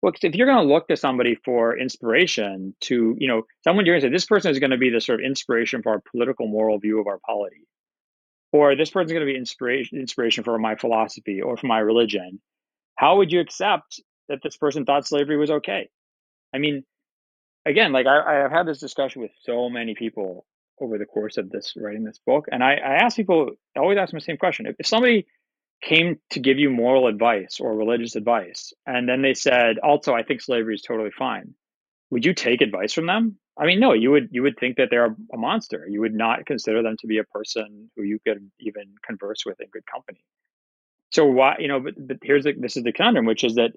Well, 0.00 0.12
if 0.20 0.34
you're 0.34 0.48
going 0.48 0.66
to 0.66 0.72
look 0.72 0.88
to 0.88 0.96
somebody 0.96 1.36
for 1.44 1.78
inspiration, 1.78 2.74
to 2.82 3.16
you 3.18 3.28
know 3.28 3.42
someone 3.64 3.86
you're 3.86 3.94
going 3.94 4.02
to 4.02 4.08
say 4.08 4.12
this 4.12 4.26
person 4.26 4.50
is 4.50 4.58
going 4.58 4.70
to 4.70 4.78
be 4.78 4.90
the 4.90 5.00
sort 5.00 5.20
of 5.20 5.26
inspiration 5.26 5.82
for 5.82 5.92
our 5.92 6.02
political 6.10 6.46
moral 6.46 6.78
view 6.78 7.00
of 7.00 7.06
our 7.06 7.18
polity, 7.26 7.66
or 8.52 8.76
this 8.76 8.90
person's 8.90 9.12
going 9.12 9.26
to 9.26 9.32
be 9.32 9.36
inspiration 9.36 9.98
inspiration 9.98 10.44
for 10.44 10.58
my 10.58 10.76
philosophy 10.76 11.40
or 11.40 11.56
for 11.56 11.66
my 11.66 11.78
religion 11.78 12.40
how 12.96 13.16
would 13.16 13.32
you 13.32 13.40
accept 13.40 14.00
that 14.28 14.38
this 14.42 14.56
person 14.56 14.84
thought 14.84 15.06
slavery 15.06 15.36
was 15.36 15.50
okay? 15.50 15.88
I 16.54 16.58
mean 16.58 16.84
again 17.66 17.92
like 17.92 18.06
I, 18.06 18.44
i've 18.44 18.50
had 18.50 18.66
this 18.66 18.80
discussion 18.80 19.22
with 19.22 19.30
so 19.42 19.68
many 19.68 19.94
people 19.94 20.44
over 20.80 20.98
the 20.98 21.06
course 21.06 21.36
of 21.36 21.50
this 21.50 21.74
writing 21.76 22.04
this 22.04 22.18
book 22.26 22.46
and 22.50 22.62
i, 22.62 22.74
I 22.74 22.94
ask 22.96 23.16
people 23.16 23.50
I 23.76 23.80
always 23.80 23.98
ask 23.98 24.10
them 24.10 24.18
the 24.18 24.24
same 24.24 24.36
question. 24.36 24.66
If, 24.66 24.76
if 24.78 24.86
somebody 24.86 25.26
came 25.82 26.18
to 26.30 26.40
give 26.40 26.58
you 26.58 26.70
moral 26.70 27.06
advice 27.06 27.58
or 27.60 27.74
religious 27.74 28.16
advice 28.16 28.72
and 28.86 29.08
then 29.08 29.22
they 29.22 29.34
said 29.34 29.78
also 29.78 30.14
i 30.14 30.22
think 30.22 30.40
slavery 30.40 30.74
is 30.74 30.82
totally 30.82 31.10
fine 31.10 31.54
would 32.10 32.24
you 32.24 32.34
take 32.34 32.60
advice 32.60 32.92
from 32.92 33.06
them 33.06 33.36
I 33.58 33.66
mean, 33.66 33.80
no, 33.80 33.92
you 33.92 34.10
would 34.10 34.28
you 34.30 34.42
would 34.42 34.58
think 34.58 34.76
that 34.78 34.88
they're 34.90 35.14
a 35.32 35.36
monster. 35.36 35.86
You 35.88 36.00
would 36.00 36.14
not 36.14 36.46
consider 36.46 36.82
them 36.82 36.96
to 37.00 37.06
be 37.06 37.18
a 37.18 37.24
person 37.24 37.90
who 37.96 38.02
you 38.02 38.18
could 38.26 38.50
even 38.60 38.94
converse 39.06 39.44
with 39.44 39.60
in 39.60 39.68
good 39.68 39.86
company. 39.86 40.24
So 41.12 41.26
why, 41.26 41.56
you 41.58 41.68
know, 41.68 41.78
but, 41.78 41.94
but 41.98 42.16
here's 42.22 42.44
the, 42.44 42.54
this 42.58 42.76
is 42.76 42.84
the 42.84 42.92
conundrum, 42.92 43.26
which 43.26 43.44
is 43.44 43.56
that 43.56 43.72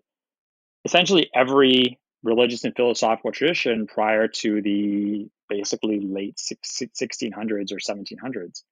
essentially 0.85 1.29
every 1.35 1.99
religious 2.23 2.63
and 2.63 2.75
philosophical 2.75 3.31
tradition 3.31 3.87
prior 3.87 4.27
to 4.27 4.61
the 4.61 5.27
basically 5.49 5.99
late 5.99 6.37
1600s 6.37 7.71
or 7.71 7.77
1700s 7.77 8.63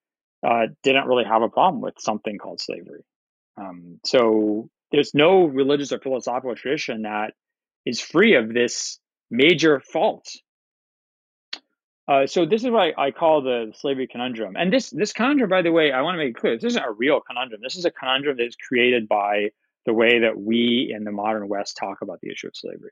uh, 0.45 0.67
didn't 0.81 1.07
really 1.07 1.25
have 1.25 1.41
a 1.41 1.49
problem 1.49 1.81
with 1.81 1.95
something 1.99 2.37
called 2.37 2.61
slavery. 2.61 3.03
Um, 3.57 3.99
so 4.05 4.69
there's 4.91 5.13
no 5.13 5.45
religious 5.45 5.91
or 5.91 5.99
philosophical 5.99 6.55
tradition 6.55 7.03
that 7.03 7.33
is 7.85 7.99
free 7.99 8.35
of 8.35 8.53
this 8.53 8.99
major 9.29 9.79
fault 9.79 10.29
uh, 12.07 12.27
so 12.27 12.45
this 12.45 12.63
is 12.63 12.69
what 12.69 12.93
I, 12.97 13.05
I, 13.05 13.11
call 13.11 13.41
the 13.41 13.71
slavery 13.75 14.07
conundrum. 14.07 14.55
And 14.57 14.73
this 14.73 14.89
this 14.89 15.13
conundrum, 15.13 15.49
by 15.49 15.61
the 15.61 15.71
way, 15.71 15.91
I 15.91 16.01
want 16.01 16.15
to 16.15 16.17
make 16.17 16.31
it 16.31 16.35
clear, 16.35 16.55
this 16.55 16.65
isn't 16.65 16.83
a 16.83 16.91
real 16.91 17.21
conundrum. 17.21 17.61
This 17.63 17.77
is 17.77 17.85
a 17.85 17.91
conundrum 17.91 18.37
that 18.37 18.45
is 18.45 18.57
created 18.57 19.07
by 19.07 19.51
the 19.85 19.93
way 19.93 20.19
that 20.19 20.37
we 20.37 20.93
in 20.95 21.05
the 21.05 21.11
modern 21.11 21.47
West 21.47 21.77
talk 21.77 22.01
about 22.01 22.19
the 22.21 22.29
issue 22.29 22.47
of 22.47 22.55
slavery. 22.55 22.91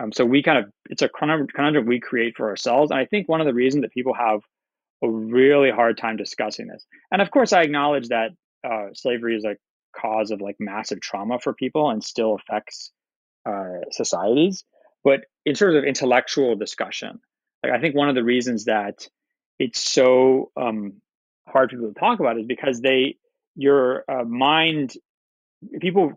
Um, 0.00 0.12
so 0.12 0.24
we 0.24 0.42
kind 0.42 0.58
of 0.58 0.70
it's 0.88 1.02
a 1.02 1.08
conundrum 1.08 1.86
we 1.86 1.98
create 1.98 2.36
for 2.36 2.48
ourselves. 2.48 2.90
And 2.90 3.00
I 3.00 3.06
think 3.06 3.28
one 3.28 3.40
of 3.40 3.46
the 3.46 3.54
reasons 3.54 3.82
that 3.82 3.92
people 3.92 4.14
have 4.14 4.40
a 5.02 5.10
really 5.10 5.70
hard 5.70 5.98
time 5.98 6.16
discussing 6.16 6.68
this. 6.68 6.86
And 7.10 7.20
of 7.20 7.30
course, 7.32 7.52
I 7.52 7.62
acknowledge 7.62 8.08
that 8.08 8.30
uh, 8.64 8.88
slavery 8.94 9.36
is 9.36 9.44
a 9.44 9.56
cause 9.96 10.30
of 10.30 10.40
like 10.40 10.56
massive 10.60 11.00
trauma 11.00 11.40
for 11.40 11.52
people 11.52 11.90
and 11.90 12.02
still 12.02 12.36
affects 12.36 12.92
uh, 13.44 13.80
societies. 13.90 14.64
But 15.02 15.22
in 15.44 15.54
terms 15.54 15.76
of 15.76 15.82
intellectual 15.82 16.54
discussion, 16.54 17.18
like 17.62 17.72
I 17.72 17.80
think 17.80 17.94
one 17.94 18.08
of 18.08 18.14
the 18.14 18.24
reasons 18.24 18.64
that 18.64 19.08
it's 19.58 19.80
so 19.80 20.50
um, 20.56 20.94
hard 21.48 21.70
for 21.70 21.76
people 21.76 21.92
to 21.92 22.00
talk 22.00 22.20
about 22.20 22.38
is 22.38 22.46
because 22.46 22.80
they 22.80 23.16
your 23.54 24.04
uh, 24.08 24.24
mind 24.24 24.94
people 25.80 26.12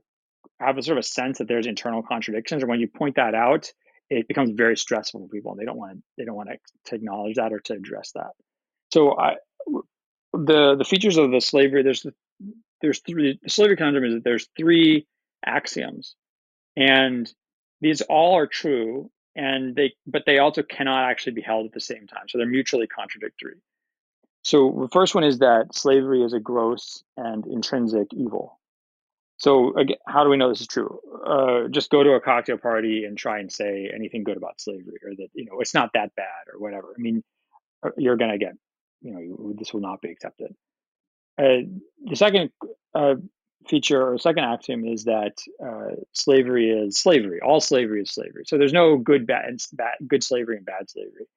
have 0.60 0.77
a 0.77 0.81
sort 0.84 0.97
of 0.97 1.03
a 1.03 1.08
sense 1.08 1.39
that 1.39 1.47
there's 1.47 1.67
internal 1.67 2.01
contradictions, 2.01 2.63
or 2.63 2.67
when 2.67 2.79
you 2.79 2.88
point 2.88 3.15
that 3.15 3.36
out, 3.36 3.71
it 4.10 4.27
becomes 4.27 4.51
very 4.51 4.77
stressful 4.77 5.21
for 5.21 5.27
people. 5.27 5.51
And 5.51 5.60
they 5.60 5.65
don't 5.65 5.77
want 5.77 5.93
to 5.93 6.03
they 6.17 6.25
don't 6.25 6.36
want 6.36 6.49
to, 6.49 6.58
to 6.86 6.95
acknowledge 6.95 7.36
that 7.36 7.53
or 7.53 7.60
to 7.60 7.73
address 7.73 8.12
that. 8.15 8.31
So 8.91 9.17
I 9.17 9.36
the 10.34 10.75
the 10.75 10.86
features 10.86 11.17
of 11.17 11.31
the 11.31 11.41
slavery 11.41 11.84
there's 11.84 12.05
there's 12.81 12.99
three 12.99 13.39
the 13.41 13.49
slavery 13.49 13.77
conundrum 13.77 14.05
is 14.05 14.13
that 14.15 14.23
there's 14.23 14.47
three 14.58 15.08
axioms 15.45 16.15
and 16.75 17.31
these 17.81 18.01
all 18.01 18.38
are 18.38 18.47
true 18.47 19.10
and 19.36 19.76
they 19.76 19.93
but 20.08 20.24
they 20.26 20.39
also 20.39 20.63
cannot 20.63 21.10
actually 21.10 21.34
be 21.34 21.41
held 21.41 21.65
at 21.65 21.74
the 21.74 21.80
same 21.80 22.08
time 22.08 22.24
so 22.28 22.38
they're 22.38 22.48
mutually 22.48 22.88
contradictory. 22.88 23.56
So 24.43 24.78
the 24.80 24.89
first 24.89 25.15
one 25.15 25.24
is 25.24 25.39
that 25.39 25.74
slavery 25.74 26.21
is 26.21 26.34
a 26.34 26.39
gross 26.39 27.04
and 27.17 27.48
intrinsic 27.48 28.13
evil. 28.13 28.60
So 29.38 29.76
again, 29.76 29.98
how 30.08 30.24
do 30.24 30.30
we 30.30 30.38
know 30.38 30.50
this 30.50 30.62
is 30.62 30.67
true? 30.67 31.00
Uh, 31.26 31.67
just 31.67 31.89
go 31.89 32.04
to 32.04 32.12
a 32.12 32.21
cocktail 32.21 32.58
party 32.58 33.06
and 33.06 33.17
try 33.17 33.39
and 33.39 33.52
say 33.52 33.91
anything 33.93 34.24
good 34.24 34.38
about 34.38 34.62
slavery 34.62 35.00
or 35.04 35.15
that 35.15 35.30
you 35.34 35.45
know 35.45 35.60
it's 35.60 35.74
not 35.74 35.91
that 35.93 36.15
bad 36.15 36.48
or 36.54 36.60
whatever. 36.60 36.93
I 36.98 37.02
mean 37.02 37.24
uh, 37.84 37.89
you're 37.98 38.17
going 38.17 38.32
to 38.32 38.38
get 38.38 38.54
you 39.02 39.12
know 39.12 39.54
this 39.58 39.74
will 39.74 39.82
not 39.82 40.02
be 40.02 40.12
accepted. 40.12 40.56
Uh, 41.38 41.67
the 42.06 42.15
second 42.15 42.52
uh, 42.93 43.15
feature 43.67 44.01
or 44.01 44.17
second 44.17 44.43
axiom 44.43 44.86
is 44.86 45.06
that 45.06 45.38
uh, 45.63 45.95
slavery 46.13 46.69
is 46.69 46.97
slavery. 46.97 47.39
All 47.41 47.60
slavery 47.60 48.01
is 48.01 48.12
slavery. 48.12 48.43
So 48.45 48.58
there's 48.58 48.73
no 48.73 48.97
good, 48.97 49.28
bad, 49.28 49.58
bad 49.73 49.95
good 50.08 50.23
slavery 50.23 50.58
and 50.58 50.65
bad 50.65 50.89
slavery. 50.89 51.28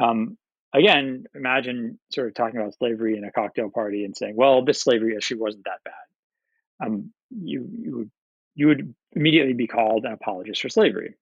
Um, 0.00 0.38
again, 0.74 1.24
imagine 1.34 1.98
sort 2.12 2.28
of 2.28 2.34
talking 2.34 2.60
about 2.60 2.74
slavery 2.74 3.16
in 3.16 3.24
a 3.24 3.32
cocktail 3.32 3.70
party 3.70 4.04
and 4.04 4.16
saying, 4.16 4.36
"Well, 4.36 4.64
this 4.64 4.80
slavery 4.80 5.16
issue 5.16 5.38
wasn't 5.38 5.64
that 5.64 5.84
bad." 5.84 6.86
Um, 6.86 7.12
you 7.30 7.68
you 7.72 7.96
would 7.96 8.10
you 8.54 8.66
would 8.68 8.94
immediately 9.12 9.54
be 9.54 9.66
called 9.66 10.04
an 10.04 10.12
apologist 10.12 10.62
for 10.62 10.68
slavery. 10.68 11.14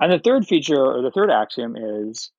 And 0.00 0.12
the 0.12 0.18
third 0.18 0.46
feature 0.46 0.84
or 0.84 1.02
the 1.02 1.10
third 1.10 1.30
axiom 1.30 1.76
is 1.76 2.30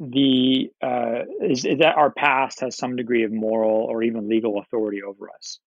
the 0.00 0.70
uh, 0.82 1.24
is, 1.42 1.64
is, 1.64 1.78
that 1.78 1.96
our 1.96 2.10
past 2.10 2.60
has 2.60 2.76
some 2.76 2.96
degree 2.96 3.22
of 3.24 3.32
moral 3.32 3.84
or 3.84 4.02
even 4.02 4.28
legal 4.28 4.58
authority 4.58 5.02
over 5.02 5.28
us, 5.30 5.60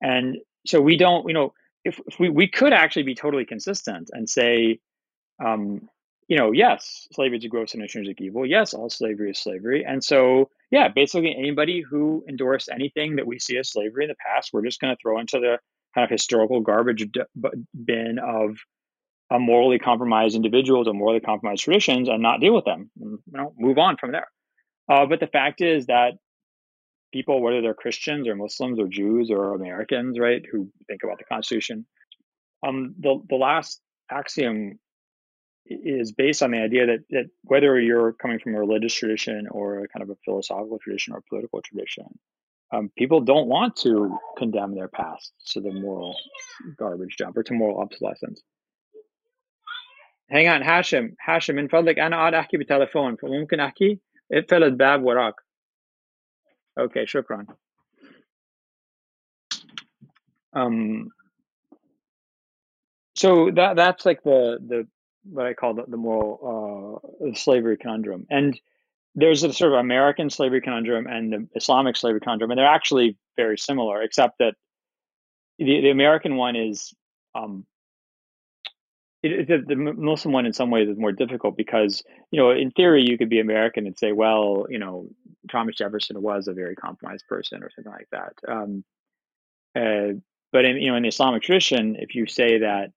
and 0.00 0.38
so 0.66 0.80
we 0.80 0.96
don't, 0.96 1.26
you 1.26 1.34
know, 1.34 1.52
if, 1.84 2.00
if 2.06 2.18
we 2.18 2.28
we 2.28 2.46
could 2.46 2.72
actually 2.72 3.04
be 3.04 3.14
totally 3.14 3.44
consistent 3.44 4.10
and 4.12 4.28
say, 4.28 4.78
um, 5.44 5.88
you 6.28 6.36
know, 6.36 6.52
yes, 6.52 7.08
slavery 7.12 7.38
is 7.38 7.44
a 7.44 7.48
gross 7.48 7.74
and 7.74 7.82
intrinsic 7.82 8.20
evil. 8.20 8.46
Yes, 8.46 8.74
all 8.74 8.90
slavery 8.90 9.30
is 9.30 9.38
slavery, 9.38 9.84
and 9.84 10.02
so 10.02 10.50
yeah, 10.70 10.88
basically 10.88 11.34
anybody 11.36 11.80
who 11.80 12.24
endorsed 12.28 12.68
anything 12.72 13.16
that 13.16 13.26
we 13.26 13.38
see 13.38 13.58
as 13.58 13.70
slavery 13.70 14.04
in 14.04 14.08
the 14.08 14.14
past, 14.14 14.50
we're 14.52 14.64
just 14.64 14.80
going 14.80 14.94
to 14.94 15.00
throw 15.02 15.18
into 15.18 15.40
the 15.40 15.58
kind 15.94 16.04
of 16.04 16.10
historical 16.10 16.60
garbage 16.60 17.04
bin 17.84 18.18
of 18.18 18.56
a 19.30 19.38
morally 19.38 19.78
compromised 19.78 20.34
individuals 20.36 20.88
or 20.88 20.94
morally 20.94 21.20
compromised 21.20 21.62
traditions 21.64 22.08
and 22.08 22.22
not 22.22 22.40
deal 22.40 22.54
with 22.54 22.64
them. 22.64 22.90
You 22.98 23.18
know, 23.26 23.54
move 23.58 23.78
on 23.78 23.96
from 23.96 24.12
there. 24.12 24.28
Uh, 24.88 25.06
but 25.06 25.20
the 25.20 25.26
fact 25.28 25.60
is 25.60 25.86
that 25.86 26.14
people, 27.11 27.41
whether 27.41 27.61
they're 27.61 27.73
Christians 27.73 28.27
or 28.27 28.35
Muslims 28.35 28.79
or 28.79 28.87
Jews 28.87 29.31
or 29.31 29.55
Americans, 29.55 30.19
right, 30.19 30.43
who 30.51 30.69
think 30.87 31.03
about 31.03 31.17
the 31.17 31.25
Constitution, 31.25 31.85
um, 32.65 32.95
the 32.99 33.21
the 33.29 33.35
last 33.35 33.81
axiom 34.11 34.79
is 35.65 36.11
based 36.11 36.43
on 36.43 36.51
the 36.51 36.59
idea 36.59 36.85
that 36.85 36.99
that 37.09 37.25
whether 37.43 37.79
you're 37.79 38.13
coming 38.13 38.39
from 38.39 38.55
a 38.55 38.59
religious 38.59 38.93
tradition 38.93 39.47
or 39.49 39.83
a 39.83 39.87
kind 39.87 40.03
of 40.03 40.09
a 40.09 40.17
philosophical 40.25 40.79
tradition 40.79 41.13
or 41.13 41.19
a 41.19 41.27
political 41.29 41.61
tradition, 41.61 42.07
um, 42.71 42.91
people 42.97 43.21
don't 43.21 43.47
want 43.47 43.75
to 43.77 44.17
condemn 44.37 44.75
their 44.75 44.87
past 44.87 45.33
to 45.51 45.61
the 45.61 45.71
moral 45.71 46.15
garbage 46.77 47.15
dump 47.17 47.37
or 47.37 47.43
to 47.43 47.53
moral 47.53 47.81
obsolescence. 47.81 48.41
Hang 50.29 50.47
on 50.47 50.61
هاشم 50.63 51.15
هاشم 51.21 51.55
من 51.55 51.67
فضلك 51.67 51.99
أنا 51.99 52.15
قاعد 52.15 52.33
أحكي 52.33 52.57
بالتليفون 52.57 53.15
فممكن 53.15 53.59
أحكي 53.59 53.99
اقفل 54.31 54.63
الباب 54.63 55.03
وراك 55.03 55.33
Okay, 56.80 57.04
shukran. 57.04 57.46
Um, 60.54 61.10
so 63.14 63.50
that 63.54 63.76
that's 63.76 64.06
like 64.06 64.22
the 64.22 64.58
the 64.66 64.88
what 65.24 65.46
I 65.46 65.52
call 65.52 65.74
the, 65.74 65.84
the 65.86 65.98
moral 65.98 67.02
uh, 67.22 67.34
slavery 67.34 67.76
conundrum, 67.76 68.26
and 68.30 68.58
there's 69.14 69.42
a 69.42 69.52
sort 69.52 69.72
of 69.74 69.78
American 69.78 70.30
slavery 70.30 70.62
conundrum 70.62 71.06
and 71.06 71.32
the 71.32 71.48
Islamic 71.54 71.96
slavery 71.96 72.20
conundrum, 72.20 72.50
and 72.50 72.58
they're 72.58 72.66
actually 72.66 73.18
very 73.36 73.58
similar, 73.58 74.02
except 74.02 74.38
that 74.38 74.54
the, 75.58 75.82
the 75.82 75.90
American 75.90 76.36
one 76.36 76.56
is 76.56 76.94
um, 77.34 77.66
it, 79.22 79.48
the, 79.48 79.74
the 79.74 79.76
Muslim 79.76 80.32
one 80.32 80.46
in 80.46 80.52
some 80.54 80.70
ways 80.70 80.88
is 80.88 80.96
more 80.96 81.12
difficult 81.12 81.56
because 81.56 82.02
you 82.30 82.40
know 82.40 82.50
in 82.50 82.70
theory 82.70 83.04
you 83.06 83.18
could 83.18 83.28
be 83.28 83.40
American 83.40 83.86
and 83.86 83.98
say 83.98 84.12
well 84.12 84.66
you 84.70 84.78
know 84.78 85.08
Thomas 85.49 85.75
Jefferson 85.75 86.21
was 86.21 86.47
a 86.47 86.53
very 86.53 86.75
compromised 86.75 87.25
person 87.27 87.63
or 87.63 87.69
something 87.69 87.91
like 87.91 88.07
that. 88.11 88.33
Um, 88.47 88.83
uh, 89.75 90.19
but 90.51 90.65
in 90.65 90.77
you 90.77 90.89
know 90.89 90.97
in 90.97 91.03
the 91.03 91.09
Islamic 91.09 91.43
tradition, 91.43 91.95
if 91.97 92.15
you 92.15 92.27
say 92.27 92.59
that 92.59 92.91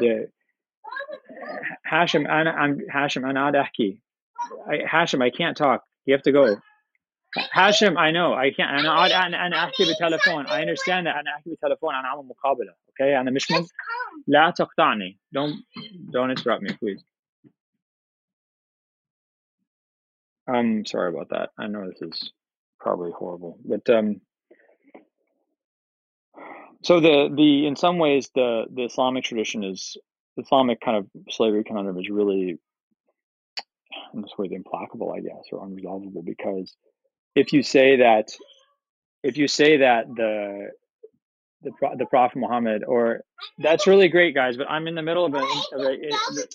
the 0.00 0.28
Hashim, 1.90 2.28
I'm 2.28 2.80
Hashim, 2.80 3.22
anadahki, 3.24 4.00
Hashim, 4.68 5.22
I 5.22 5.30
can't 5.30 5.56
talk. 5.56 5.84
You 6.06 6.14
have 6.14 6.22
to 6.22 6.32
go. 6.32 6.56
Hashim, 7.54 7.98
I 7.98 8.10
know 8.10 8.34
I 8.34 8.50
can't. 8.50 8.70
أنا 8.70 9.26
أنا 9.26 9.46
أنا 9.46 9.64
أحكي 9.64 9.84
بالتليفون. 9.84 10.46
I 10.46 10.62
understand 10.62 11.06
that 11.06 11.16
أنا 11.16 11.30
أحكي 11.36 11.50
بالتليفون. 11.50 11.94
أنا 11.94 12.08
أعمل 12.08 12.26
مقابلة. 12.26 12.72
Okay, 12.72 13.20
أنا 13.20 13.30
مش 13.30 13.50
مم... 13.50 13.66
لا 14.26 14.50
تقطعني. 14.50 15.18
Don't 15.34 15.54
don't 16.10 16.30
interrupt 16.30 16.62
me, 16.62 16.72
please. 16.72 17.04
I'm 20.47 20.85
sorry 20.85 21.09
about 21.09 21.29
that. 21.29 21.49
I 21.57 21.67
know 21.67 21.87
this 21.87 22.01
is 22.01 22.31
probably 22.79 23.11
horrible, 23.11 23.57
but 23.63 23.89
um, 23.89 24.21
so 26.83 26.99
the 26.99 27.33
the 27.33 27.65
in 27.65 27.75
some 27.75 27.97
ways 27.97 28.29
the 28.35 28.65
the 28.73 28.83
Islamic 28.83 29.23
tradition 29.23 29.63
is 29.63 29.97
the 30.35 30.43
Islamic 30.43 30.81
kind 30.81 30.97
of 30.97 31.07
slavery 31.29 31.63
conundrum 31.63 31.97
is 31.97 32.09
really 32.09 32.57
in 34.13 34.21
this 34.21 34.31
way 34.37 34.49
implacable, 34.51 35.13
I 35.13 35.21
guess, 35.21 35.43
or 35.51 35.65
unresolvable 35.65 36.25
because 36.25 36.75
if 37.35 37.53
you 37.53 37.63
say 37.63 37.97
that 37.97 38.29
if 39.23 39.37
you 39.37 39.47
say 39.47 39.77
that 39.77 40.07
the 40.13 40.71
the 41.61 41.71
the 41.97 42.05
Prophet 42.05 42.37
Muhammad 42.37 42.83
or 42.85 43.21
that's 43.57 43.87
really 43.87 44.09
great, 44.09 44.35
guys, 44.35 44.57
but 44.57 44.69
I'm 44.69 44.87
in 44.87 44.95
the 44.95 45.01
middle 45.01 45.25
of 45.25 45.33
a, 45.33 45.37
of 45.37 45.81
a, 45.81 45.93
a 45.93 46.47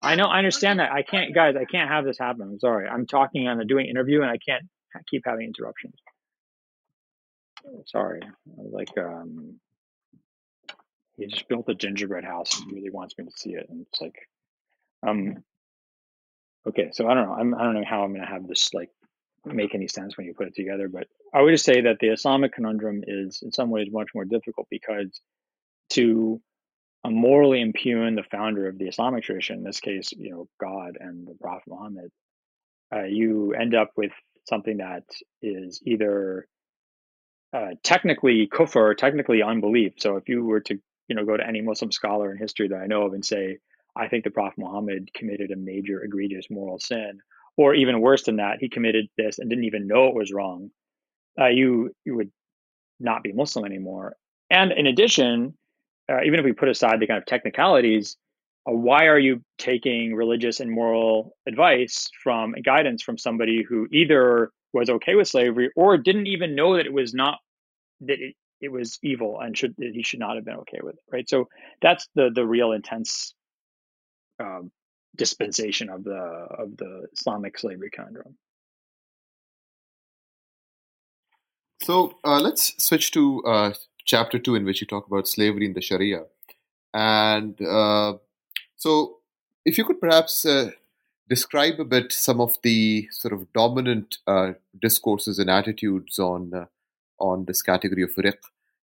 I 0.00 0.14
know, 0.14 0.26
I 0.26 0.38
understand 0.38 0.78
that. 0.78 0.92
I 0.92 1.02
can't, 1.02 1.34
guys, 1.34 1.56
I 1.56 1.64
can't 1.64 1.90
have 1.90 2.04
this 2.04 2.18
happen. 2.18 2.42
I'm 2.42 2.60
sorry. 2.60 2.88
I'm 2.88 3.06
talking 3.06 3.48
on 3.48 3.60
a 3.60 3.64
doing 3.64 3.86
interview 3.86 4.22
and 4.22 4.30
I 4.30 4.38
can't 4.38 4.64
keep 5.08 5.22
having 5.26 5.46
interruptions. 5.46 5.94
Sorry. 7.86 8.20
Like, 8.56 8.96
um, 8.96 9.58
he 11.16 11.26
just 11.26 11.48
built 11.48 11.68
a 11.68 11.74
gingerbread 11.74 12.24
house 12.24 12.60
and 12.60 12.72
really 12.72 12.90
wants 12.90 13.18
me 13.18 13.24
to 13.24 13.30
see 13.36 13.50
it. 13.50 13.66
And 13.68 13.84
it's 13.90 14.00
like, 14.00 14.14
um, 15.06 15.42
okay, 16.66 16.90
so 16.92 17.08
I 17.08 17.14
don't 17.14 17.26
know. 17.26 17.34
I'm, 17.34 17.54
I 17.54 17.64
don't 17.64 17.74
know 17.74 17.84
how 17.84 18.04
I'm 18.04 18.12
going 18.12 18.24
to 18.24 18.32
have 18.32 18.46
this 18.46 18.72
like 18.72 18.90
make 19.44 19.74
any 19.74 19.88
sense 19.88 20.16
when 20.16 20.26
you 20.26 20.34
put 20.34 20.46
it 20.46 20.54
together. 20.54 20.88
But 20.88 21.08
I 21.34 21.42
would 21.42 21.50
just 21.50 21.64
say 21.64 21.80
that 21.82 21.98
the 22.00 22.08
Islamic 22.08 22.52
conundrum 22.52 23.02
is 23.06 23.42
in 23.42 23.50
some 23.50 23.70
ways 23.70 23.88
much 23.90 24.10
more 24.14 24.24
difficult 24.24 24.68
because 24.70 25.20
to 25.90 26.40
morally 27.06 27.60
impugn 27.60 28.14
the 28.14 28.22
founder 28.22 28.68
of 28.68 28.78
the 28.78 28.88
Islamic 28.88 29.24
tradition, 29.24 29.58
in 29.58 29.64
this 29.64 29.80
case, 29.80 30.12
you 30.12 30.30
know, 30.30 30.48
God 30.60 30.96
and 31.00 31.26
the 31.26 31.34
Prophet 31.40 31.68
Muhammad, 31.68 32.10
uh, 32.94 33.04
you 33.04 33.54
end 33.54 33.74
up 33.74 33.92
with 33.96 34.12
something 34.46 34.78
that 34.78 35.04
is 35.42 35.80
either 35.84 36.46
uh, 37.52 37.70
technically 37.82 38.48
kufr, 38.48 38.96
technically 38.96 39.42
unbelief. 39.42 39.94
So 39.98 40.16
if 40.16 40.28
you 40.28 40.44
were 40.44 40.60
to, 40.60 40.78
you 41.08 41.16
know, 41.16 41.24
go 41.24 41.36
to 41.36 41.46
any 41.46 41.60
Muslim 41.60 41.92
scholar 41.92 42.30
in 42.32 42.38
history 42.38 42.68
that 42.68 42.76
I 42.76 42.86
know 42.86 43.06
of 43.06 43.12
and 43.12 43.24
say, 43.24 43.58
I 43.96 44.08
think 44.08 44.24
the 44.24 44.30
Prophet 44.30 44.58
Muhammad 44.58 45.10
committed 45.14 45.50
a 45.50 45.56
major 45.56 46.02
egregious 46.02 46.46
moral 46.50 46.78
sin, 46.78 47.20
or 47.56 47.74
even 47.74 48.00
worse 48.00 48.24
than 48.24 48.36
that, 48.36 48.58
he 48.60 48.68
committed 48.68 49.08
this 49.16 49.38
and 49.38 49.48
didn't 49.50 49.64
even 49.64 49.88
know 49.88 50.08
it 50.08 50.14
was 50.14 50.32
wrong, 50.32 50.70
uh, 51.40 51.46
you 51.48 51.92
you 52.04 52.16
would 52.16 52.30
not 53.00 53.22
be 53.22 53.32
Muslim 53.32 53.64
anymore. 53.64 54.16
And 54.50 54.72
in 54.72 54.86
addition, 54.86 55.56
uh, 56.10 56.22
even 56.24 56.38
if 56.38 56.44
we 56.44 56.52
put 56.52 56.68
aside 56.68 57.00
the 57.00 57.06
kind 57.06 57.18
of 57.18 57.26
technicalities, 57.26 58.16
uh, 58.68 58.72
why 58.72 59.06
are 59.06 59.18
you 59.18 59.42
taking 59.58 60.14
religious 60.14 60.60
and 60.60 60.70
moral 60.70 61.34
advice 61.46 62.10
from 62.22 62.54
guidance 62.64 63.02
from 63.02 63.18
somebody 63.18 63.62
who 63.62 63.86
either 63.92 64.50
was 64.72 64.90
okay 64.90 65.14
with 65.14 65.28
slavery 65.28 65.70
or 65.76 65.96
didn't 65.96 66.26
even 66.26 66.54
know 66.54 66.76
that 66.76 66.86
it 66.86 66.92
was 66.92 67.14
not 67.14 67.38
that 68.00 68.18
it, 68.20 68.34
it 68.60 68.70
was 68.70 68.98
evil 69.02 69.40
and 69.40 69.56
should 69.56 69.74
he 69.78 70.02
should 70.02 70.20
not 70.20 70.36
have 70.36 70.44
been 70.44 70.56
okay 70.56 70.78
with 70.82 70.94
it 70.94 71.02
right? 71.12 71.28
So 71.28 71.48
that's 71.80 72.06
the 72.14 72.30
the 72.34 72.46
real 72.46 72.72
intense 72.72 73.34
um, 74.40 74.70
dispensation 75.16 75.88
of 75.88 76.04
the 76.04 76.12
of 76.14 76.76
the 76.76 77.06
islamic 77.12 77.58
slavery 77.58 77.90
conundrum. 77.90 78.36
So 81.82 82.18
uh, 82.24 82.40
let's 82.40 82.74
switch 82.84 83.12
to 83.12 83.42
uh, 83.44 83.72
chapter 84.08 84.38
2 84.38 84.56
in 84.56 84.64
which 84.64 84.80
you 84.80 84.86
talk 84.86 85.06
about 85.06 85.28
slavery 85.28 85.66
in 85.66 85.74
the 85.74 85.82
sharia. 85.82 86.22
And 86.92 87.60
uh, 87.60 88.14
so 88.74 89.18
if 89.64 89.78
you 89.78 89.84
could 89.84 90.00
perhaps 90.00 90.44
uh, 90.44 90.70
describe 91.28 91.78
a 91.78 91.84
bit 91.84 92.12
some 92.12 92.40
of 92.40 92.56
the 92.62 93.06
sort 93.12 93.34
of 93.34 93.52
dominant 93.52 94.18
uh, 94.26 94.52
discourses 94.80 95.38
and 95.38 95.50
attitudes 95.50 96.18
on 96.18 96.52
uh, 96.54 96.66
on 97.20 97.44
this 97.44 97.62
category 97.62 98.02
of 98.02 98.10
riq 98.16 98.38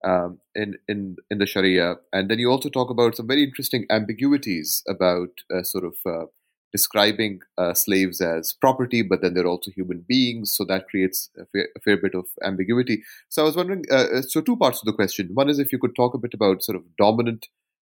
um, 0.04 0.40
in 0.54 0.76
in 0.88 1.16
in 1.30 1.38
the 1.38 1.46
Sharia, 1.46 1.96
and 2.12 2.30
then 2.30 2.38
you 2.38 2.50
also 2.50 2.70
talk 2.70 2.90
about 2.90 3.16
some 3.16 3.26
very 3.26 3.44
interesting 3.44 3.86
ambiguities 3.90 4.82
about 4.88 5.42
uh, 5.54 5.62
sort 5.62 5.84
of 5.84 5.94
uh, 6.06 6.26
describing 6.72 7.40
uh, 7.58 7.74
slaves 7.74 8.20
as 8.20 8.52
property, 8.52 9.02
but 9.02 9.22
then 9.22 9.34
they're 9.34 9.46
also 9.46 9.70
human 9.70 10.04
beings, 10.08 10.52
so 10.52 10.64
that 10.64 10.88
creates 10.88 11.30
a 11.38 11.44
fair, 11.46 11.68
a 11.76 11.80
fair 11.80 11.96
bit 11.96 12.14
of 12.14 12.26
ambiguity. 12.44 13.02
So 13.28 13.42
I 13.42 13.44
was 13.46 13.56
wondering, 13.56 13.84
uh, 13.90 14.06
uh, 14.14 14.22
so 14.22 14.40
two 14.40 14.56
parts 14.56 14.80
of 14.80 14.86
the 14.86 14.92
question. 14.92 15.30
One 15.34 15.48
is 15.48 15.58
if 15.58 15.72
you 15.72 15.78
could 15.78 15.96
talk 15.96 16.14
a 16.14 16.18
bit 16.18 16.34
about 16.34 16.62
sort 16.62 16.76
of 16.76 16.84
dominant 16.96 17.48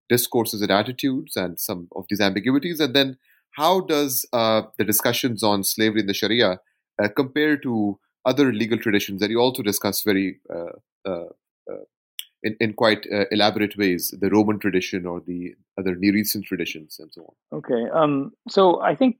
discourses 0.07 0.61
and 0.61 0.71
attitudes 0.71 1.35
and 1.35 1.59
some 1.59 1.87
of 1.95 2.05
these 2.09 2.21
ambiguities, 2.21 2.79
and 2.79 2.95
then 2.95 3.17
how 3.51 3.81
does 3.81 4.25
uh, 4.33 4.61
the 4.77 4.85
discussions 4.85 5.43
on 5.43 5.63
slavery 5.63 6.01
in 6.01 6.07
the 6.07 6.13
Sharia 6.13 6.59
compare 7.15 7.55
to 7.55 7.97
other 8.25 8.51
legal 8.53 8.77
traditions 8.77 9.21
that 9.21 9.29
you 9.29 9.39
also 9.39 9.63
discuss 9.63 10.03
very 10.03 10.39
uh, 10.53 10.73
uh, 11.05 11.29
uh, 11.71 11.85
in, 12.43 12.55
in 12.59 12.73
quite 12.73 13.05
elaborate 13.31 13.77
ways, 13.77 14.13
the 14.19 14.29
Roman 14.29 14.59
tradition 14.59 15.05
or 15.05 15.19
the 15.19 15.55
other 15.77 15.95
Near 15.95 16.15
Eastern 16.15 16.43
traditions 16.43 16.97
and 16.99 17.11
so 17.11 17.35
on. 17.51 17.59
Okay, 17.59 17.89
um, 17.93 18.31
so 18.47 18.81
I 18.81 18.95
think 18.95 19.17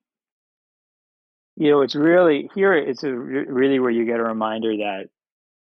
you 1.57 1.69
know 1.71 1.81
it's 1.81 1.95
really 1.95 2.49
here. 2.55 2.73
It's 2.73 3.03
really 3.03 3.79
where 3.79 3.91
you 3.91 4.05
get 4.05 4.19
a 4.19 4.23
reminder 4.23 4.77
that 4.77 5.09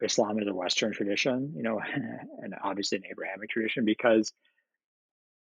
Islam 0.02 0.38
is 0.38 0.46
a 0.46 0.54
Western 0.54 0.92
tradition, 0.92 1.52
you 1.56 1.62
know, 1.62 1.80
and 2.42 2.54
obviously 2.62 2.98
an 2.98 3.04
Abrahamic 3.10 3.50
tradition 3.50 3.84
because 3.84 4.32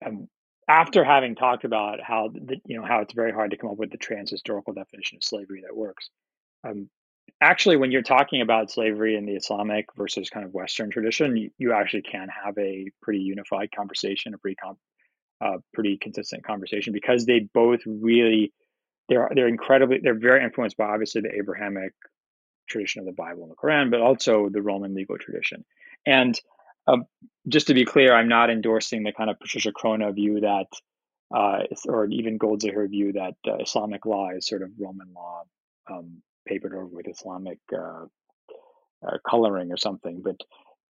um, 0.04 0.28
after 0.68 1.04
having 1.04 1.34
talked 1.34 1.64
about 1.64 2.00
how 2.02 2.28
the, 2.32 2.56
you 2.66 2.78
know 2.78 2.86
how 2.86 3.00
it's 3.00 3.14
very 3.14 3.32
hard 3.32 3.50
to 3.50 3.56
come 3.56 3.70
up 3.70 3.76
with 3.76 3.90
the 3.90 3.98
trans 3.98 4.30
historical 4.30 4.72
definition 4.72 5.16
of 5.16 5.24
slavery 5.24 5.62
that 5.62 5.76
works, 5.76 6.10
um, 6.66 6.88
actually, 7.40 7.76
when 7.76 7.90
you're 7.90 8.02
talking 8.02 8.40
about 8.40 8.70
slavery 8.70 9.16
in 9.16 9.26
the 9.26 9.34
Islamic 9.34 9.86
versus 9.96 10.30
kind 10.30 10.46
of 10.46 10.54
Western 10.54 10.90
tradition, 10.90 11.36
you, 11.36 11.50
you 11.58 11.72
actually 11.72 12.02
can 12.02 12.28
have 12.28 12.56
a 12.58 12.90
pretty 13.02 13.20
unified 13.20 13.70
conversation, 13.74 14.34
a 14.34 14.38
pretty 14.38 14.56
uh, 15.40 15.58
pretty 15.74 15.98
consistent 15.98 16.44
conversation 16.44 16.92
because 16.92 17.26
they 17.26 17.40
both 17.52 17.80
really 17.86 18.52
they're 19.08 19.28
they're 19.34 19.48
incredibly 19.48 19.98
they're 20.02 20.18
very 20.18 20.44
influenced 20.44 20.76
by 20.76 20.84
obviously 20.84 21.20
the 21.20 21.34
Abrahamic 21.34 21.92
tradition 22.68 23.00
of 23.00 23.06
the 23.06 23.12
Bible 23.12 23.42
and 23.42 23.50
the 23.50 23.56
Quran, 23.56 23.90
but 23.90 24.00
also 24.00 24.48
the 24.48 24.62
Roman 24.62 24.94
legal 24.94 25.18
tradition. 25.18 25.64
And 26.06 26.38
um, 26.86 27.04
just 27.48 27.68
to 27.68 27.74
be 27.74 27.84
clear, 27.84 28.14
I'm 28.14 28.28
not 28.28 28.50
endorsing 28.50 29.02
the 29.02 29.12
kind 29.12 29.30
of 29.30 29.38
Patricia 29.38 29.72
Crone 29.72 30.12
view 30.14 30.40
that, 30.40 30.66
uh, 31.34 31.64
or 31.86 32.06
even 32.06 32.38
Goldziher 32.38 32.88
view 32.88 33.12
that 33.12 33.34
uh, 33.46 33.56
Islamic 33.58 34.06
law 34.06 34.30
is 34.30 34.46
sort 34.46 34.62
of 34.62 34.70
Roman 34.78 35.12
law 35.14 35.42
um, 35.90 36.22
papered 36.46 36.74
over 36.74 36.86
with 36.86 37.08
Islamic 37.08 37.58
uh, 37.72 38.06
uh, 39.06 39.18
coloring 39.28 39.72
or 39.72 39.76
something. 39.76 40.22
But 40.22 40.36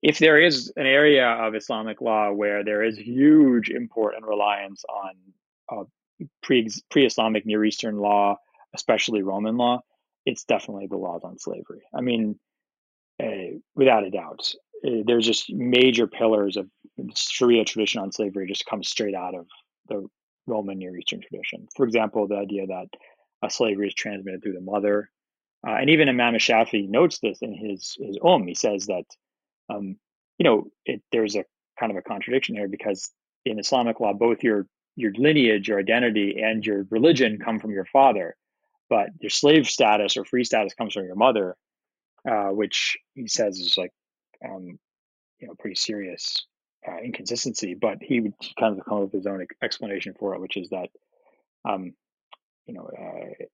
if 0.02 0.20
there 0.20 0.40
is 0.40 0.72
an 0.76 0.86
area 0.86 1.28
of 1.28 1.56
Islamic 1.56 2.02
law 2.02 2.32
where 2.32 2.64
there 2.64 2.84
is 2.84 2.98
huge 2.98 3.70
import 3.70 4.16
and 4.16 4.26
reliance 4.26 4.84
on 4.86 5.14
uh, 5.70 5.84
pre 6.44 6.70
Islamic 6.96 7.46
Near 7.46 7.66
Eastern 7.66 7.98
law, 7.98 8.38
especially 8.74 9.24
Roman 9.24 9.58
law, 9.58 9.82
it's 10.26 10.44
definitely 10.44 10.88
the 10.88 10.98
laws 10.98 11.22
on 11.24 11.40
slavery. 11.40 11.82
I 11.94 12.02
mean, 12.02 12.40
uh, 13.22 13.58
without 13.76 14.04
a 14.04 14.12
doubt, 14.12 14.54
uh, 14.86 15.02
there's 15.06 15.26
just 15.26 15.52
major 15.52 16.08
pillars 16.08 16.58
of 16.58 16.68
Sharia 17.16 17.66
tradition 17.66 18.02
on 18.02 18.12
slavery 18.12 18.48
just 18.48 18.66
come 18.66 18.84
straight 18.84 19.16
out 19.16 19.36
of 19.36 19.48
the 19.90 20.08
Roman 20.48 20.80
Near 20.80 20.98
Eastern 20.98 21.22
tradition. 21.22 21.68
For 21.76 21.86
example, 21.86 22.28
the 22.28 22.38
idea 22.38 22.68
that 22.68 22.88
slavery 23.52 23.88
is 23.88 23.94
transmitted 23.94 24.42
through 24.42 24.54
the 24.54 24.62
mother, 24.62 25.10
uh, 25.68 25.74
and 25.74 25.90
even 25.90 26.10
Imam 26.10 26.36
Shafi 26.36 26.88
notes 26.88 27.20
this 27.20 27.40
in 27.42 27.54
his 27.54 27.98
his 28.00 28.18
Umm. 28.24 28.48
He 28.48 28.56
says 28.56 28.86
that, 28.88 29.06
um, 29.70 29.98
you 30.38 30.44
know, 30.44 30.68
it, 30.86 31.02
there's 31.12 31.36
a 31.36 31.46
kind 31.80 31.92
of 31.92 31.98
a 31.98 32.02
contradiction 32.02 32.56
here 32.56 32.68
because 32.68 33.12
in 33.46 33.60
Islamic 33.60 34.00
law, 34.00 34.14
both 34.14 34.44
your 34.44 34.68
your 34.96 35.12
lineage, 35.18 35.68
your 35.68 35.80
identity, 35.80 36.42
and 36.42 36.66
your 36.66 36.86
religion 36.90 37.40
come 37.44 37.60
from 37.60 37.72
your 37.72 37.86
father, 37.86 38.36
but 38.90 39.10
your 39.20 39.30
slave 39.30 39.68
status 39.68 40.18
or 40.18 40.24
free 40.24 40.44
status 40.44 40.74
comes 40.74 40.94
from 40.94 41.06
your 41.06 41.16
mother, 41.16 41.56
uh, 42.30 42.50
which 42.50 42.98
he 43.14 43.28
says 43.28 43.60
is 43.60 43.78
like, 43.78 43.92
um, 44.48 44.80
you 45.40 45.48
know, 45.48 45.56
pretty 45.60 45.76
serious 45.76 46.46
uh, 46.88 46.98
inconsistency. 47.04 47.74
But 47.74 47.98
he 48.02 48.22
would 48.22 48.34
kind 48.60 48.78
of 48.78 48.86
come 48.86 48.98
up 48.98 49.04
with 49.06 49.14
his 49.14 49.28
own 49.28 49.46
explanation 49.62 50.14
for 50.18 50.36
it, 50.36 50.42
which 50.42 50.58
is 50.58 50.70
that, 50.70 50.90
um, 51.68 51.94
you 52.68 52.74
know, 52.74 52.90
uh, 52.98 53.46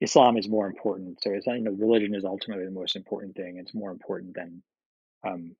Islam 0.00 0.36
is 0.36 0.48
more 0.48 0.66
important. 0.66 1.22
So 1.22 1.30
it's 1.30 1.46
you 1.46 1.60
know 1.60 1.72
religion 1.72 2.14
is 2.14 2.24
ultimately 2.24 2.64
the 2.64 2.70
most 2.70 2.96
important 2.96 3.36
thing. 3.36 3.58
It's 3.58 3.74
more 3.74 3.90
important 3.90 4.34
than 4.34 4.62
um, 5.26 5.56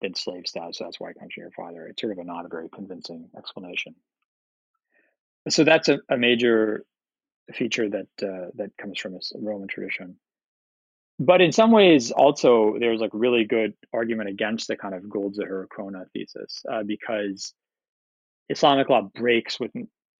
than 0.00 0.14
slave 0.14 0.46
status. 0.46 0.78
So 0.78 0.84
that's 0.84 0.98
why 0.98 1.10
it 1.10 1.18
comes 1.18 1.34
from 1.34 1.42
your 1.42 1.50
father. 1.52 1.86
It's 1.86 2.00
sort 2.00 2.12
of 2.12 2.18
a 2.18 2.24
not 2.24 2.44
a 2.44 2.48
very 2.48 2.68
convincing 2.68 3.30
explanation. 3.36 3.94
So 5.48 5.64
that's 5.64 5.88
a, 5.88 6.00
a 6.08 6.16
major 6.16 6.84
feature 7.52 7.88
that 7.88 8.08
uh, 8.22 8.50
that 8.56 8.76
comes 8.76 8.98
from 8.98 9.14
this 9.14 9.32
Roman 9.36 9.68
tradition. 9.68 10.16
But 11.18 11.40
in 11.40 11.52
some 11.52 11.70
ways, 11.70 12.10
also 12.10 12.76
there's 12.80 13.00
like 13.00 13.10
really 13.12 13.44
good 13.44 13.74
argument 13.92 14.28
against 14.28 14.66
the 14.66 14.76
kind 14.76 14.94
of 14.94 15.08
gold 15.08 15.36
Goldziher 15.36 15.68
Crone 15.68 16.04
thesis 16.12 16.64
uh, 16.70 16.82
because 16.82 17.54
Islamic 18.48 18.88
law 18.88 19.02
breaks 19.14 19.60
with 19.60 19.70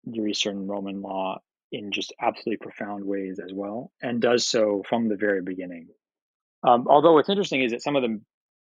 Eastern 0.07 0.67
Roman 0.67 1.03
law 1.03 1.41
in 1.73 1.93
just 1.93 2.15
absolutely 2.21 2.59
profound 2.59 3.05
ways 3.05 3.41
as 3.45 3.53
well, 3.53 3.93
and 4.03 4.21
does 4.23 4.47
so 4.47 4.83
from 4.89 5.09
the 5.09 5.17
very 5.17 5.43
beginning. 5.43 5.89
Um, 6.67 6.87
although 6.89 7.15
what's 7.15 7.29
interesting 7.31 7.63
is 7.63 7.73
that 7.73 7.83
some 7.83 7.97
of 7.97 8.03
the 8.03 8.21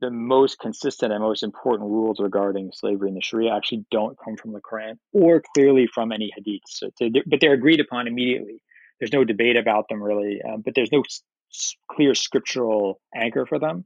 the 0.01 0.11
most 0.11 0.59
consistent 0.59 1.13
and 1.13 1.23
most 1.23 1.43
important 1.43 1.89
rules 1.89 2.19
regarding 2.19 2.71
slavery 2.73 3.09
in 3.09 3.15
the 3.15 3.21
Sharia 3.21 3.55
actually 3.55 3.85
don't 3.91 4.17
come 4.23 4.37
from 4.37 4.53
the 4.53 4.61
Quran 4.61 4.95
or 5.13 5.41
clearly 5.55 5.87
from 5.87 6.11
any 6.11 6.31
hadiths, 6.37 6.61
so 6.69 6.91
but 7.27 7.41
they're 7.41 7.53
agreed 7.53 7.81
upon 7.81 8.07
immediately. 8.07 8.61
There's 8.99 9.13
no 9.13 9.23
debate 9.25 9.57
about 9.57 9.89
them 9.89 10.03
really, 10.03 10.41
um, 10.43 10.61
but 10.61 10.75
there's 10.75 10.91
no 10.91 11.01
s- 11.01 11.75
clear 11.91 12.15
scriptural 12.15 13.01
anchor 13.15 13.45
for 13.47 13.59
them. 13.59 13.85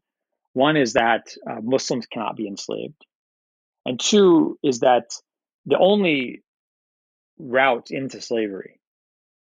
One 0.54 0.78
is 0.78 0.94
that 0.94 1.28
uh, 1.50 1.62
Muslims 1.64 2.08
cannot 2.08 2.36
be 2.38 2.48
enslaved, 2.48 3.06
and 3.86 4.00
two 4.00 4.60
is 4.64 4.82
that 4.82 5.06
the 5.66 5.78
only 5.80 6.44
route 7.40 7.92
into 7.92 8.22
slavery 8.22 8.77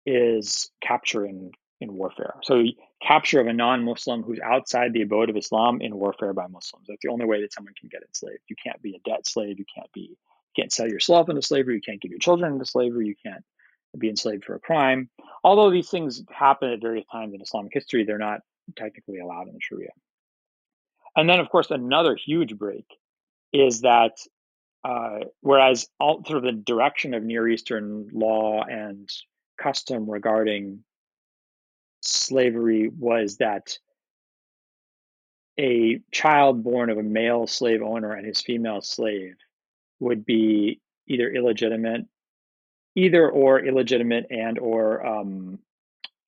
is 0.05 0.69
capture 0.81 1.25
in, 1.25 1.51
in 1.81 1.93
warfare. 1.93 2.35
So 2.43 2.63
capture 3.01 3.39
of 3.39 3.47
a 3.47 3.53
non-Muslim 3.53 4.23
who's 4.23 4.39
outside 4.39 4.93
the 4.93 5.01
abode 5.01 5.29
of 5.29 5.37
Islam 5.37 5.81
in 5.81 5.95
warfare 5.95 6.33
by 6.33 6.47
Muslims. 6.47 6.85
That's 6.87 7.01
the 7.03 7.11
only 7.11 7.25
way 7.25 7.41
that 7.41 7.53
someone 7.53 7.73
can 7.79 7.89
get 7.89 8.03
enslaved. 8.03 8.41
You 8.47 8.55
can't 8.63 8.81
be 8.81 8.95
a 8.95 9.09
debt 9.09 9.27
slave. 9.27 9.59
You 9.59 9.65
can't 9.73 9.91
be 9.93 10.17
you 10.55 10.63
can't 10.63 10.71
sell 10.71 10.87
yourself 10.87 11.29
into 11.29 11.41
slavery. 11.41 11.75
You 11.75 11.81
can't 11.81 12.01
give 12.01 12.11
your 12.11 12.19
children 12.19 12.53
into 12.53 12.65
slavery. 12.65 13.07
You 13.07 13.15
can't 13.25 13.43
be 13.97 14.09
enslaved 14.09 14.45
for 14.45 14.55
a 14.55 14.59
crime. 14.59 15.09
Although 15.43 15.71
these 15.71 15.89
things 15.89 16.23
happen 16.29 16.71
at 16.71 16.81
various 16.81 17.05
times 17.11 17.33
in 17.33 17.41
Islamic 17.41 17.73
history, 17.73 18.03
they're 18.03 18.17
not 18.17 18.39
technically 18.77 19.19
allowed 19.19 19.47
in 19.47 19.53
the 19.53 19.59
Sharia. 19.61 19.91
And 21.15 21.29
then, 21.29 21.39
of 21.39 21.49
course, 21.49 21.71
another 21.71 22.15
huge 22.15 22.57
break 22.57 22.85
is 23.53 23.81
that 23.81 24.17
uh, 24.83 25.25
whereas 25.41 25.87
all 25.99 26.23
sort 26.25 26.37
of 26.37 26.43
the 26.43 26.51
direction 26.51 27.13
of 27.13 27.23
Near 27.23 27.47
Eastern 27.47 28.07
law 28.13 28.63
and 28.63 29.09
custom 29.57 30.09
regarding 30.09 30.83
slavery 32.01 32.89
was 32.89 33.37
that 33.37 33.77
a 35.59 35.99
child 36.11 36.63
born 36.63 36.89
of 36.89 36.97
a 36.97 37.03
male 37.03 37.47
slave 37.47 37.81
owner 37.81 38.11
and 38.11 38.25
his 38.25 38.41
female 38.41 38.81
slave 38.81 39.35
would 39.99 40.25
be 40.25 40.81
either 41.07 41.29
illegitimate 41.31 42.01
either 42.97 43.29
or 43.29 43.59
illegitimate 43.59 44.25
and 44.29 44.57
or 44.59 45.05
um, 45.05 45.59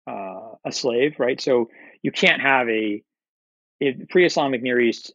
uh, 0.07 0.51
a 0.63 0.71
slave 0.71 1.15
right 1.19 1.41
so 1.41 1.69
you 2.01 2.11
can't 2.11 2.41
have 2.41 2.69
a 2.69 3.01
pre-islamic 4.09 4.61
near 4.61 4.79
east 4.79 5.13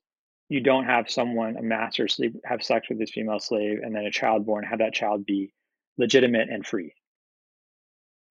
you 0.48 0.60
don't 0.60 0.84
have 0.84 1.08
someone 1.08 1.56
a 1.56 1.62
master 1.62 2.08
slave 2.08 2.34
have 2.44 2.62
sex 2.62 2.88
with 2.88 2.98
his 2.98 3.10
female 3.10 3.38
slave 3.38 3.78
and 3.82 3.94
then 3.94 4.04
a 4.04 4.10
child 4.10 4.44
born 4.44 4.64
have 4.64 4.80
that 4.80 4.92
child 4.92 5.24
be 5.24 5.52
legitimate 6.00 6.48
and 6.48 6.66
free. 6.66 6.94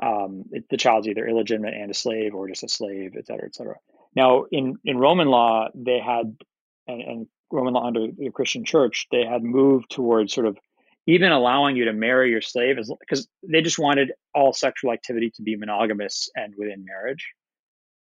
Um, 0.02 0.46
it, 0.52 0.64
the 0.70 0.78
child's 0.78 1.08
either 1.08 1.28
illegitimate 1.28 1.74
and 1.74 1.92
a 1.92 1.94
slave, 1.94 2.34
or 2.34 2.48
just 2.48 2.64
a 2.64 2.70
slave, 2.70 3.16
et 3.18 3.28
cetera, 3.28 3.46
et 3.46 3.56
cetera. 3.56 3.76
Now, 4.16 4.46
in 4.52 4.78
in 4.86 4.98
Roman 4.98 5.28
law, 5.28 5.68
they 5.76 6.00
had 6.00 6.38
and, 6.88 7.02
and 7.02 7.28
Roman 7.52 7.74
law 7.74 7.86
under 7.86 8.08
the 8.08 8.32
Christian 8.32 8.64
Church, 8.64 9.08
they 9.12 9.26
had 9.26 9.44
moved 9.44 9.90
towards 9.90 10.34
sort 10.34 10.48
of 10.48 10.58
even 11.08 11.32
allowing 11.32 11.76
you 11.76 11.86
to 11.86 11.94
marry 11.94 12.30
your 12.30 12.42
slave 12.42 12.78
because 13.00 13.28
they 13.42 13.62
just 13.62 13.80
wanted 13.80 14.12
all 14.36 14.54
sexual 14.54 14.92
activity 14.92 15.32
to 15.32 15.42
be 15.42 15.56
monogamous 15.56 16.30
and 16.36 16.54
within 16.56 16.86
marriage. 16.86 17.34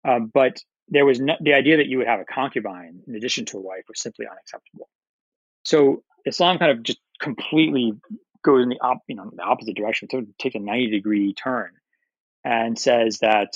Um, 0.07 0.31
but 0.33 0.61
there 0.89 1.05
was 1.05 1.19
no, 1.19 1.35
the 1.41 1.53
idea 1.53 1.77
that 1.77 1.87
you 1.87 1.97
would 1.97 2.07
have 2.07 2.19
a 2.19 2.25
concubine 2.25 2.99
in 3.07 3.15
addition 3.15 3.45
to 3.45 3.57
a 3.57 3.61
wife 3.61 3.83
was 3.87 3.99
simply 3.99 4.27
unacceptable. 4.27 4.89
So 5.65 6.03
Islam 6.25 6.59
kind 6.59 6.71
of 6.71 6.83
just 6.83 6.99
completely 7.19 7.93
goes 8.43 8.63
in 8.63 8.69
the 8.69 8.79
op, 8.81 8.99
you 9.07 9.15
know 9.15 9.31
the 9.33 9.43
opposite 9.43 9.75
direction. 9.75 10.07
So 10.11 10.21
takes 10.39 10.55
a 10.55 10.59
ninety 10.59 10.89
degree 10.89 11.33
turn 11.33 11.71
and 12.43 12.77
says 12.77 13.19
that 13.19 13.53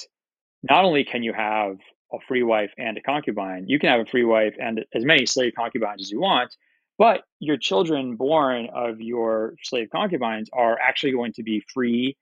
not 0.64 0.86
only 0.86 1.04
can 1.04 1.24
you 1.24 1.34
have 1.34 1.78
a 2.14 2.18
free 2.28 2.44
wife 2.44 2.72
and 2.78 2.98
a 2.98 3.02
concubine, 3.02 3.66
you 3.68 3.80
can 3.80 3.90
have 3.90 4.00
a 4.00 4.10
free 4.10 4.24
wife 4.24 4.56
and 4.60 4.86
as 4.94 5.04
many 5.04 5.26
slave 5.26 5.54
concubines 5.58 6.02
as 6.02 6.10
you 6.10 6.22
want, 6.22 6.56
but 6.98 7.22
your 7.40 7.58
children 7.58 8.16
born 8.16 8.70
of 8.74 9.02
your 9.02 9.54
slave 9.62 9.90
concubines 9.92 10.50
are 10.54 10.80
actually 10.80 11.12
going 11.12 11.34
to 11.34 11.44
be 11.44 11.62
free, 11.74 12.16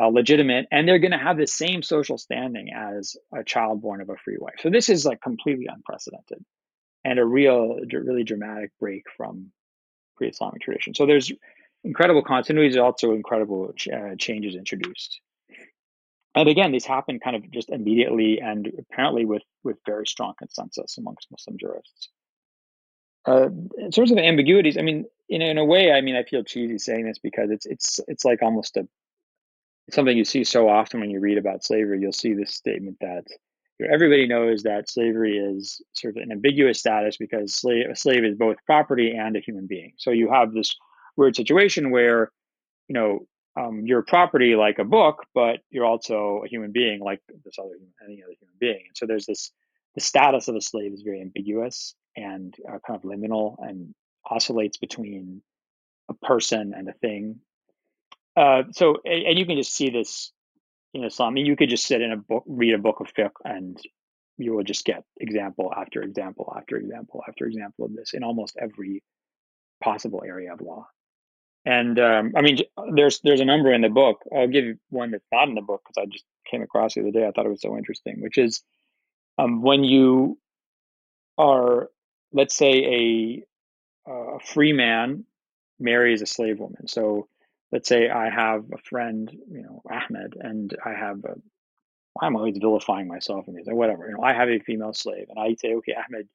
uh, 0.00 0.06
legitimate, 0.06 0.66
and 0.72 0.88
they're 0.88 0.98
going 0.98 1.12
to 1.12 1.18
have 1.18 1.36
the 1.36 1.46
same 1.46 1.82
social 1.82 2.16
standing 2.16 2.70
as 2.74 3.16
a 3.36 3.44
child 3.44 3.82
born 3.82 4.00
of 4.00 4.08
a 4.08 4.16
free 4.16 4.38
wife. 4.38 4.54
So 4.60 4.70
this 4.70 4.88
is 4.88 5.04
like 5.04 5.20
completely 5.20 5.66
unprecedented 5.66 6.42
and 7.04 7.18
a 7.18 7.24
real, 7.24 7.78
really 7.92 8.24
dramatic 8.24 8.70
break 8.80 9.04
from 9.16 9.52
pre-Islamic 10.16 10.62
tradition. 10.62 10.94
So 10.94 11.06
there's 11.06 11.30
incredible 11.84 12.22
continuities, 12.22 12.80
also 12.80 13.12
incredible 13.12 13.72
uh, 13.92 14.14
changes 14.18 14.54
introduced. 14.54 15.20
And 16.34 16.48
again, 16.48 16.72
these 16.72 16.84
happen 16.84 17.18
kind 17.18 17.36
of 17.36 17.50
just 17.50 17.70
immediately 17.70 18.40
and 18.40 18.70
apparently 18.78 19.24
with, 19.24 19.42
with 19.64 19.76
very 19.86 20.06
strong 20.06 20.34
consensus 20.38 20.98
amongst 20.98 21.26
Muslim 21.30 21.56
jurists. 21.58 22.10
Uh, 23.26 23.48
in 23.78 23.90
terms 23.90 24.10
of 24.10 24.18
ambiguities, 24.18 24.78
I 24.78 24.82
mean, 24.82 25.04
in, 25.28 25.42
in 25.42 25.58
a 25.58 25.64
way, 25.64 25.92
I 25.92 26.00
mean, 26.00 26.16
I 26.16 26.22
feel 26.22 26.44
cheesy 26.44 26.78
saying 26.78 27.06
this 27.06 27.18
because 27.18 27.50
it's 27.50 27.66
it's 27.66 28.00
it's 28.08 28.24
like 28.24 28.42
almost 28.42 28.76
a 28.76 28.88
something 29.90 30.16
you 30.16 30.24
see 30.24 30.44
so 30.44 30.68
often 30.68 31.00
when 31.00 31.10
you 31.10 31.20
read 31.20 31.38
about 31.38 31.64
slavery. 31.64 32.00
You'll 32.00 32.12
see 32.12 32.34
this 32.34 32.54
statement 32.54 32.96
that 33.00 33.24
everybody 33.92 34.26
knows 34.26 34.62
that 34.62 34.90
slavery 34.90 35.38
is 35.38 35.82
sort 35.94 36.16
of 36.16 36.22
an 36.22 36.32
ambiguous 36.32 36.80
status 36.80 37.16
because 37.16 37.54
slave, 37.54 37.86
a 37.90 37.96
slave 37.96 38.24
is 38.24 38.36
both 38.36 38.56
property 38.66 39.14
and 39.16 39.36
a 39.36 39.40
human 39.40 39.66
being. 39.66 39.92
So 39.98 40.10
you 40.10 40.30
have 40.30 40.52
this 40.52 40.74
weird 41.18 41.36
situation 41.36 41.90
where, 41.90 42.30
you 42.86 42.94
know, 42.94 43.26
um, 43.56 43.82
you're 43.84 44.02
property 44.02 44.54
like 44.54 44.78
a 44.78 44.84
book, 44.84 45.24
but 45.34 45.58
you're 45.68 45.84
also 45.84 46.42
a 46.44 46.48
human 46.48 46.70
being 46.70 47.00
like 47.00 47.20
this 47.44 47.58
other 47.58 47.74
any 48.04 48.22
other 48.22 48.34
human 48.38 48.54
being. 48.60 48.84
And 48.86 48.96
so 48.96 49.04
there's 49.06 49.26
this 49.26 49.50
the 49.94 50.00
status 50.00 50.46
of 50.46 50.54
a 50.54 50.60
slave 50.60 50.92
is 50.92 51.02
very 51.02 51.20
ambiguous 51.20 51.94
and 52.16 52.54
uh, 52.68 52.78
kind 52.86 52.96
of 52.96 53.02
liminal 53.02 53.56
and 53.58 53.94
oscillates 54.24 54.76
between 54.76 55.42
a 56.08 56.14
person 56.14 56.72
and 56.76 56.88
a 56.88 56.92
thing. 56.92 57.40
Uh, 58.36 58.62
so, 58.70 58.98
and, 59.04 59.24
and, 59.24 59.38
you 59.38 59.44
can 59.44 59.56
just 59.56 59.74
see 59.74 59.90
this 59.90 60.30
in 60.94 61.02
Islam. 61.02 61.30
I 61.30 61.32
mean, 61.32 61.46
you 61.46 61.56
could 61.56 61.70
just 61.70 61.86
sit 61.86 62.00
in 62.00 62.12
a 62.12 62.16
book, 62.16 62.44
read 62.46 62.74
a 62.74 62.78
book 62.78 63.00
of 63.00 63.12
fiqh, 63.12 63.32
and 63.44 63.76
you 64.36 64.52
will 64.54 64.62
just 64.62 64.84
get 64.84 65.02
example 65.18 65.72
after 65.76 66.02
example 66.02 66.52
after 66.56 66.76
example 66.76 67.24
after 67.26 67.46
example 67.46 67.86
of 67.86 67.96
this 67.96 68.14
in 68.14 68.22
almost 68.22 68.56
every 68.60 69.02
possible 69.82 70.22
area 70.24 70.52
of 70.52 70.60
law. 70.60 70.86
And 71.68 71.98
um, 71.98 72.32
I 72.34 72.40
mean, 72.40 72.60
there's 72.94 73.20
there's 73.20 73.40
a 73.40 73.44
number 73.44 73.74
in 73.74 73.82
the 73.82 73.90
book. 73.90 74.22
I'll 74.34 74.48
give 74.48 74.64
you 74.64 74.78
one 74.88 75.10
that's 75.10 75.26
not 75.30 75.48
in 75.48 75.54
the 75.54 75.60
book 75.60 75.82
because 75.86 76.02
I 76.02 76.06
just 76.10 76.24
came 76.50 76.62
across 76.62 76.94
the 76.94 77.02
other 77.02 77.10
day. 77.10 77.26
I 77.26 77.30
thought 77.30 77.44
it 77.44 77.50
was 77.50 77.60
so 77.60 77.76
interesting, 77.76 78.22
which 78.22 78.38
is 78.38 78.62
um, 79.36 79.60
when 79.60 79.84
you 79.84 80.38
are 81.36 81.90
let's 82.32 82.56
say 82.56 83.44
a, 84.06 84.10
a 84.10 84.40
free 84.40 84.72
man 84.72 85.24
marries 85.78 86.22
a 86.22 86.26
slave 86.26 86.58
woman. 86.58 86.88
So 86.88 87.28
let's 87.70 87.86
say 87.88 88.08
I 88.08 88.30
have 88.30 88.64
a 88.72 88.78
friend, 88.78 89.30
you 89.50 89.62
know, 89.62 89.82
Ahmed, 89.90 90.36
and 90.40 90.74
I 90.84 90.94
have 90.94 91.22
a, 91.24 91.34
I'm 92.20 92.36
always 92.36 92.56
vilifying 92.58 93.08
myself 93.08 93.46
and 93.46 93.56
say, 93.64 93.72
whatever, 93.72 94.06
you 94.06 94.16
know, 94.16 94.22
I 94.22 94.32
have 94.32 94.48
a 94.48 94.58
female 94.58 94.94
slave, 94.94 95.26
and 95.28 95.38
I 95.38 95.54
say, 95.54 95.74
okay, 95.74 95.94
Ahmed, 95.94 96.28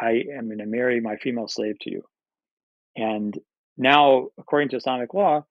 I 0.00 0.24
am 0.36 0.46
going 0.46 0.58
to 0.58 0.66
marry 0.66 1.00
my 1.00 1.16
female 1.16 1.48
slave 1.48 1.78
to 1.80 1.90
you. 1.90 2.04
And 2.96 3.38
now, 3.78 4.28
according 4.38 4.70
to 4.70 4.76
Islamic 4.76 5.14
law, 5.14 5.46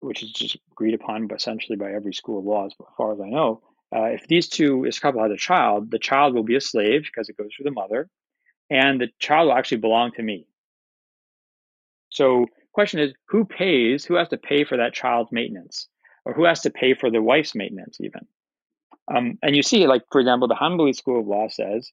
which 0.00 0.22
is 0.22 0.30
just 0.32 0.56
agreed 0.72 0.94
upon 0.94 1.28
essentially 1.34 1.76
by 1.76 1.92
every 1.92 2.14
school 2.14 2.38
of 2.38 2.44
law, 2.44 2.66
as 2.66 2.74
far 2.96 3.12
as 3.12 3.20
I 3.20 3.28
know, 3.28 3.62
uh, 3.94 4.04
if 4.04 4.26
these 4.26 4.48
two, 4.48 4.82
this 4.84 4.98
couple 4.98 5.22
has 5.22 5.32
a 5.32 5.36
child, 5.36 5.90
the 5.90 5.98
child 5.98 6.34
will 6.34 6.42
be 6.44 6.56
a 6.56 6.60
slave 6.60 7.02
because 7.02 7.28
it 7.28 7.36
goes 7.36 7.48
through 7.54 7.64
the 7.64 7.70
mother, 7.70 8.08
and 8.70 9.00
the 9.00 9.08
child 9.18 9.48
will 9.48 9.56
actually 9.56 9.78
belong 9.78 10.12
to 10.12 10.22
me. 10.22 10.46
So 12.10 12.46
question 12.72 13.00
is 13.00 13.14
who 13.28 13.44
pays, 13.44 14.04
who 14.04 14.14
has 14.14 14.28
to 14.28 14.36
pay 14.36 14.64
for 14.64 14.76
that 14.76 14.92
child's 14.92 15.32
maintenance? 15.32 15.88
Or 16.26 16.34
who 16.34 16.44
has 16.44 16.60
to 16.62 16.70
pay 16.70 16.92
for 16.92 17.10
the 17.10 17.22
wife's 17.22 17.54
maintenance 17.54 17.98
even? 18.00 18.26
Um, 19.14 19.38
and 19.42 19.54
you 19.54 19.62
see, 19.62 19.86
like, 19.86 20.02
for 20.10 20.20
example, 20.20 20.48
the 20.48 20.56
Hanbali 20.56 20.94
school 20.94 21.20
of 21.20 21.26
law 21.26 21.48
says, 21.48 21.90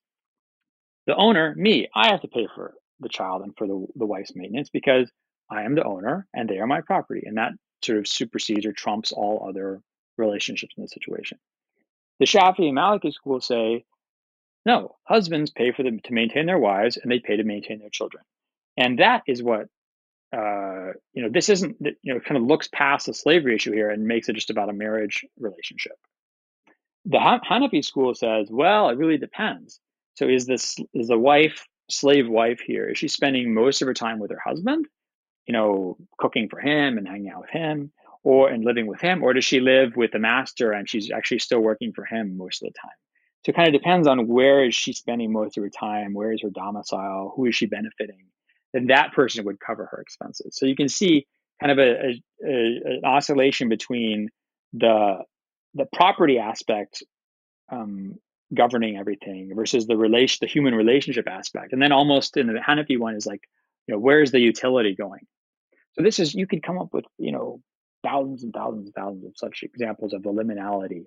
the 1.05 1.15
owner, 1.15 1.53
me, 1.55 1.87
I 1.95 2.07
have 2.09 2.21
to 2.21 2.27
pay 2.27 2.47
for 2.53 2.73
the 2.99 3.09
child 3.09 3.43
and 3.43 3.53
for 3.55 3.67
the, 3.67 3.85
the 3.95 4.05
wife's 4.05 4.35
maintenance 4.35 4.69
because 4.69 5.11
I 5.49 5.63
am 5.63 5.75
the 5.75 5.83
owner 5.83 6.27
and 6.33 6.49
they 6.49 6.59
are 6.59 6.67
my 6.67 6.81
property. 6.81 7.23
And 7.25 7.37
that 7.37 7.53
sort 7.83 7.99
of 7.99 8.07
supersedes 8.07 8.65
or 8.65 8.73
trumps 8.73 9.11
all 9.11 9.45
other 9.47 9.81
relationships 10.17 10.73
in 10.77 10.83
the 10.83 10.89
situation. 10.89 11.39
The 12.19 12.25
Shafi 12.25 12.69
and 12.69 12.77
Maliki 12.77 13.13
school 13.13 13.41
say 13.41 13.85
no, 14.65 14.95
husbands 15.03 15.51
pay 15.51 15.71
for 15.71 15.83
them 15.83 15.99
to 15.99 16.13
maintain 16.13 16.45
their 16.45 16.57
wives, 16.57 16.97
and 16.97 17.11
they 17.11 17.19
pay 17.19 17.37
to 17.37 17.43
maintain 17.43 17.79
their 17.79 17.89
children, 17.89 18.23
and 18.77 18.99
that 18.99 19.23
is 19.27 19.43
what 19.43 19.67
uh, 20.31 20.93
you 21.13 21.23
know. 21.23 21.29
This 21.29 21.49
isn't 21.49 21.77
you 22.01 22.13
know 22.13 22.19
kind 22.19 22.37
of 22.37 22.43
looks 22.43 22.69
past 22.69 23.07
the 23.07 23.13
slavery 23.13 23.55
issue 23.55 23.73
here 23.73 23.89
and 23.89 24.07
makes 24.07 24.29
it 24.29 24.33
just 24.33 24.49
about 24.49 24.69
a 24.69 24.73
marriage 24.73 25.25
relationship. 25.37 25.97
The 27.05 27.17
Hanafi 27.17 27.83
school 27.83 28.15
says, 28.15 28.47
well, 28.49 28.89
it 28.89 28.97
really 28.97 29.17
depends. 29.17 29.81
So 30.15 30.29
is 30.29 30.45
this 30.45 30.77
is 30.93 31.09
the 31.09 31.19
wife 31.19 31.67
slave 31.89 32.29
wife 32.29 32.61
here? 32.61 32.89
Is 32.89 32.97
she 32.97 33.09
spending 33.09 33.53
most 33.53 33.81
of 33.81 33.87
her 33.87 33.93
time 33.93 34.19
with 34.19 34.31
her 34.31 34.41
husband, 34.43 34.87
you 35.45 35.53
know, 35.53 35.97
cooking 36.17 36.49
for 36.49 36.59
him 36.59 36.97
and 36.97 37.07
hanging 37.07 37.29
out 37.29 37.41
with 37.41 37.49
him, 37.49 37.91
or 38.23 38.49
and 38.49 38.63
living 38.63 38.87
with 38.87 39.01
him, 39.01 39.23
or 39.23 39.33
does 39.33 39.45
she 39.45 39.59
live 39.59 39.95
with 39.95 40.11
the 40.11 40.19
master 40.19 40.71
and 40.71 40.89
she's 40.89 41.11
actually 41.11 41.39
still 41.39 41.59
working 41.59 41.91
for 41.93 42.05
him 42.05 42.37
most 42.37 42.63
of 42.63 42.67
the 42.69 42.79
time? 42.79 42.97
So 43.45 43.49
it 43.49 43.55
kind 43.55 43.67
of 43.67 43.73
depends 43.73 44.07
on 44.07 44.27
where 44.27 44.63
is 44.63 44.73
she 44.73 44.93
spending 44.93 45.33
most 45.33 45.57
of 45.57 45.63
her 45.63 45.69
time, 45.69 46.13
where 46.13 46.31
is 46.31 46.41
her 46.43 46.49
domicile, 46.49 47.33
who 47.35 47.45
is 47.45 47.55
she 47.55 47.65
benefiting, 47.65 48.27
then 48.71 48.87
that 48.87 49.11
person 49.11 49.43
would 49.45 49.59
cover 49.59 49.85
her 49.91 49.99
expenses. 49.99 50.55
So 50.55 50.65
you 50.65 50.77
can 50.77 50.87
see 50.87 51.27
kind 51.59 51.71
of 51.71 51.79
a, 51.79 51.91
a, 51.91 52.23
a 52.45 52.81
an 52.85 53.01
oscillation 53.03 53.69
between 53.69 54.29
the 54.71 55.19
the 55.73 55.85
property 55.91 56.39
aspect 56.39 57.03
um, 57.69 58.15
governing 58.53 58.97
everything 58.97 59.51
versus 59.55 59.87
the 59.87 59.97
relation 59.97 60.37
the 60.41 60.47
human 60.47 60.73
relationship 60.75 61.27
aspect, 61.27 61.73
and 61.73 61.81
then 61.81 61.91
almost 61.91 62.37
in 62.37 62.47
the 62.47 62.53
Hanafi 62.53 62.97
one 62.97 63.15
is 63.15 63.25
like, 63.25 63.41
you 63.87 63.95
know, 63.95 63.99
where's 63.99 64.31
the 64.31 64.39
utility 64.39 64.95
going? 64.95 65.25
So 65.93 66.03
this 66.03 66.19
is 66.19 66.33
you 66.33 66.47
could 66.47 66.63
come 66.63 66.79
up 66.79 66.93
with 66.93 67.05
you 67.17 67.31
know 67.31 67.61
thousands 68.03 68.43
and 68.43 68.53
thousands 68.53 68.85
and 68.85 68.95
thousands 68.95 69.25
of 69.25 69.33
such 69.35 69.63
examples 69.63 70.13
of 70.13 70.23
the 70.23 70.29
liminality 70.29 71.05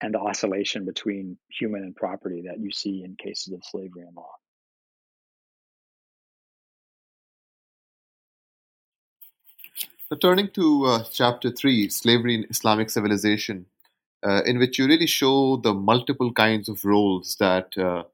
and 0.00 0.14
the 0.14 0.18
oscillation 0.18 0.84
between 0.84 1.38
human 1.48 1.82
and 1.82 1.94
property 1.96 2.44
that 2.46 2.58
you 2.58 2.70
see 2.70 3.02
in 3.04 3.16
cases 3.16 3.52
of 3.52 3.62
slavery 3.64 4.02
and 4.02 4.14
law. 4.16 4.30
So 10.08 10.16
turning 10.16 10.50
to 10.50 10.84
uh, 10.84 11.04
chapter 11.10 11.50
3, 11.50 11.88
Slavery 11.88 12.34
in 12.34 12.46
Islamic 12.50 12.90
Civilization, 12.90 13.66
uh, 14.22 14.42
in 14.44 14.58
which 14.58 14.78
you 14.78 14.86
really 14.86 15.06
show 15.06 15.56
the 15.56 15.72
multiple 15.72 16.32
kinds 16.32 16.68
of 16.68 16.84
roles 16.84 17.36
that 17.40 17.72
uh, 17.78 18.04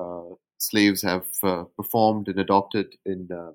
uh 0.00 0.34
slaves 0.58 1.02
have 1.02 1.26
uh, 1.42 1.64
performed 1.76 2.28
and 2.28 2.38
adopted 2.38 2.96
in 3.06 3.28
uh, 3.32 3.52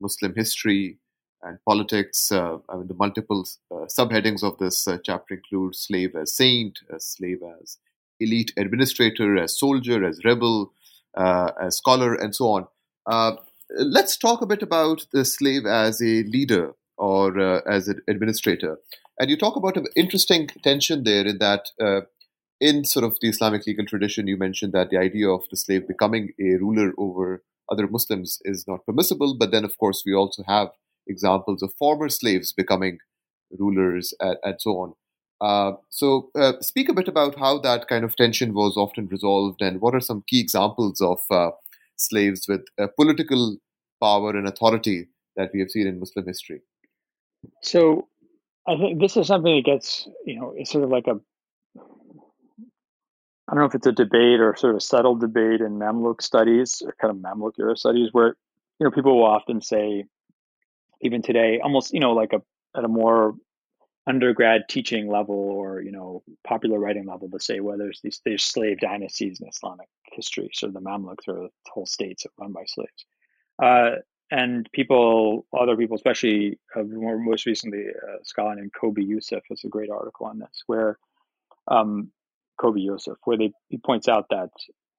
Muslim 0.00 0.34
history 0.34 0.98
and 1.42 1.58
politics. 1.64 2.30
Uh, 2.30 2.58
I 2.68 2.76
mean, 2.76 2.88
the 2.88 2.94
multiple 2.94 3.46
uh, 3.70 3.86
subheadings 3.86 4.42
of 4.42 4.58
this 4.58 4.86
uh, 4.86 4.98
chapter 5.02 5.34
include 5.34 5.74
slave 5.74 6.14
as 6.14 6.34
saint, 6.34 6.80
as 6.94 7.06
slave 7.06 7.38
as 7.60 7.78
elite 8.18 8.52
administrator, 8.56 9.38
as 9.38 9.58
soldier, 9.58 10.04
as 10.04 10.24
rebel, 10.24 10.72
uh, 11.16 11.52
as 11.60 11.76
scholar, 11.76 12.14
and 12.14 12.34
so 12.34 12.48
on. 12.48 12.66
Uh, 13.06 13.36
let's 13.78 14.16
talk 14.16 14.42
a 14.42 14.46
bit 14.46 14.62
about 14.62 15.06
the 15.12 15.24
slave 15.24 15.64
as 15.64 16.02
a 16.02 16.24
leader 16.24 16.74
or 16.98 17.38
uh, 17.38 17.60
as 17.66 17.88
an 17.88 18.02
administrator. 18.08 18.78
And 19.18 19.30
you 19.30 19.36
talk 19.36 19.56
about 19.56 19.76
an 19.76 19.86
interesting 19.96 20.48
tension 20.62 21.04
there 21.04 21.26
in 21.26 21.38
that. 21.38 21.70
In 22.60 22.84
sort 22.84 23.04
of 23.04 23.18
the 23.20 23.28
Islamic 23.28 23.66
legal 23.66 23.86
tradition, 23.86 24.26
you 24.26 24.36
mentioned 24.36 24.72
that 24.72 24.90
the 24.90 24.98
idea 24.98 25.28
of 25.28 25.48
the 25.50 25.56
slave 25.56 25.88
becoming 25.88 26.32
a 26.38 26.56
ruler 26.56 26.92
over 26.98 27.42
other 27.70 27.86
Muslims 27.86 28.40
is 28.44 28.66
not 28.66 28.84
permissible. 28.84 29.36
But 29.38 29.50
then, 29.50 29.64
of 29.64 29.78
course, 29.78 30.02
we 30.04 30.14
also 30.14 30.42
have 30.46 30.68
examples 31.06 31.62
of 31.62 31.72
former 31.74 32.08
slaves 32.08 32.52
becoming 32.52 32.98
rulers, 33.58 34.14
and, 34.20 34.36
and 34.42 34.60
so 34.60 34.72
on. 34.78 34.94
Uh, 35.40 35.76
so, 35.88 36.30
uh, 36.34 36.52
speak 36.60 36.88
a 36.88 36.92
bit 36.92 37.08
about 37.08 37.38
how 37.38 37.58
that 37.58 37.88
kind 37.88 38.04
of 38.04 38.14
tension 38.14 38.52
was 38.52 38.76
often 38.76 39.06
resolved, 39.06 39.62
and 39.62 39.80
what 39.80 39.94
are 39.94 40.00
some 40.00 40.22
key 40.26 40.40
examples 40.40 41.00
of 41.00 41.20
uh, 41.30 41.50
slaves 41.96 42.46
with 42.46 42.60
political 42.96 43.56
power 44.02 44.30
and 44.36 44.46
authority 44.46 45.08
that 45.36 45.50
we 45.54 45.60
have 45.60 45.70
seen 45.70 45.86
in 45.86 45.98
Muslim 45.98 46.26
history? 46.26 46.60
So, 47.62 48.08
I 48.68 48.76
think 48.76 49.00
this 49.00 49.16
is 49.16 49.28
something 49.28 49.56
that 49.56 49.64
gets, 49.64 50.06
you 50.26 50.38
know, 50.38 50.52
it's 50.54 50.70
sort 50.70 50.84
of 50.84 50.90
like 50.90 51.06
a, 51.06 51.18
I 53.50 53.54
don't 53.54 53.62
know 53.62 53.66
if 53.66 53.74
it's 53.74 53.86
a 53.88 53.92
debate 53.92 54.38
or 54.38 54.54
sort 54.54 54.74
of 54.74 54.76
a 54.76 54.80
settled 54.80 55.20
debate 55.20 55.60
in 55.60 55.76
Mamluk 55.76 56.22
studies 56.22 56.82
or 56.86 56.94
kind 57.00 57.10
of 57.10 57.20
Mamluk 57.20 57.54
era 57.58 57.76
studies, 57.76 58.10
where 58.12 58.36
you 58.78 58.84
know 58.84 58.92
people 58.92 59.16
will 59.16 59.26
often 59.26 59.60
say, 59.60 60.04
even 61.00 61.20
today, 61.20 61.58
almost 61.58 61.92
you 61.92 61.98
know 61.98 62.12
like 62.12 62.32
a 62.32 62.42
at 62.78 62.84
a 62.84 62.88
more 62.88 63.34
undergrad 64.06 64.62
teaching 64.68 65.08
level 65.10 65.34
or 65.34 65.82
you 65.82 65.90
know 65.90 66.22
popular 66.46 66.78
writing 66.78 67.06
level 67.06 67.28
to 67.28 67.38
say 67.38 67.60
well 67.60 67.76
there's 67.76 68.00
these 68.02 68.20
there's 68.24 68.44
slave 68.44 68.78
dynasties 68.78 69.40
in 69.40 69.48
Islamic 69.48 69.88
history. 70.12 70.50
So 70.52 70.68
the 70.68 70.80
Mamluks 70.80 71.26
are 71.26 71.48
whole 71.66 71.86
states 71.86 72.24
run 72.38 72.52
by 72.52 72.62
slaves. 72.66 73.04
Uh, 73.60 73.96
and 74.30 74.70
people, 74.72 75.44
other 75.58 75.76
people, 75.76 75.96
especially 75.96 76.60
uh, 76.76 76.84
more, 76.84 77.18
most 77.18 77.46
recently, 77.46 77.86
a 77.88 78.24
scholar 78.24 78.54
named 78.54 78.70
Koby 78.80 79.04
Yosef 79.04 79.42
has 79.48 79.64
a 79.64 79.68
great 79.68 79.90
article 79.90 80.26
on 80.26 80.38
this, 80.38 80.62
where 80.68 81.00
um, 81.66 82.12
Koby 82.60 82.84
Yosef, 82.84 83.16
where 83.24 83.38
they, 83.38 83.52
he 83.68 83.78
points 83.78 84.08
out 84.08 84.26
that, 84.30 84.50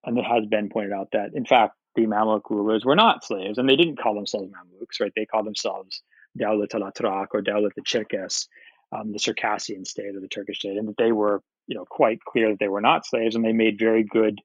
and 0.04 0.18
it 0.18 0.26
has 0.26 0.46
been 0.46 0.70
pointed 0.70 0.94
out 0.94 1.10
that, 1.14 1.34
in 1.34 1.46
fact, 1.46 1.76
the 1.96 2.08
Mamluk 2.08 2.50
rulers 2.50 2.86
were 2.86 2.96
not 2.96 3.24
slaves, 3.24 3.58
and 3.58 3.68
they 3.68 3.76
didn't 3.76 4.00
call 4.02 4.16
themselves 4.16 4.52
Mamluks, 4.52 5.00
right? 5.00 5.12
They 5.16 5.26
called 5.26 5.46
themselves 5.46 6.02
Dawlat 6.40 6.74
al-Atrak 6.74 7.28
or 7.34 7.42
Dawlat 7.42 7.72
al-Cherkes, 7.78 8.48
um, 8.92 9.12
the 9.12 9.20
Circassian 9.20 9.86
state 9.86 10.16
or 10.16 10.22
the 10.22 10.28
Turkish 10.28 10.60
state, 10.60 10.78
and 10.78 10.88
that 10.88 10.98
they 10.98 11.12
were, 11.12 11.42
you 11.68 11.76
know, 11.76 11.86
quite 11.86 12.24
clear 12.24 12.50
that 12.50 12.60
they 12.60 12.68
were 12.68 12.82
not 12.82 13.06
slaves, 13.06 13.36
and 13.36 13.44
they 13.44 13.54
made 13.54 13.78
very 13.78 14.04
good, 14.04 14.40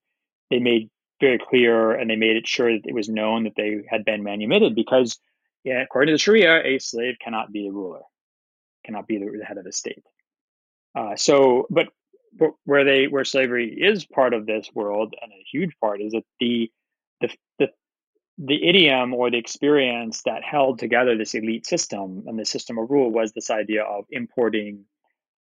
they 0.50 0.58
made 0.58 0.90
very 1.20 1.38
clear, 1.38 1.92
and 1.92 2.10
they 2.10 2.16
made 2.16 2.36
it 2.36 2.46
sure 2.46 2.72
that 2.72 2.82
it 2.84 2.94
was 2.94 3.08
known 3.08 3.44
that 3.44 3.54
they 3.56 3.82
had 3.88 4.04
been 4.04 4.22
manumitted 4.22 4.74
because, 4.74 5.18
yeah, 5.64 5.82
according 5.82 6.08
to 6.08 6.14
the 6.14 6.18
Sharia, 6.18 6.62
a 6.64 6.78
slave 6.78 7.16
cannot 7.22 7.52
be 7.52 7.68
a 7.68 7.72
ruler, 7.72 8.02
cannot 8.84 9.06
be 9.06 9.18
the, 9.18 9.44
head 9.44 9.58
of 9.58 9.66
a 9.66 9.72
state. 9.72 10.04
Uh, 10.94 11.16
so, 11.16 11.66
but 11.70 11.88
where 12.64 12.84
they 12.84 13.06
where 13.06 13.24
slavery 13.24 13.68
is 13.68 14.04
part 14.06 14.34
of 14.34 14.46
this 14.46 14.68
world 14.74 15.14
and 15.20 15.32
a 15.32 15.44
huge 15.50 15.72
part 15.80 16.00
is 16.00 16.12
that 16.12 16.24
the 16.40 16.70
the 17.20 17.30
the 17.58 17.68
the 18.38 18.68
idiom 18.68 19.14
or 19.14 19.30
the 19.30 19.38
experience 19.38 20.22
that 20.24 20.44
held 20.44 20.78
together 20.78 21.16
this 21.16 21.34
elite 21.34 21.66
system 21.66 22.24
and 22.26 22.38
the 22.38 22.44
system 22.44 22.78
of 22.78 22.90
rule 22.90 23.10
was 23.10 23.32
this 23.32 23.50
idea 23.50 23.82
of 23.82 24.04
importing 24.10 24.84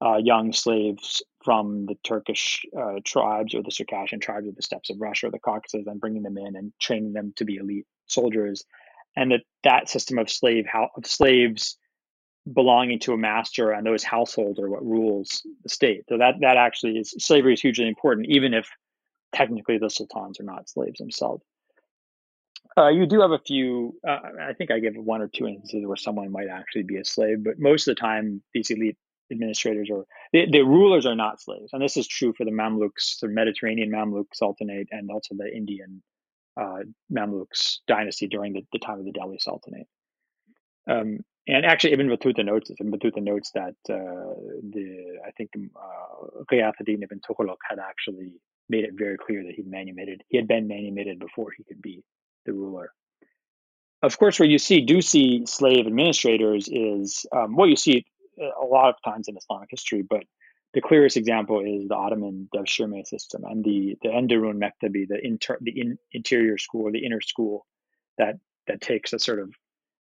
uh, 0.03 0.17
young 0.17 0.51
slaves 0.51 1.21
from 1.43 1.85
the 1.85 1.95
Turkish 2.03 2.65
uh, 2.77 2.95
tribes 3.05 3.53
or 3.53 3.61
the 3.61 3.71
Circassian 3.71 4.19
tribes 4.19 4.47
of 4.47 4.55
the 4.55 4.61
steppes 4.61 4.89
of 4.89 4.99
Russia 4.99 5.27
or 5.27 5.31
the 5.31 5.39
Caucasus 5.39 5.85
and 5.85 6.01
bringing 6.01 6.23
them 6.23 6.37
in 6.37 6.55
and 6.55 6.73
training 6.79 7.13
them 7.13 7.33
to 7.35 7.45
be 7.45 7.57
elite 7.57 7.85
soldiers. 8.07 8.65
And 9.15 9.31
that 9.31 9.41
that 9.63 9.89
system 9.89 10.17
of 10.17 10.29
slave 10.29 10.65
how, 10.65 10.89
of 10.97 11.05
slaves 11.05 11.77
belonging 12.51 12.99
to 12.99 13.13
a 13.13 13.17
master 13.17 13.71
and 13.71 13.85
those 13.85 14.03
households 14.03 14.59
are 14.59 14.69
what 14.69 14.85
rules 14.85 15.45
the 15.63 15.69
state. 15.69 16.03
So 16.09 16.17
that 16.17 16.35
that 16.41 16.57
actually 16.57 16.97
is 16.97 17.13
slavery 17.19 17.53
is 17.53 17.61
hugely 17.61 17.87
important, 17.87 18.27
even 18.29 18.53
if 18.53 18.67
technically 19.33 19.77
the 19.77 19.89
sultans 19.89 20.39
are 20.39 20.43
not 20.43 20.69
slaves 20.69 20.99
themselves. 20.99 21.43
Uh, 22.77 22.87
you 22.87 23.05
do 23.05 23.21
have 23.21 23.31
a 23.31 23.39
few. 23.39 23.95
Uh, 24.07 24.19
I 24.41 24.53
think 24.53 24.71
I 24.71 24.79
give 24.79 24.95
one 24.95 25.21
or 25.21 25.27
two 25.27 25.47
instances 25.47 25.85
where 25.85 25.97
someone 25.97 26.31
might 26.31 26.47
actually 26.47 26.83
be 26.83 26.97
a 26.97 27.05
slave, 27.05 27.43
but 27.43 27.59
most 27.59 27.87
of 27.87 27.95
the 27.95 27.99
time, 27.99 28.41
these 28.53 28.71
elite 28.71 28.97
administrators 29.31 29.89
or 29.91 30.05
the, 30.33 30.45
the 30.49 30.61
rulers 30.61 31.05
are 31.05 31.15
not 31.15 31.41
slaves, 31.41 31.71
and 31.73 31.81
this 31.81 31.97
is 31.97 32.07
true 32.07 32.33
for 32.33 32.45
the 32.45 32.51
Mamluks, 32.51 33.19
the 33.19 33.27
Mediterranean 33.27 33.91
Mamluk 33.91 34.27
Sultanate, 34.33 34.87
and 34.91 35.11
also 35.11 35.35
the 35.35 35.53
Indian 35.53 36.01
uh, 36.59 36.79
Mamluks 37.11 37.79
dynasty 37.87 38.27
during 38.27 38.53
the, 38.53 38.65
the, 38.71 38.79
time 38.79 38.99
of 38.99 39.05
the 39.05 39.11
Delhi 39.11 39.37
Sultanate. 39.39 39.87
Um, 40.89 41.19
and 41.47 41.65
actually, 41.65 41.93
Ibn 41.93 42.07
Battuta 42.07 42.45
notes 42.45 42.69
this. 42.69 42.77
Ibn 42.79 42.91
Battuta 42.91 43.21
notes 43.21 43.51
that 43.51 43.75
uh, 43.89 44.33
the 44.71 45.19
I 45.25 45.31
think 45.31 45.51
uh, 45.55 46.43
Ghiyath-ad-Din 46.51 47.03
ibn 47.03 47.19
Tughlaq 47.19 47.57
had 47.67 47.79
actually 47.79 48.33
made 48.69 48.83
it 48.83 48.91
very 48.93 49.17
clear 49.17 49.43
that 49.43 49.53
he'd 49.55 49.67
manumitted. 49.67 50.23
He 50.29 50.37
had 50.37 50.47
been 50.47 50.67
manumitted 50.67 51.19
before 51.19 51.51
he 51.55 51.63
could 51.63 51.81
be 51.81 52.03
the 52.45 52.53
ruler. 52.53 52.93
Of 54.03 54.17
course, 54.17 54.39
where 54.39 54.49
you 54.49 54.59
see 54.59 54.81
do 54.81 55.01
see 55.01 55.45
slave 55.45 55.87
administrators 55.87 56.67
is 56.71 57.25
um, 57.35 57.55
what 57.55 57.69
you 57.69 57.75
see 57.75 58.05
a 58.39 58.65
lot 58.65 58.89
of 58.89 58.95
times 59.03 59.27
in 59.27 59.37
Islamic 59.37 59.69
history, 59.71 60.03
but 60.07 60.23
the 60.73 60.81
clearest 60.81 61.17
example 61.17 61.59
is 61.59 61.87
the 61.87 61.95
Ottoman 61.95 62.49
Devshirme 62.55 63.05
system 63.05 63.43
and 63.45 63.63
the 63.63 63.97
the 64.01 64.09
Enderun 64.09 64.57
Mektebi, 64.57 65.07
the 65.07 65.19
inter, 65.23 65.57
the 65.61 65.71
in, 65.79 65.97
interior 66.13 66.57
school, 66.57 66.91
the 66.91 67.05
inner 67.05 67.21
school 67.21 67.65
that 68.17 68.35
that 68.67 68.79
takes 68.79 69.11
a 69.13 69.19
sort 69.19 69.39
of 69.39 69.53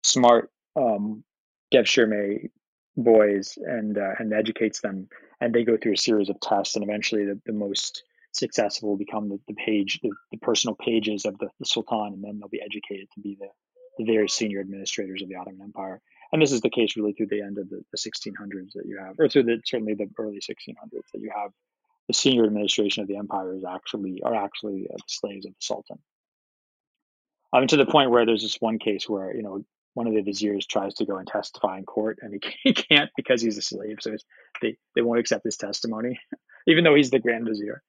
smart 0.05 0.51
um, 0.77 1.25
Devshirme 1.73 2.51
boys 2.97 3.57
and 3.65 3.99
uh, 3.99 4.13
and 4.19 4.33
educates 4.33 4.81
them, 4.81 5.09
and 5.41 5.55
they 5.55 5.65
go 5.65 5.77
through 5.77 5.95
a 5.95 5.99
series 5.99 6.29
of 6.29 6.41
tests, 6.41 6.75
and 6.75 6.85
eventually 6.85 7.25
the, 7.25 7.41
the 7.47 7.53
most 7.53 8.03
successful 8.33 8.91
will 8.91 8.97
become 8.97 9.29
the, 9.29 9.39
the 9.49 9.55
page, 9.55 10.01
the, 10.03 10.11
the 10.31 10.39
personal 10.39 10.77
pages 10.77 11.25
of 11.25 11.37
the, 11.39 11.49
the 11.59 11.67
Sultan, 11.67 12.13
and 12.15 12.25
then 12.25 12.39
they'll 12.39 12.49
be 12.49 12.63
educated 12.63 13.09
to 13.15 13.21
be 13.21 13.37
the, 13.41 13.49
the 13.99 14.05
very 14.05 14.29
senior 14.29 14.61
administrators 14.61 15.21
of 15.23 15.29
the 15.29 15.35
Ottoman 15.35 15.63
Empire. 15.63 16.01
And 16.33 16.41
this 16.41 16.53
is 16.53 16.61
the 16.61 16.71
case 16.71 16.97
really 16.97 17.13
through 17.13 17.27
the 17.27 17.43
end 17.43 17.59
of 17.59 17.69
the, 17.69 17.83
the 17.91 17.99
1600s 17.99 18.73
that 18.75 18.87
you 18.87 18.99
have, 18.99 19.17
or 19.19 19.29
through 19.29 19.45
the 19.45 19.61
certainly 19.65 19.95
the 19.95 20.09
early 20.19 20.39
1600s 20.39 21.11
that 21.13 21.21
you 21.21 21.33
have 21.35 21.51
the 22.07 22.15
senior 22.15 22.45
administration 22.45 23.03
of 23.03 23.09
the 23.09 23.17
empire 23.17 23.55
is 23.55 23.65
actually 23.65 24.21
are 24.25 24.35
actually 24.35 24.89
uh, 24.93 24.97
slaves 25.07 25.47
of 25.47 25.53
the 25.53 25.61
Sultan. 25.61 25.99
I 27.53 27.59
mean, 27.59 27.69
to 27.69 27.77
the 27.77 27.87
point 27.87 28.11
where 28.11 28.27
there's 28.27 28.43
this 28.43 28.61
one 28.61 28.79
case 28.79 29.09
where 29.09 29.35
you 29.35 29.43
know 29.43 29.65
one 29.95 30.07
of 30.07 30.15
the 30.15 30.23
viziers 30.23 30.67
tries 30.67 30.95
to 30.95 31.05
go 31.05 31.17
and 31.17 31.27
testify 31.27 31.79
in 31.79 31.85
court, 31.85 32.19
and 32.23 32.43
he, 32.63 32.73
can't 32.73 33.11
because 33.17 33.43
he's 33.43 33.59
a 33.59 33.63
slave, 33.63 33.99
so 34.01 34.17
they 34.63 34.77
they 34.95 35.03
won't 35.03 35.21
accept 35.21 35.45
his 35.45 35.57
testimony, 35.57 36.19
even 36.67 36.85
though 36.85 36.95
he's 36.95 37.11
the 37.11 37.19
grand 37.19 37.47
vizier. 37.47 37.83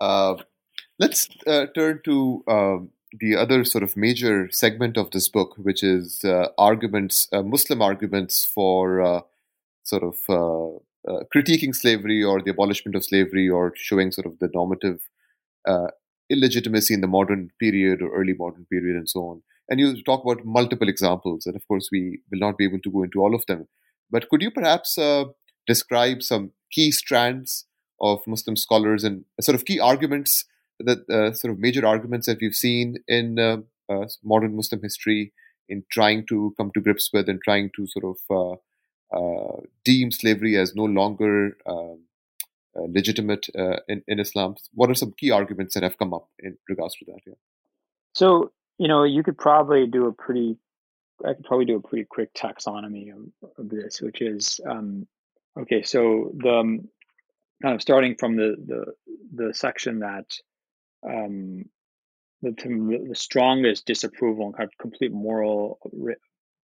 Uh, 0.00 0.36
let's 0.98 1.28
uh, 1.46 1.66
turn 1.74 2.00
to 2.04 2.44
um, 2.48 2.90
the 3.18 3.36
other 3.36 3.64
sort 3.64 3.84
of 3.84 3.96
major 3.96 4.48
segment 4.50 4.96
of 4.96 5.10
this 5.10 5.28
book, 5.28 5.54
which 5.56 5.82
is 5.82 6.24
uh, 6.24 6.48
arguments, 6.58 7.28
uh, 7.32 7.42
Muslim 7.42 7.82
arguments 7.82 8.44
for 8.44 9.00
uh, 9.00 9.20
sort 9.82 10.02
of 10.02 10.16
uh, 10.28 11.22
critiquing 11.34 11.74
slavery 11.74 12.22
or 12.22 12.42
the 12.42 12.50
abolishment 12.50 12.94
of 12.94 13.04
slavery 13.04 13.48
or 13.48 13.72
showing 13.76 14.10
sort 14.10 14.26
of 14.26 14.38
the 14.38 14.50
normative 14.52 15.00
illegitimacy 16.30 16.94
in 16.94 17.00
the 17.00 17.06
modern 17.06 17.50
period 17.60 18.02
or 18.02 18.14
early 18.14 18.34
modern 18.34 18.66
period 18.70 18.96
and 18.96 19.08
so 19.08 19.20
on. 19.20 19.42
And 19.68 19.80
you 19.80 20.02
talk 20.02 20.24
about 20.24 20.44
multiple 20.44 20.88
examples, 20.88 21.46
and 21.46 21.56
of 21.56 21.66
course, 21.66 21.88
we 21.90 22.20
will 22.30 22.38
not 22.38 22.56
be 22.56 22.64
able 22.64 22.78
to 22.80 22.90
go 22.90 23.02
into 23.02 23.20
all 23.20 23.34
of 23.34 23.46
them. 23.46 23.66
But 24.10 24.28
could 24.28 24.40
you 24.40 24.50
perhaps 24.52 24.96
describe 25.66 26.22
some 26.22 26.52
key 26.70 26.90
strands 26.92 27.66
of 28.00 28.20
Muslim 28.26 28.56
scholars 28.56 29.04
and 29.04 29.24
sort 29.40 29.54
of 29.54 29.64
key 29.64 29.80
arguments 29.80 30.44
that 30.78 31.08
uh, 31.10 31.32
sort 31.32 31.52
of 31.52 31.58
major 31.58 31.86
arguments 31.86 32.26
that 32.26 32.38
we've 32.40 32.54
seen 32.54 32.96
in 33.08 33.38
uh, 33.38 33.58
uh, 33.88 34.06
modern 34.22 34.54
Muslim 34.54 34.82
history 34.82 35.32
in 35.68 35.84
trying 35.90 36.26
to 36.28 36.54
come 36.56 36.70
to 36.74 36.80
grips 36.80 37.10
with 37.12 37.28
and 37.28 37.40
trying 37.42 37.70
to 37.74 37.86
sort 37.86 38.04
of 38.04 38.18
uh, 38.30 39.16
uh, 39.16 39.60
deem 39.84 40.10
slavery 40.10 40.56
as 40.56 40.74
no 40.74 40.84
longer 40.84 41.56
um, 41.66 41.76
uh, 41.76 41.96
legitimate 42.88 43.48
in, 43.88 44.02
in 44.06 44.20
Islam. 44.20 44.56
What 44.74 44.90
are 44.90 44.94
some 44.94 45.12
key 45.12 45.30
arguments 45.30 45.74
that 45.74 45.82
have 45.82 45.98
come 45.98 46.12
up 46.14 46.28
in 46.38 46.56
regards 46.68 46.96
to 46.96 47.04
that? 47.06 47.20
Yeah. 47.26 47.34
So 48.14 48.52
you 48.78 48.88
know, 48.88 49.04
you 49.04 49.22
could 49.22 49.38
probably 49.38 49.86
do 49.86 50.06
a 50.06 50.12
pretty, 50.12 50.56
I 51.24 51.34
could 51.34 51.44
probably 51.44 51.64
do 51.64 51.76
a 51.76 51.88
pretty 51.88 52.04
quick 52.04 52.34
taxonomy 52.34 53.12
of, 53.12 53.50
of 53.58 53.68
this, 53.68 54.00
which 54.00 54.20
is 54.20 54.60
um, 54.68 55.06
okay. 55.58 55.82
So 55.82 56.32
the 56.36 56.58
um, 56.58 56.88
kind 57.62 57.74
of 57.74 57.80
starting 57.80 58.16
from 58.16 58.36
the 58.36 58.56
the 58.66 59.46
the 59.46 59.54
section 59.54 60.00
that 60.00 60.26
um, 61.08 61.64
the, 62.42 62.52
the 63.08 63.14
strongest 63.14 63.86
disapproval 63.86 64.46
and 64.46 64.56
kind 64.56 64.68
of 64.68 64.78
complete 64.78 65.12
moral 65.12 65.78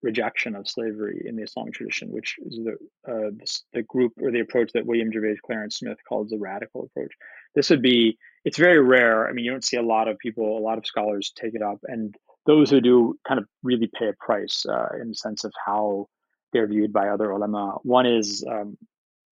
rejection 0.02 0.56
of 0.56 0.68
slavery 0.68 1.24
in 1.26 1.36
the 1.36 1.44
Islamic 1.44 1.74
tradition, 1.74 2.12
which 2.12 2.36
is 2.46 2.60
the 2.64 2.74
uh, 3.12 3.32
the, 3.74 3.84
group 3.84 4.14
or 4.22 4.32
the 4.32 4.42
approach 4.42 4.72
that 4.74 4.86
William 4.86 5.12
Gervase 5.12 5.42
Clarence 5.46 5.78
Smith 5.78 5.98
calls 6.08 6.30
the 6.30 6.38
radical 6.38 6.84
approach. 6.84 7.14
This 7.56 7.70
would 7.70 7.82
be 7.82 8.18
it's 8.46 8.58
very 8.58 8.80
rare. 8.80 9.28
I 9.28 9.34
mean, 9.34 9.46
you 9.46 9.52
don't 9.52 9.64
see 9.64 9.78
a 9.78 9.82
lot 9.82 10.08
of 10.08 10.18
people, 10.20 10.58
a 10.58 10.60
lot 10.60 10.78
of 10.78 10.86
scholars 10.86 11.34
take 11.36 11.56
it 11.56 11.62
up, 11.62 11.80
and 11.84 12.16
those 12.46 12.70
who 12.70 12.80
do 12.80 13.18
kind 13.28 13.40
of 13.40 13.48
really 13.64 13.90
pay 14.00 14.10
a 14.10 14.14
price 14.14 14.66
uh, 14.70 14.90
in 15.02 15.10
the 15.10 15.16
sense 15.16 15.44
of 15.44 15.54
how 15.66 16.08
they're 16.54 16.68
viewed 16.68 16.94
by 16.94 17.10
other 17.10 17.32
ulama. 17.32 17.78
One 17.84 18.06
is 18.06 18.46
um, 18.50 18.78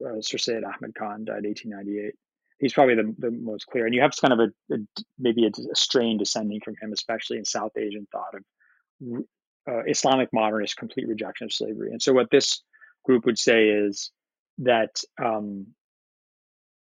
uh, 0.06 0.22
Sir 0.22 0.38
Syed 0.38 0.64
Ahmed 0.64 0.96
Khan 0.96 1.26
died 1.26 1.46
1898. 1.46 2.14
He's 2.60 2.74
probably 2.74 2.96
the, 2.96 3.16
the 3.18 3.32
most 3.32 3.68
clear, 3.68 3.86
and 3.86 3.94
you 3.94 4.02
have 4.02 4.14
kind 4.20 4.34
of 4.34 4.40
a, 4.40 4.76
a 4.76 4.78
maybe 5.20 5.46
a, 5.46 5.50
a, 5.50 5.76
strain 5.76 6.18
descending 6.18 6.62
from 6.64 6.76
him, 6.82 6.94
especially 6.94 7.38
in 7.38 7.46
South 7.46 7.72
Asian 7.78 8.08
thought 8.12 8.34
of 8.34 9.24
uh, 9.68 9.84
Islamic 9.88 10.32
modernist 10.34 10.78
complete 10.78 11.08
rejection 11.08 11.46
of 11.46 11.54
slavery. 11.54 11.92
And 11.92 12.02
so 12.02 12.14
what 12.14 12.30
this 12.30 12.62
group 13.04 13.26
would 13.26 13.40
say 13.40 13.70
is 13.70 14.12
that 14.60 15.02
um, 15.24 15.68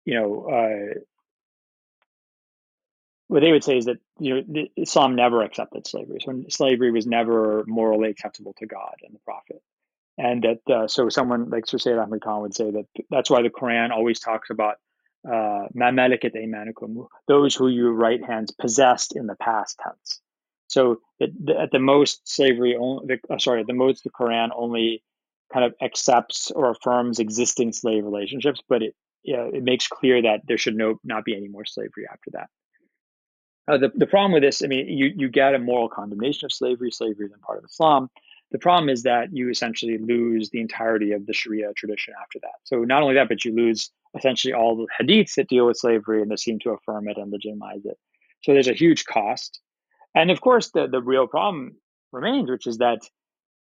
you 0.04 0.14
know 0.14 0.46
uh, 0.46 0.98
what 3.28 3.40
they 3.40 3.52
would 3.52 3.64
say 3.64 3.78
is 3.78 3.86
that 3.86 3.98
you 4.18 4.42
know 4.42 4.66
Islam 4.76 5.14
never 5.14 5.42
accepted 5.42 5.86
slavery. 5.86 6.18
So 6.24 6.44
slavery 6.48 6.90
was 6.90 7.06
never 7.06 7.64
morally 7.66 8.10
acceptable 8.10 8.54
to 8.58 8.66
God 8.66 8.96
and 9.02 9.14
the 9.14 9.20
Prophet, 9.20 9.62
and 10.18 10.42
that 10.42 10.74
uh, 10.74 10.88
so 10.88 11.08
someone 11.08 11.50
like 11.50 11.66
Sir 11.66 11.78
Sayyid 11.78 11.98
Ahmed 11.98 12.20
Khan 12.22 12.42
would 12.42 12.54
say 12.54 12.70
that 12.70 12.86
that's 13.10 13.30
why 13.30 13.42
the 13.42 13.50
Quran 13.50 13.90
always 13.90 14.20
talks 14.20 14.50
about 14.50 14.76
uh, 15.30 15.66
those 17.28 17.54
who 17.54 17.68
your 17.68 17.92
right 17.92 18.24
hands 18.24 18.50
possessed 18.50 19.14
in 19.14 19.26
the 19.26 19.36
past 19.36 19.80
tense. 19.82 20.20
So 20.72 21.00
at 21.20 21.28
the, 21.38 21.60
at 21.60 21.70
the 21.70 21.78
most, 21.78 22.26
slavery 22.26 22.76
only, 22.76 23.20
uh, 23.28 23.38
sorry, 23.38 23.60
at 23.60 23.66
the 23.66 23.74
most, 23.74 24.04
the 24.04 24.10
Quran 24.10 24.48
only 24.56 25.02
kind 25.52 25.66
of 25.66 25.74
accepts 25.82 26.50
or 26.50 26.70
affirms 26.70 27.18
existing 27.18 27.72
slave 27.72 28.04
relationships, 28.04 28.60
but 28.68 28.82
it 28.82 28.94
it 29.24 29.62
makes 29.62 29.86
clear 29.86 30.20
that 30.22 30.40
there 30.48 30.58
should 30.58 30.74
no 30.74 30.98
not 31.04 31.24
be 31.24 31.36
any 31.36 31.48
more 31.48 31.64
slavery 31.64 32.06
after 32.10 32.30
that. 32.32 32.48
Uh, 33.68 33.78
the, 33.78 33.92
the 33.94 34.06
problem 34.06 34.32
with 34.32 34.42
this, 34.42 34.62
I 34.64 34.66
mean, 34.66 34.88
you, 34.88 35.12
you 35.14 35.28
get 35.28 35.54
a 35.54 35.58
moral 35.58 35.88
condemnation 35.88 36.46
of 36.46 36.52
slavery. 36.52 36.90
Slavery 36.90 37.26
is 37.26 37.32
part 37.46 37.58
of 37.58 37.64
Islam. 37.64 38.10
The 38.50 38.58
problem 38.58 38.88
is 38.88 39.04
that 39.04 39.28
you 39.32 39.48
essentially 39.48 39.98
lose 39.98 40.50
the 40.50 40.60
entirety 40.60 41.12
of 41.12 41.26
the 41.26 41.32
Sharia 41.32 41.72
tradition 41.74 42.14
after 42.20 42.40
that. 42.40 42.58
So 42.64 42.78
not 42.78 43.02
only 43.02 43.14
that, 43.14 43.28
but 43.28 43.44
you 43.44 43.54
lose 43.54 43.90
essentially 44.18 44.52
all 44.52 44.74
the 44.76 44.88
hadiths 44.98 45.34
that 45.36 45.48
deal 45.48 45.66
with 45.66 45.76
slavery 45.76 46.20
and 46.22 46.30
that 46.30 46.40
seem 46.40 46.58
to 46.60 46.70
affirm 46.70 47.08
it 47.08 47.18
and 47.18 47.30
legitimize 47.30 47.84
it. 47.84 47.98
So 48.42 48.52
there's 48.52 48.68
a 48.68 48.74
huge 48.74 49.04
cost. 49.04 49.60
And 50.14 50.30
of 50.30 50.40
course, 50.40 50.70
the, 50.70 50.86
the 50.86 51.00
real 51.00 51.26
problem 51.26 51.76
remains, 52.12 52.50
which 52.50 52.66
is 52.66 52.78
that 52.78 53.00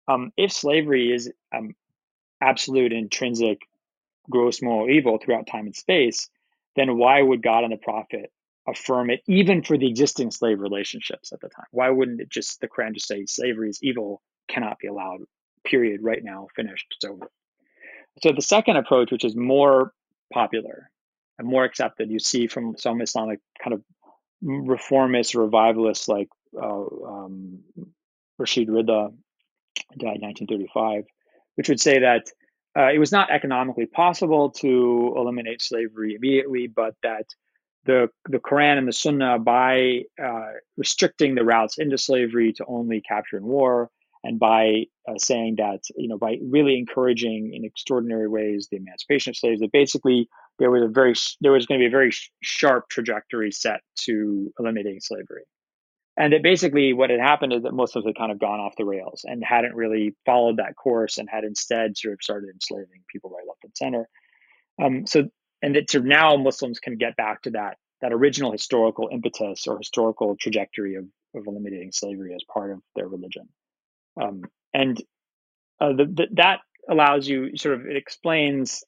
um, 0.08 0.32
if 0.38 0.52
slavery 0.52 1.14
is 1.14 1.32
um, 1.56 1.76
absolute, 2.42 2.92
intrinsic, 2.92 3.62
gross 4.30 4.62
moral 4.62 4.90
evil 4.90 5.18
throughout 5.18 5.48
time 5.48 5.66
and 5.66 5.76
space, 5.76 6.30
then 6.76 6.98
why 6.98 7.22
would 7.22 7.42
God 7.42 7.64
and 7.64 7.74
the 7.74 7.78
prophet 7.78 8.32
affirm 8.68 9.10
it 9.10 9.22
even 9.28 9.64
for 9.64 9.78
the 9.78 9.88
existing 9.88 10.32
slave 10.32 10.60
relationships 10.60 11.32
at 11.34 11.42
the 11.42 11.50
time? 11.50 11.66
Why 11.72 11.90
wouldn't 11.90 12.22
it 12.22 12.30
just, 12.30 12.62
the 12.62 12.68
Quran 12.68 12.94
just 12.94 13.08
say 13.08 13.26
slavery 13.26 13.70
is 13.70 13.80
evil, 13.82 14.22
cannot 14.48 14.80
be 14.80 14.88
allowed, 14.88 15.22
period, 15.66 16.02
right 16.04 16.24
now, 16.24 16.48
finished, 16.56 16.88
it's 16.96 17.10
over? 17.10 17.30
So 18.22 18.32
the 18.34 18.42
second 18.42 18.78
approach, 18.78 19.12
which 19.12 19.26
is 19.26 19.36
more 19.36 19.94
popular 20.34 20.90
and 21.40 21.48
more 21.48 21.64
accepted, 21.64 22.12
you 22.12 22.20
see 22.20 22.48
from 22.48 22.78
some 22.78 23.02
Islamic 23.02 23.40
kind 23.64 23.74
of 23.74 23.84
reformists, 24.44 25.36
revivalists 25.36 26.08
like 26.08 26.30
uh, 26.60 26.86
um, 27.06 27.60
Rashid 28.38 28.68
Rida, 28.68 29.14
died 29.98 30.18
in 30.18 30.22
1935, 30.22 31.06
which 31.56 31.70
would 31.70 31.80
say 31.80 32.00
that 32.00 32.32
uh, 32.78 32.90
it 32.94 33.00
was 33.00 33.12
not 33.12 33.30
economically 33.30 33.86
possible 33.86 34.52
to 34.52 35.14
eliminate 35.18 35.62
slavery 35.62 36.16
immediately, 36.16 36.68
but 36.68 36.96
that 37.04 37.26
the 37.86 38.10
the 38.30 38.40
Quran 38.40 38.78
and 38.78 38.88
the 38.88 38.94
Sunnah, 38.94 39.40
by 39.40 40.04
uh, 40.22 40.52
restricting 40.78 41.36
the 41.36 41.44
routes 41.44 41.78
into 41.78 41.98
slavery 41.98 42.54
to 42.54 42.66
only 42.68 43.02
capture 43.02 43.38
and 43.38 43.46
war, 43.46 43.90
and 44.24 44.40
by 44.40 44.86
uh, 45.10 45.18
saying 45.18 45.56
that 45.58 45.82
you 45.98 46.08
know 46.08 46.18
by 46.18 46.38
really 46.42 46.78
encouraging 46.78 47.54
in 47.54 47.66
extraordinary 47.66 48.30
ways 48.30 48.68
the 48.72 48.78
emancipation 48.78 49.32
of 49.32 49.38
slaves, 49.38 49.60
that 49.60 49.72
basically 49.72 50.30
there 50.60 50.72
was 50.72 50.84
a 50.84 50.88
very 50.88 51.16
there 51.42 51.52
was 51.52 51.66
going 51.66 51.80
to 51.80 51.84
be 51.84 51.88
a 51.88 51.92
very 51.92 52.12
sharp 52.42 52.88
trajectory 52.90 53.52
set 53.52 53.82
to 53.96 54.54
eliminating 54.60 55.02
slavery 55.02 55.44
and 56.18 56.34
that 56.34 56.44
basically 56.44 56.94
what 56.94 57.10
had 57.10 57.20
happened 57.20 57.54
is 57.54 57.64
that 57.64 57.74
Muslims 57.74 58.06
had 58.06 58.18
kind 58.18 58.32
of 58.32 58.40
gone 58.40 58.60
off 58.60 58.76
the 58.78 58.86
rails 58.86 59.24
and 59.26 59.44
hadn't 59.44 59.76
really 59.76 60.16
followed 60.26 60.58
that 60.58 60.76
course 60.76 61.18
and 61.18 61.30
had 61.30 61.44
instead 61.44 61.98
sort 61.98 62.14
of 62.14 62.20
started 62.22 62.50
enslaving 62.50 63.04
people 63.12 63.30
right 63.30 63.48
left 63.48 63.64
and 63.64 63.76
center. 63.76 64.10
Um, 64.82 65.06
so 65.08 65.30
and 65.62 65.76
that 65.76 65.90
sort 65.90 66.04
of 66.04 66.08
now 66.08 66.36
Muslims 66.38 66.80
can 66.80 66.98
get 66.98 67.16
back 67.16 67.44
to 67.44 67.52
that 67.52 67.78
that 68.02 68.12
original 68.12 68.52
historical 68.52 69.10
impetus 69.12 69.68
or 69.68 69.78
historical 69.78 70.36
trajectory 70.36 70.96
of, 70.96 71.06
of 71.36 71.46
eliminating 71.46 71.92
slavery 71.92 72.34
as 72.34 72.44
part 72.52 72.72
of 72.72 72.80
their 72.96 73.08
religion. 73.08 73.48
Um, 74.20 74.42
and 74.74 75.00
uh, 75.80 75.94
the, 75.94 76.06
the, 76.06 76.28
that 76.34 76.60
allows 76.90 77.28
you 77.28 77.56
sort 77.56 77.76
of 77.76 77.86
it 77.86 77.96
explains 77.96 78.84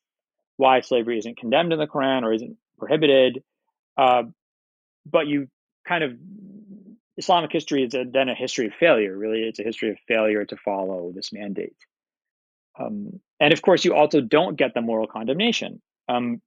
why 0.58 0.82
slavery 0.82 1.20
isn't 1.20 1.38
condemned 1.38 1.74
in 1.74 1.80
the 1.80 1.88
Quran 1.88 2.24
or 2.24 2.34
isn't 2.34 2.58
prohibited. 2.78 3.44
Uh, 3.98 4.24
but 5.06 5.28
you 5.28 5.48
kind 5.88 6.04
of 6.04 6.12
Islamic 7.18 7.52
history 7.52 7.84
is 7.84 7.94
a, 7.94 8.06
then 8.12 8.30
a 8.30 8.36
history 8.36 8.68
of 8.68 8.74
failure. 8.74 9.16
Really, 9.16 9.44
it's 9.44 9.60
a 9.60 9.64
history 9.64 9.92
of 9.92 9.98
failure 10.08 10.46
to 10.46 10.58
follow 10.58 11.12
this 11.14 11.32
mandate. 11.32 11.76
Um, 12.80 13.20
and 13.40 13.54
of 13.54 13.62
course, 13.62 13.86
you 13.86 13.94
also 13.94 14.22
don't 14.22 14.58
get 14.58 14.74
the 14.74 14.82
moral 14.82 15.08
condemnation. 15.08 15.82
Um, 16.10 16.42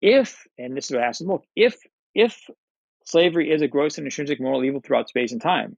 if, 0.00 0.46
and 0.56 0.76
this 0.76 0.86
is 0.86 0.92
what 0.92 1.02
I 1.02 1.08
asked 1.08 1.26
book, 1.26 1.44
if 1.54 1.76
if 2.14 2.48
slavery 3.04 3.50
is 3.50 3.62
a 3.62 3.68
gross 3.68 3.98
and 3.98 4.06
intrinsic 4.06 4.40
moral 4.40 4.64
evil 4.64 4.80
throughout 4.80 5.08
space 5.08 5.32
and 5.32 5.40
time, 5.40 5.76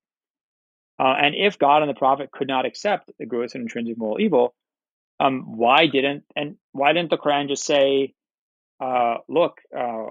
uh, 0.99 1.15
and 1.21 1.35
if 1.35 1.59
God 1.59 1.83
and 1.83 1.91
the 1.91 1.95
Prophet 1.95 2.31
could 2.31 2.49
not 2.49 2.65
accept 2.65 3.11
the 3.19 3.27
gross 3.27 3.55
and 3.55 3.63
intrinsic 3.63 3.99
moral 3.99 4.21
evil, 4.21 4.55
um, 5.19 5.57
why 5.57 5.87
didn't 5.87 6.25
and 6.37 6.57
why 6.73 6.93
didn't 6.93 7.11
the 7.11 7.19
Quran 7.19 7.49
just 7.49 7.65
say, 7.65 8.15
uh, 8.81 9.17
"Look, 9.29 9.61
uh, 9.77 10.11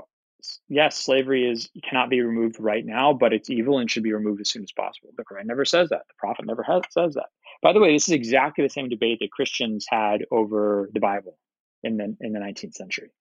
yes, 0.68 0.98
slavery 0.98 1.50
is 1.50 1.70
cannot 1.84 2.10
be 2.10 2.22
removed 2.22 2.58
right 2.60 2.86
now, 2.86 3.14
but 3.14 3.34
it's 3.34 3.50
evil 3.50 3.80
and 3.80 3.90
should 3.90 4.04
be 4.04 4.14
removed 4.14 4.42
as 4.42 4.50
soon 4.50 4.64
as 4.64 4.72
possible. 4.72 5.10
The 5.18 5.24
Quran 5.24 5.46
never 5.46 5.66
says 5.66 5.90
that. 5.90 6.04
The 6.08 6.14
Prophet 6.18 6.46
never 6.46 6.64
has, 6.64 6.84
says 6.92 7.14
that. 7.16 7.28
By 7.62 7.74
the 7.74 7.80
way, 7.80 7.94
this 7.94 8.08
is 8.08 8.14
exactly 8.14 8.64
the 8.64 8.70
same 8.70 8.90
debate 8.90 9.20
that 9.20 9.32
Christians 9.32 9.86
had 9.90 10.26
over 10.32 10.90
the 10.94 11.00
Bible 11.00 11.38
in 11.84 11.98
the 11.98 12.16
in 12.22 12.34
the 12.34 12.40
19th 12.40 12.74
century. 12.74 13.12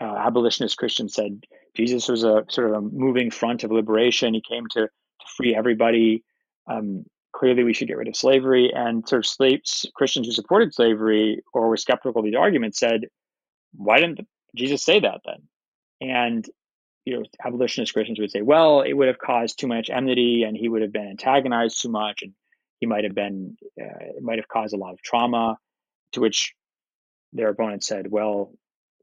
Uh, 0.00 0.16
abolitionist 0.16 0.78
Christians 0.78 1.14
said 1.14 1.44
Jesus 1.76 2.08
was 2.08 2.24
a 2.24 2.44
sort 2.48 2.70
of 2.70 2.76
a 2.76 2.80
moving 2.80 3.30
front 3.30 3.64
of 3.64 3.70
liberation. 3.70 4.34
He 4.34 4.42
came 4.48 4.66
to 4.70 4.80
to 4.82 5.26
free 5.36 5.54
everybody. 5.54 6.24
Um, 6.66 7.04
clearly, 7.32 7.64
we 7.64 7.74
should 7.74 7.88
get 7.88 7.98
rid 7.98 8.08
of 8.08 8.16
slavery. 8.16 8.72
And 8.74 9.06
sort 9.06 9.24
of 9.24 9.30
slaves, 9.30 9.90
Christians 9.94 10.26
who 10.26 10.32
supported 10.32 10.74
slavery 10.74 11.42
or 11.52 11.68
were 11.68 11.76
skeptical 11.76 12.20
of 12.20 12.24
these 12.24 12.34
arguments 12.34 12.78
said, 12.78 13.06
"Why 13.72 14.00
didn't 14.00 14.26
Jesus 14.56 14.82
say 14.82 15.00
that 15.00 15.20
then?" 15.24 15.48
And 16.00 16.46
you 17.04 17.16
know, 17.16 17.24
abolitionist 17.44 17.92
Christians 17.92 18.20
would 18.20 18.30
say, 18.30 18.42
well, 18.42 18.82
it 18.82 18.92
would 18.92 19.08
have 19.08 19.18
caused 19.18 19.58
too 19.58 19.66
much 19.66 19.90
enmity, 19.90 20.44
and 20.46 20.56
he 20.56 20.68
would 20.68 20.82
have 20.82 20.92
been 20.92 21.08
antagonized 21.08 21.80
too 21.80 21.88
much, 21.88 22.22
and 22.22 22.32
he 22.78 22.86
might 22.86 23.04
have 23.04 23.14
been, 23.14 23.56
uh, 23.80 24.04
it 24.16 24.22
might 24.22 24.38
have 24.38 24.48
caused 24.48 24.74
a 24.74 24.78
lot 24.78 24.92
of 24.92 25.02
trauma. 25.02 25.58
To 26.14 26.20
which 26.20 26.54
their 27.32 27.48
opponent 27.50 27.84
said, 27.84 28.10
well, 28.10 28.52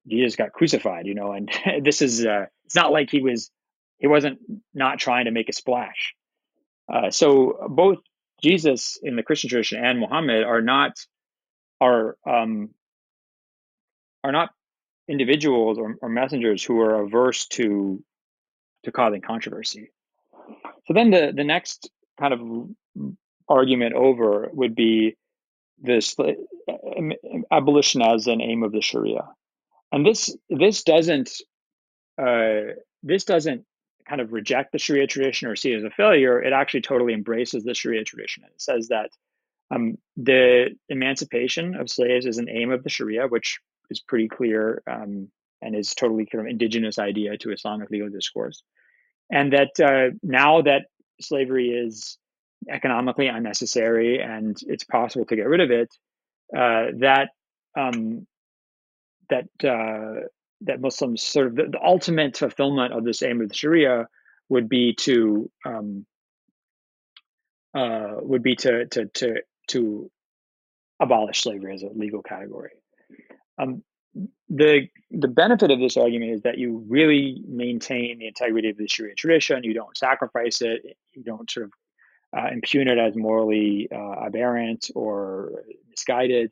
Jesus 0.07 0.35
got 0.35 0.51
crucified, 0.51 1.05
you 1.05 1.15
know, 1.15 1.31
and 1.31 1.49
this 1.81 2.01
is, 2.01 2.25
uh, 2.25 2.45
it's 2.65 2.75
not 2.75 2.91
like 2.91 3.09
he 3.09 3.21
was, 3.21 3.49
he 3.97 4.07
wasn't 4.07 4.39
not 4.73 4.99
trying 4.99 5.25
to 5.25 5.31
make 5.31 5.49
a 5.49 5.53
splash. 5.53 6.13
Uh, 6.91 7.09
so 7.09 7.67
both 7.69 7.99
Jesus 8.41 8.97
in 9.01 9.15
the 9.15 9.23
Christian 9.23 9.49
tradition 9.49 9.83
and 9.83 9.99
Muhammad 9.99 10.43
are 10.43 10.61
not, 10.61 10.93
are, 11.81 12.17
um, 12.29 12.69
are 14.23 14.31
not 14.31 14.49
individuals 15.07 15.77
or, 15.77 15.95
or 16.01 16.09
messengers 16.09 16.63
who 16.63 16.79
are 16.81 17.01
averse 17.01 17.47
to 17.47 18.03
to 18.83 18.91
causing 18.91 19.21
controversy. 19.21 19.91
So 20.85 20.93
then 20.93 21.11
the 21.11 21.33
the 21.35 21.43
next 21.43 21.89
kind 22.19 22.33
of 22.33 22.41
argument 23.49 23.95
over 23.95 24.49
would 24.53 24.75
be 24.75 25.15
this 25.79 26.15
abolition 27.51 28.01
as 28.01 28.27
an 28.27 28.41
aim 28.41 28.63
of 28.63 28.71
the 28.71 28.81
Sharia, 28.81 29.27
and 29.91 30.05
this 30.05 30.35
this 30.49 30.83
doesn't 30.83 31.29
uh, 32.21 32.73
this 33.03 33.23
doesn't 33.25 33.65
kind 34.07 34.21
of 34.21 34.31
reject 34.31 34.71
the 34.71 34.79
Sharia 34.79 35.05
tradition 35.05 35.47
or 35.49 35.55
see 35.55 35.73
it 35.73 35.77
as 35.77 35.83
a 35.83 35.89
failure. 35.89 36.41
It 36.41 36.53
actually 36.53 36.81
totally 36.81 37.13
embraces 37.13 37.63
the 37.63 37.73
Sharia 37.73 38.03
tradition. 38.03 38.43
It 38.45 38.61
says 38.61 38.87
that 38.87 39.09
um, 39.69 39.97
the 40.15 40.75
emancipation 40.87 41.75
of 41.75 41.89
slaves 41.89 42.25
is 42.25 42.37
an 42.37 42.49
aim 42.49 42.71
of 42.71 42.83
the 42.83 42.89
Sharia, 42.89 43.27
which 43.27 43.59
is 43.89 43.99
pretty 43.99 44.27
clear 44.27 44.81
um, 44.87 45.29
and 45.61 45.75
is 45.75 45.93
totally 45.93 46.25
kind 46.25 46.45
of 46.45 46.49
indigenous 46.49 46.99
idea 46.99 47.37
to 47.37 47.51
Islamic 47.51 47.89
legal 47.89 48.09
discourse. 48.09 48.63
And 49.31 49.53
that 49.53 49.79
uh, 49.79 50.15
now 50.23 50.61
that 50.61 50.85
slavery 51.19 51.69
is 51.69 52.17
economically 52.69 53.27
unnecessary 53.27 54.21
and 54.21 54.57
it's 54.67 54.83
possible 54.83 55.25
to 55.25 55.35
get 55.35 55.47
rid 55.47 55.61
of 55.61 55.71
it, 55.71 55.89
uh, 56.55 56.87
that 56.99 57.29
um, 57.77 58.25
that 59.29 59.45
uh, 59.63 60.27
that 60.61 60.81
Muslims 60.81 61.21
sort 61.21 61.47
of 61.47 61.55
the, 61.55 61.63
the, 61.71 61.83
ultimate 61.83 62.37
fulfillment 62.37 62.93
of 62.93 63.03
this 63.03 63.21
aim 63.21 63.41
of 63.41 63.49
the 63.49 63.55
Sharia 63.55 64.07
would 64.49 64.69
be 64.69 64.93
to 64.95 65.51
um, 65.65 66.05
uh, 67.73 68.15
would 68.21 68.43
be 68.43 68.55
to 68.55 68.85
to 68.87 69.05
to 69.05 69.35
to 69.67 70.11
abolish 70.99 71.41
slavery 71.41 71.73
as 71.73 71.83
a 71.83 71.89
legal 71.89 72.23
category. 72.23 72.71
Um, 73.57 73.83
the 74.49 74.87
the 75.11 75.27
benefit 75.27 75.71
of 75.71 75.79
this 75.79 75.97
argument 75.97 76.31
is 76.31 76.41
that 76.41 76.57
you 76.57 76.83
really 76.87 77.41
maintain 77.47 78.19
the 78.19 78.27
integrity 78.27 78.69
of 78.69 78.77
the 78.77 78.87
Sharia 78.87 79.15
tradition. 79.15 79.63
You 79.63 79.73
don't 79.73 79.95
sacrifice 79.97 80.61
it. 80.61 80.97
You 81.13 81.23
don't 81.23 81.49
sort 81.49 81.67
of 81.67 81.71
uh, 82.37 82.47
impugn 82.51 82.87
it 82.87 82.97
as 82.97 83.15
morally 83.15 83.87
uh, 83.91 84.25
aberrant 84.25 84.89
or 84.95 85.63
misguided. 85.89 86.51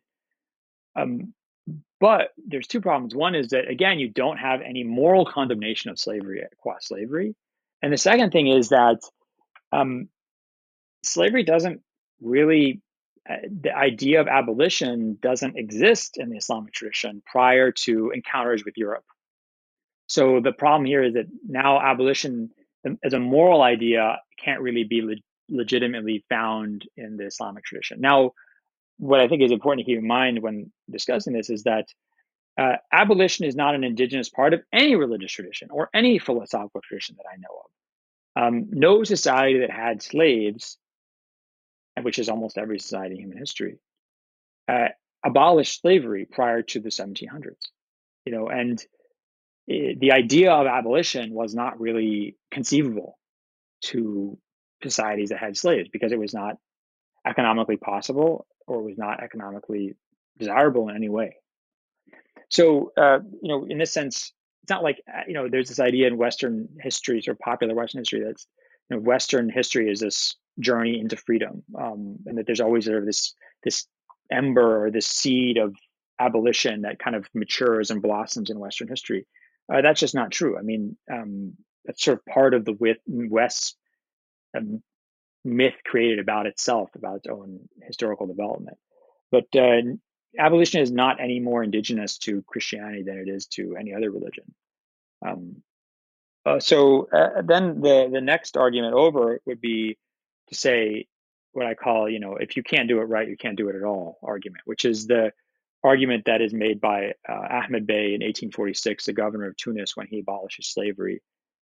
Um, 0.95 1.33
but 1.99 2.29
there's 2.37 2.67
two 2.67 2.81
problems. 2.81 3.15
One 3.15 3.35
is 3.35 3.49
that 3.49 3.67
again, 3.67 3.99
you 3.99 4.09
don't 4.09 4.37
have 4.37 4.61
any 4.61 4.83
moral 4.83 5.25
condemnation 5.25 5.89
of 5.89 5.99
slavery 5.99 6.43
qua 6.57 6.75
slavery, 6.79 7.35
and 7.81 7.91
the 7.91 7.97
second 7.97 8.31
thing 8.31 8.47
is 8.47 8.69
that 8.69 8.99
um, 9.71 10.09
slavery 11.03 11.43
doesn't 11.43 11.81
really. 12.21 12.81
The 13.28 13.76
idea 13.76 14.21
of 14.21 14.28
abolition 14.28 15.17
doesn't 15.21 15.57
exist 15.57 16.17
in 16.17 16.30
the 16.30 16.38
Islamic 16.38 16.73
tradition 16.73 17.23
prior 17.26 17.71
to 17.71 18.11
encounters 18.11 18.63
with 18.63 18.78
Europe. 18.78 19.05
So 20.07 20.39
the 20.39 20.51
problem 20.51 20.86
here 20.86 21.03
is 21.03 21.15
that 21.15 21.26
now 21.47 21.80
abolition 21.82 22.51
um, 22.86 22.99
as 23.03 23.13
a 23.13 23.19
moral 23.19 23.61
idea 23.63 24.19
can't 24.38 24.61
really 24.61 24.84
be 24.84 25.01
le- 25.01 25.15
legitimately 25.49 26.23
found 26.30 26.88
in 26.95 27.17
the 27.17 27.26
Islamic 27.26 27.63
tradition. 27.63 27.99
Now, 27.99 28.34
what 28.97 29.19
I 29.19 29.28
think 29.28 29.41
is 29.41 29.51
important 29.51 29.86
to 29.86 29.91
keep 29.91 29.99
in 29.99 30.07
mind 30.07 30.41
when 30.41 30.71
discussing 30.89 31.34
this 31.34 31.49
is 31.49 31.63
that 31.63 31.88
uh, 32.57 32.78
abolition 32.91 33.45
is 33.45 33.55
not 33.55 33.76
an 33.76 33.84
indigenous 33.84 34.30
part 34.30 34.53
of 34.53 34.61
any 34.71 34.95
religious 34.95 35.32
tradition 35.32 35.69
or 35.71 35.89
any 35.93 36.19
philosophical 36.19 36.82
tradition 36.82 37.15
that 37.17 37.26
I 37.30 37.36
know 37.38 37.61
of. 37.63 37.69
Um, 38.38 38.67
no 38.69 39.03
society 39.03 39.59
that 39.59 39.71
had 39.71 40.01
slaves, 40.01 40.78
which 42.01 42.19
is 42.19 42.29
almost 42.29 42.57
every 42.57 42.79
society 42.79 43.15
in 43.15 43.21
human 43.21 43.37
history, 43.37 43.77
uh, 44.67 44.89
abolished 45.23 45.81
slavery 45.81 46.25
prior 46.25 46.61
to 46.61 46.79
the 46.79 46.89
1700s. 46.89 47.55
You 48.25 48.33
know, 48.33 48.47
and 48.47 48.83
it, 49.67 49.99
the 49.99 50.11
idea 50.11 50.51
of 50.51 50.67
abolition 50.67 51.33
was 51.33 51.55
not 51.55 51.79
really 51.79 52.35
conceivable 52.51 53.17
to 53.83 54.37
societies 54.83 55.29
that 55.29 55.39
had 55.39 55.57
slaves 55.57 55.89
because 55.91 56.11
it 56.11 56.19
was 56.19 56.33
not 56.33 56.57
economically 57.25 57.77
possible 57.77 58.45
or 58.67 58.81
was 58.83 58.97
not 58.97 59.23
economically 59.23 59.95
desirable 60.37 60.89
in 60.89 60.95
any 60.95 61.09
way. 61.09 61.37
So, 62.49 62.91
uh, 62.97 63.19
you 63.41 63.49
know, 63.49 63.65
in 63.65 63.77
this 63.77 63.93
sense, 63.93 64.31
it's 64.63 64.69
not 64.69 64.83
like 64.83 65.01
uh, 65.07 65.21
you 65.27 65.33
know, 65.33 65.47
there's 65.49 65.69
this 65.69 65.79
idea 65.79 66.07
in 66.07 66.17
Western 66.17 66.67
history, 66.79 67.19
or 67.19 67.21
sort 67.21 67.35
of 67.35 67.39
popular 67.39 67.75
Western 67.75 68.01
history, 68.01 68.23
that's 68.23 68.47
you 68.89 68.97
know, 68.97 69.01
Western 69.01 69.49
history 69.49 69.89
is 69.89 69.99
this 69.99 70.35
journey 70.59 70.99
into 70.99 71.17
freedom, 71.17 71.63
um, 71.77 72.17
and 72.25 72.37
that 72.37 72.45
there's 72.45 72.61
always 72.61 72.85
sort 72.85 72.99
of 72.99 73.05
this 73.05 73.33
this 73.63 73.87
ember 74.31 74.85
or 74.85 74.91
this 74.91 75.07
seed 75.07 75.57
of 75.57 75.75
abolition 76.19 76.81
that 76.81 76.99
kind 76.99 77.15
of 77.15 77.27
matures 77.33 77.91
and 77.91 78.01
blossoms 78.01 78.49
in 78.49 78.59
Western 78.59 78.87
history. 78.87 79.27
Uh, 79.71 79.81
that's 79.81 79.99
just 79.99 80.15
not 80.15 80.31
true. 80.31 80.57
I 80.57 80.61
mean, 80.61 80.97
um, 81.11 81.53
that's 81.83 82.03
sort 82.03 82.19
of 82.19 82.25
part 82.25 82.53
of 82.53 82.65
the 82.65 82.97
West's 83.07 83.75
um, 84.55 84.81
myth 85.43 85.75
created 85.85 86.19
about 86.19 86.47
itself, 86.47 86.89
about 86.95 87.17
its 87.17 87.27
own 87.27 87.67
historical 87.83 88.27
development. 88.27 88.77
But 89.31 89.45
uh, 89.55 89.81
abolition 90.37 90.81
is 90.81 90.91
not 90.91 91.19
any 91.19 91.39
more 91.39 91.63
indigenous 91.63 92.17
to 92.19 92.43
Christianity 92.47 93.03
than 93.03 93.17
it 93.17 93.27
is 93.27 93.47
to 93.47 93.75
any 93.75 93.93
other 93.93 94.11
religion. 94.11 94.45
Um, 95.25 95.57
uh, 96.45 96.59
so 96.59 97.07
uh, 97.11 97.41
then 97.43 97.81
the 97.81 98.07
the 98.11 98.21
next 98.21 98.55
argument 98.55 98.93
over 98.93 99.41
would 99.45 99.59
be 99.59 99.97
to 100.49 100.55
say 100.55 101.07
what 101.53 101.65
I 101.65 101.73
call, 101.73 102.09
you 102.09 102.19
know, 102.19 102.35
if 102.35 102.57
you 102.57 102.63
can't 102.63 102.89
do 102.89 102.99
it 102.99 103.03
right, 103.03 103.27
you 103.27 103.37
can't 103.37 103.57
do 103.57 103.69
it 103.69 103.75
at 103.75 103.83
all 103.83 104.19
argument, 104.21 104.61
which 104.65 104.83
is 104.83 105.07
the 105.07 105.31
argument 105.83 106.25
that 106.25 106.41
is 106.41 106.53
made 106.53 106.81
by 106.81 107.13
uh, 107.27 107.47
Ahmed 107.49 107.87
Bey 107.87 108.07
in 108.07 108.21
1846, 108.21 109.05
the 109.05 109.13
governor 109.13 109.47
of 109.47 109.55
Tunis, 109.55 109.95
when 109.95 110.07
he 110.07 110.19
abolishes 110.19 110.67
slavery, 110.67 111.21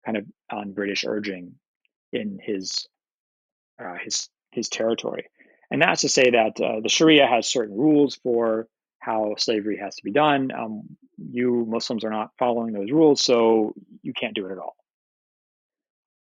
kind 0.06 0.18
of 0.18 0.26
on 0.52 0.72
British 0.72 1.04
urging 1.06 1.56
in 2.14 2.40
his 2.42 2.88
uh, 3.84 3.96
his 4.02 4.30
his 4.52 4.70
territory. 4.70 5.26
And 5.72 5.82
that's 5.82 6.02
to 6.02 6.10
say 6.10 6.30
that 6.32 6.62
uh, 6.62 6.80
the 6.82 6.90
Sharia 6.90 7.28
has 7.28 7.48
certain 7.48 7.76
rules 7.76 8.16
for 8.16 8.68
how 9.00 9.36
slavery 9.38 9.78
has 9.78 9.96
to 9.96 10.04
be 10.04 10.12
done. 10.12 10.52
Um, 10.52 10.98
you 11.18 11.66
Muslims 11.68 12.04
are 12.04 12.10
not 12.12 12.32
following 12.40 12.74
those 12.74 12.92
rules, 12.92 13.22
so 13.22 13.74
you 14.02 14.14
can't 14.14 14.36
do 14.36 14.46
it 14.48 14.54
at 14.54 14.58
all. 14.58 14.76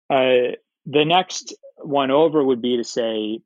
Uh, 0.09 0.57
the 0.87 1.05
next 1.05 1.55
one 1.83 2.11
over 2.11 2.43
would 2.43 2.63
be 2.63 2.77
to 2.77 2.85
say, 2.85 3.41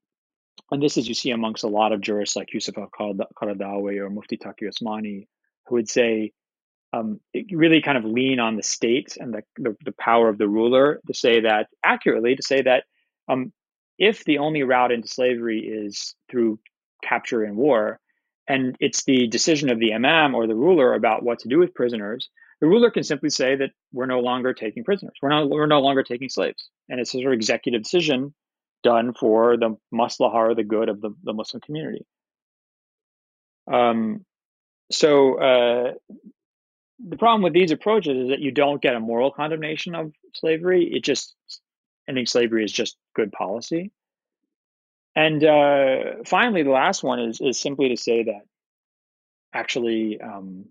and 0.71 0.83
this 0.83 0.97
is 0.97 1.09
you 1.09 1.15
see 1.15 1.31
amongst 1.31 1.65
a 1.65 1.69
lot 1.69 1.93
of 1.93 2.01
jurists 2.01 2.37
like 2.37 2.53
Yusuf 2.53 2.77
al-Qaradawi 2.79 3.99
or 3.99 4.11
Mufti 4.11 4.37
Taqi 4.37 4.63
Usmani, 4.63 5.27
who 5.67 5.77
would 5.77 5.89
say, 5.89 6.33
um, 6.93 7.21
really 7.51 7.83
kind 7.83 7.99
of 7.99 8.05
lean 8.05 8.41
on 8.41 8.57
the 8.57 8.63
state 8.63 9.17
and 9.19 9.35
the, 9.35 9.43
the, 9.59 9.77
the, 9.85 9.93
power 9.93 10.29
of 10.29 10.39
the 10.39 10.49
ruler 10.49 11.01
to 11.07 11.15
say 11.15 11.41
that 11.41 11.69
accurately 11.85 12.37
to 12.37 12.43
say 12.43 12.63
that 12.63 12.85
um, 13.29 13.53
if 13.99 14.25
the 14.25 14.39
only 14.39 14.63
route 14.63 14.93
into 14.93 15.09
slavery 15.09 15.61
is 15.61 16.15
through 16.31 16.59
capture 17.03 17.43
and 17.43 17.57
war, 17.57 18.01
and 18.49 18.77
it's 18.81 19.05
the 19.05 19.27
decision 19.27 19.71
of 19.71 19.79
the 19.79 19.95
imam 19.95 20.35
or 20.35 20.47
the 20.47 20.55
ruler 20.55 20.95
about 20.95 21.23
what 21.23 21.41
to 21.41 21.49
do 21.49 21.59
with 21.59 21.75
prisoners, 21.75 22.31
the 22.61 22.67
ruler 22.67 22.91
can 22.91 23.03
simply 23.03 23.31
say 23.31 23.57
that 23.57 23.71
we're 23.93 24.07
no 24.07 24.21
longer 24.21 24.55
taking 24.55 24.85
prisoners. 24.85 25.15
We're 25.21 25.29
no, 25.29 25.47
we're 25.47 25.67
no 25.67 25.81
longer 25.81 26.03
taking 26.03 26.29
slaves. 26.29 26.71
And 26.89 27.01
it's 27.01 27.15
a 27.15 27.19
sort 27.19 27.27
of 27.27 27.33
executive 27.33 27.83
decision 27.83 28.35
done 28.83 29.15
for 29.19 29.57
the 29.57 29.77
maslahah 29.93 30.55
the 30.57 30.65
good 30.65 30.89
of 30.89 31.01
the, 31.01 31.11
the 31.23 31.33
Muslim 31.33 31.61
community. 31.61 32.07
Um, 33.71 34.25
so 34.91 35.41
uh, 35.41 35.93
the 37.07 37.17
problem 37.17 37.43
with 37.43 37.53
these 37.53 37.73
approaches 37.73 38.17
is 38.17 38.29
that 38.31 38.41
you 38.41 38.53
don't 38.53 38.81
get 38.81 38.95
a 38.95 39.01
moral 39.01 39.31
condemnation 39.31 39.95
of 39.95 40.13
slavery. 40.35 40.85
It 40.85 41.05
just 41.05 41.35
ending 42.09 42.27
slavery 42.27 42.65
is 42.65 42.73
just 42.73 42.97
good 43.15 43.33
policy. 43.33 43.93
And 45.15 45.43
uh, 45.43 45.99
finally, 46.27 46.63
the 46.63 46.71
last 46.71 47.03
one 47.03 47.21
is 47.21 47.41
is 47.41 47.59
simply 47.59 47.89
to 47.89 47.97
say 47.97 48.25
that 48.25 48.43
actually 49.53 50.21
um, 50.21 50.67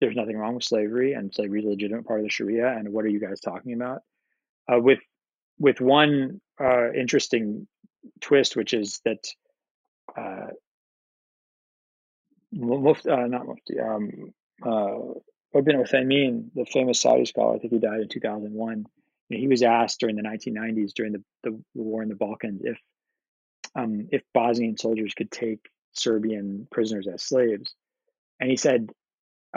there's 0.00 0.16
nothing 0.16 0.36
wrong 0.36 0.54
with 0.54 0.64
slavery, 0.64 1.12
and 1.14 1.34
slavery 1.34 1.60
is 1.60 1.66
a 1.66 1.70
legitimate 1.70 2.06
part 2.06 2.20
of 2.20 2.24
the 2.24 2.30
Sharia. 2.30 2.68
And 2.68 2.92
what 2.92 3.04
are 3.04 3.08
you 3.08 3.20
guys 3.20 3.40
talking 3.40 3.74
about? 3.74 4.02
Uh, 4.70 4.80
with 4.80 5.00
with 5.58 5.80
one 5.80 6.40
uh, 6.60 6.92
interesting 6.92 7.66
twist, 8.20 8.56
which 8.56 8.74
is 8.74 9.00
that 9.04 9.26
uh, 10.16 10.48
Mufti, 12.52 13.10
uh, 13.10 13.26
not 13.26 13.46
Mufti, 13.46 13.80
um, 13.80 14.32
uh, 14.62 15.58
Ibn 15.58 15.82
Uthaymeen, 15.82 16.50
the 16.54 16.64
famous 16.66 17.00
Saudi 17.00 17.24
scholar, 17.24 17.56
I 17.56 17.58
think 17.58 17.72
he 17.72 17.78
died 17.78 18.00
in 18.00 18.08
2001 18.08 18.86
he 19.28 19.48
was 19.48 19.62
asked 19.62 20.00
during 20.00 20.16
the 20.16 20.22
1990s, 20.22 20.92
during 20.94 21.12
the, 21.12 21.22
the 21.44 21.60
war 21.74 22.02
in 22.02 22.08
the 22.08 22.14
Balkans, 22.14 22.62
if 22.64 22.78
um, 23.74 24.08
if 24.10 24.22
Bosnian 24.32 24.78
soldiers 24.78 25.12
could 25.14 25.30
take 25.30 25.60
Serbian 25.92 26.66
prisoners 26.70 27.06
as 27.06 27.22
slaves, 27.22 27.74
and 28.40 28.50
he 28.50 28.56
said, 28.56 28.90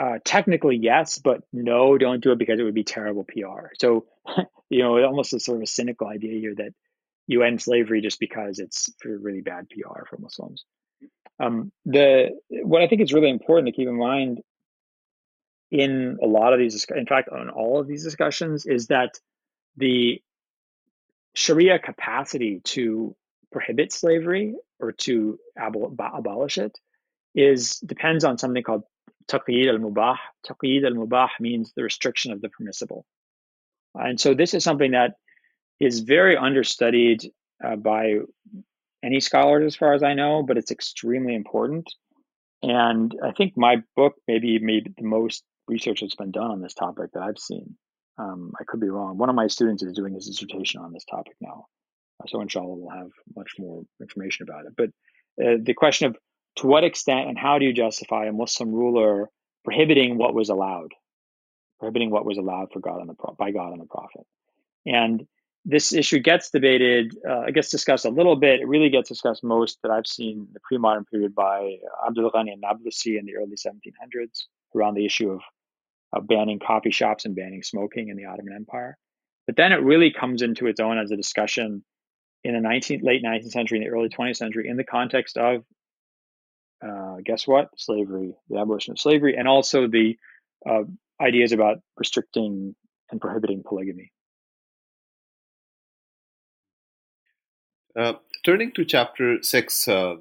uh, 0.00 0.18
technically 0.24 0.76
yes, 0.76 1.18
but 1.18 1.42
no, 1.52 1.98
don't 1.98 2.22
do 2.22 2.32
it 2.32 2.38
because 2.38 2.58
it 2.58 2.62
would 2.62 2.74
be 2.74 2.84
terrible 2.84 3.24
PR. 3.24 3.68
So, 3.78 4.06
you 4.70 4.82
know, 4.82 4.96
it 4.96 5.04
almost 5.04 5.34
a 5.34 5.40
sort 5.40 5.58
of 5.58 5.62
a 5.62 5.66
cynical 5.66 6.06
idea 6.08 6.40
here 6.40 6.54
that 6.56 6.72
you 7.26 7.42
end 7.42 7.62
slavery 7.62 8.00
just 8.00 8.18
because 8.18 8.58
it's 8.58 8.90
really 9.04 9.42
bad 9.42 9.68
PR 9.68 10.04
for 10.08 10.18
Muslims. 10.18 10.64
Um, 11.38 11.72
the 11.84 12.30
what 12.50 12.82
I 12.82 12.88
think 12.88 13.00
is 13.00 13.12
really 13.12 13.30
important 13.30 13.66
to 13.66 13.72
keep 13.72 13.88
in 13.88 13.98
mind 13.98 14.40
in 15.70 16.18
a 16.22 16.26
lot 16.26 16.52
of 16.52 16.58
these, 16.58 16.86
in 16.94 17.06
fact, 17.06 17.30
on 17.30 17.48
all 17.48 17.80
of 17.80 17.86
these 17.86 18.04
discussions, 18.04 18.66
is 18.66 18.88
that 18.88 19.18
the 19.76 20.22
Sharia 21.34 21.78
capacity 21.78 22.60
to 22.64 23.16
prohibit 23.50 23.92
slavery 23.92 24.54
or 24.78 24.92
to 24.92 25.38
abol- 25.58 25.94
abolish 25.98 26.58
it 26.58 26.78
is 27.34 27.78
depends 27.78 28.24
on 28.24 28.38
something 28.38 28.62
called 28.62 28.84
taqyid 29.28 29.68
al-mubah. 29.68 30.16
Taqyid 30.46 30.84
al-mubah 30.84 31.28
means 31.40 31.72
the 31.74 31.82
restriction 31.82 32.32
of 32.32 32.40
the 32.40 32.48
permissible. 32.48 33.04
And 33.94 34.18
so 34.18 34.34
this 34.34 34.54
is 34.54 34.64
something 34.64 34.92
that 34.92 35.14
is 35.80 36.00
very 36.00 36.36
understudied 36.36 37.24
uh, 37.64 37.76
by 37.76 38.16
any 39.04 39.20
scholars 39.20 39.64
as 39.66 39.76
far 39.76 39.94
as 39.94 40.02
I 40.02 40.14
know, 40.14 40.42
but 40.42 40.56
it's 40.56 40.70
extremely 40.70 41.34
important. 41.34 41.92
And 42.62 43.14
I 43.22 43.32
think 43.32 43.54
my 43.56 43.82
book 43.96 44.14
maybe 44.28 44.58
made 44.60 44.94
the 44.96 45.04
most 45.04 45.42
research 45.66 46.00
that's 46.00 46.14
been 46.14 46.30
done 46.30 46.50
on 46.50 46.62
this 46.62 46.74
topic 46.74 47.10
that 47.12 47.22
I've 47.22 47.38
seen. 47.38 47.76
Um, 48.18 48.52
I 48.60 48.64
could 48.64 48.80
be 48.80 48.88
wrong. 48.88 49.18
One 49.18 49.28
of 49.28 49.34
my 49.34 49.48
students 49.48 49.82
is 49.82 49.94
doing 49.94 50.14
his 50.14 50.26
dissertation 50.26 50.80
on 50.80 50.92
this 50.92 51.04
topic 51.04 51.34
now. 51.40 51.66
Uh, 52.20 52.26
so 52.28 52.40
inshallah, 52.40 52.76
we'll 52.76 52.96
have 52.96 53.10
much 53.34 53.52
more 53.58 53.82
information 54.00 54.46
about 54.48 54.66
it. 54.66 54.74
But 54.76 54.90
uh, 55.44 55.56
the 55.62 55.74
question 55.74 56.08
of 56.08 56.16
to 56.56 56.66
what 56.66 56.84
extent 56.84 57.28
and 57.28 57.38
how 57.38 57.58
do 57.58 57.64
you 57.64 57.72
justify 57.72 58.26
a 58.26 58.32
Muslim 58.32 58.72
ruler 58.72 59.30
prohibiting 59.64 60.18
what 60.18 60.34
was 60.34 60.48
allowed, 60.48 60.92
prohibiting 61.78 62.10
what 62.10 62.24
was 62.24 62.38
allowed 62.38 62.68
for 62.72 62.80
God 62.80 63.00
and 63.00 63.08
the 63.08 63.14
by 63.38 63.50
God 63.50 63.72
and 63.72 63.80
the 63.80 63.86
Prophet, 63.86 64.26
and 64.86 65.26
this 65.64 65.92
issue 65.92 66.18
gets 66.18 66.50
debated, 66.50 67.16
uh, 67.28 67.42
it 67.42 67.54
gets 67.54 67.70
discussed 67.70 68.04
a 68.04 68.10
little 68.10 68.34
bit. 68.34 68.60
It 68.60 68.66
really 68.66 68.90
gets 68.90 69.08
discussed 69.08 69.44
most 69.44 69.78
that 69.82 69.92
I've 69.92 70.08
seen 70.08 70.38
in 70.38 70.48
the 70.52 70.60
pre-modern 70.60 71.04
period 71.04 71.36
by 71.36 71.76
Abdul 72.04 72.32
Ghani 72.32 72.52
an-Nablusi 72.52 73.16
in 73.16 73.26
the 73.26 73.36
early 73.36 73.54
1700s 73.54 74.42
around 74.74 74.94
the 74.94 75.06
issue 75.06 75.30
of 75.30 75.40
of 76.12 76.26
banning 76.26 76.58
coffee 76.58 76.90
shops 76.90 77.24
and 77.24 77.34
banning 77.34 77.62
smoking 77.62 78.08
in 78.08 78.16
the 78.16 78.26
Ottoman 78.26 78.54
Empire. 78.54 78.98
But 79.46 79.56
then 79.56 79.72
it 79.72 79.76
really 79.76 80.12
comes 80.12 80.42
into 80.42 80.66
its 80.66 80.80
own 80.80 80.98
as 80.98 81.10
a 81.10 81.16
discussion 81.16 81.84
in 82.44 82.54
the 82.54 82.60
19th, 82.60 83.02
late 83.02 83.22
19th 83.24 83.50
century 83.50 83.78
and 83.78 83.86
the 83.86 83.90
early 83.90 84.08
20th 84.08 84.36
century 84.36 84.68
in 84.68 84.76
the 84.76 84.84
context 84.84 85.36
of, 85.36 85.64
uh, 86.82 87.16
guess 87.24 87.46
what? 87.46 87.70
Slavery, 87.76 88.34
the 88.48 88.58
abolition 88.58 88.92
of 88.92 88.98
slavery, 88.98 89.36
and 89.36 89.46
also 89.46 89.86
the 89.86 90.16
uh, 90.68 90.82
ideas 91.20 91.52
about 91.52 91.78
restricting 91.96 92.74
and 93.10 93.20
prohibiting 93.20 93.62
polygamy. 93.64 94.12
Uh, 97.96 98.14
turning 98.44 98.72
to 98.72 98.84
chapter 98.84 99.38
six, 99.42 99.86
uh, 99.86 100.16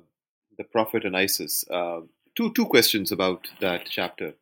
the 0.57 0.63
Prophet 0.63 1.05
and 1.05 1.15
ISIS, 1.15 1.63
uh, 1.71 2.01
two 2.35 2.51
two 2.53 2.65
questions 2.65 3.11
about 3.11 3.47
that 3.61 3.87
chapter. 3.89 4.33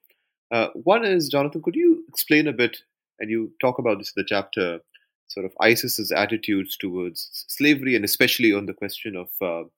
Uh, 0.52 0.68
one 0.74 1.06
is, 1.06 1.30
Jonathan, 1.30 1.62
could 1.62 1.76
you 1.76 2.04
explain 2.10 2.48
a 2.48 2.54
bit, 2.54 2.82
and 3.20 3.30
you 3.30 3.52
talk 3.62 3.78
about 3.78 4.00
this 4.00 4.12
in 4.16 4.24
the 4.24 4.28
chapter, 4.28 4.80
sort 5.28 5.46
of 5.46 5.54
ISIS's 5.62 6.12
attitudes 6.12 6.76
towards 6.76 7.46
slavery, 7.48 7.96
and 7.96 8.04
especially 8.04 8.52
on 8.52 8.66
the 8.66 8.74
question 8.74 9.16
of 9.16 9.70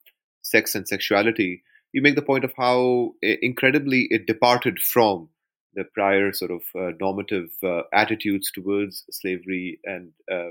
sex 0.42 0.74
and 0.74 0.88
sexuality. 0.88 1.62
You 1.92 2.02
make 2.02 2.14
the 2.14 2.22
point 2.22 2.44
of 2.44 2.52
how 2.56 3.14
incredibly 3.22 4.08
it 4.10 4.26
departed 4.26 4.80
from 4.80 5.28
the 5.74 5.84
prior 5.84 6.32
sort 6.32 6.50
of 6.50 6.62
uh, 6.74 6.92
normative 7.00 7.50
uh, 7.62 7.82
attitudes 7.92 8.50
towards 8.50 9.04
slavery 9.10 9.78
and, 9.84 10.12
uh, 10.30 10.50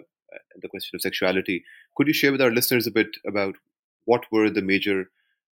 the 0.62 0.70
question 0.70 0.96
of 0.96 1.02
sexuality. 1.02 1.64
Could 1.98 2.08
you 2.08 2.14
share 2.14 2.32
with 2.32 2.42
our 2.42 2.52
listeners 2.52 2.88
a 2.88 2.92
bit 2.92 3.18
about 3.28 3.56
what 4.06 4.24
were 4.32 4.50
the 4.50 4.62
major 4.62 5.10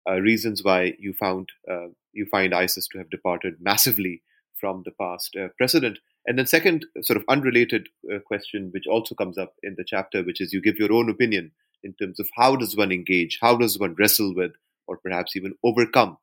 uh, 0.10 0.22
reasons 0.22 0.64
why 0.64 0.94
you 0.98 1.14
found 1.14 1.50
uh, 1.70 1.88
you 2.14 2.26
find 2.26 2.54
ISIS 2.54 2.88
to 2.88 2.98
have 2.98 3.10
departed 3.10 3.56
massively 3.60 4.24
from 4.58 4.84
the 4.86 4.92
past 4.92 5.36
uh, 5.36 5.50
precedent? 5.58 6.00
And 6.26 6.40
then, 6.40 6.48
second, 6.48 6.86
sort 7.02 7.18
of 7.18 7.26
unrelated 7.28 7.90
question, 8.26 8.70
which 8.72 8.88
also 8.88 9.14
comes 9.14 9.38
up 9.38 9.56
in 9.62 9.76
the 9.78 9.84
chapter, 9.86 10.24
which 10.24 10.40
is 10.40 10.54
you 10.54 10.62
give 10.62 10.78
your 10.78 10.94
own 10.94 11.10
opinion 11.10 11.52
in 11.84 11.94
terms 11.94 12.20
of 12.20 12.30
how 12.36 12.56
does 12.56 12.78
one 12.78 12.94
engage, 12.94 13.40
how 13.42 13.58
does 13.58 13.78
one 13.78 13.96
wrestle 14.00 14.34
with, 14.34 14.54
or 14.88 14.98
perhaps 14.98 15.36
even 15.36 15.54
overcome 15.64 16.18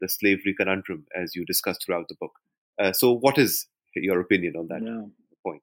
the 0.00 0.08
slavery 0.08 0.54
conundrum, 0.58 1.06
as 1.14 1.34
you 1.34 1.44
discuss 1.44 1.78
throughout 1.84 2.08
the 2.08 2.16
book. 2.20 2.32
Uh, 2.78 2.92
so, 2.92 3.12
what 3.12 3.38
is 3.38 3.66
your 3.94 4.20
opinion 4.20 4.56
on 4.56 4.68
that 4.68 4.82
yeah. 4.82 5.02
point? 5.44 5.62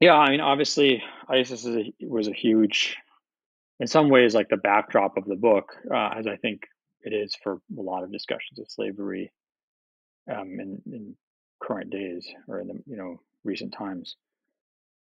Yeah, 0.00 0.14
I 0.14 0.30
mean, 0.30 0.40
obviously, 0.40 1.02
ISIS 1.28 1.66
a, 1.66 1.92
was 2.00 2.28
a 2.28 2.32
huge, 2.32 2.96
in 3.80 3.86
some 3.86 4.08
ways, 4.08 4.34
like 4.34 4.48
the 4.48 4.56
backdrop 4.56 5.16
of 5.16 5.24
the 5.24 5.36
book, 5.36 5.74
uh, 5.92 6.10
as 6.16 6.26
I 6.26 6.36
think 6.36 6.62
it 7.02 7.12
is 7.12 7.36
for 7.42 7.60
a 7.76 7.82
lot 7.82 8.04
of 8.04 8.12
discussions 8.12 8.58
of 8.58 8.70
slavery 8.70 9.32
um, 10.30 10.58
in, 10.60 10.82
in 10.86 11.16
current 11.60 11.90
days 11.90 12.26
or 12.46 12.60
in 12.60 12.68
the 12.68 12.82
you 12.86 12.96
know 12.96 13.20
recent 13.44 13.72
times. 13.72 14.16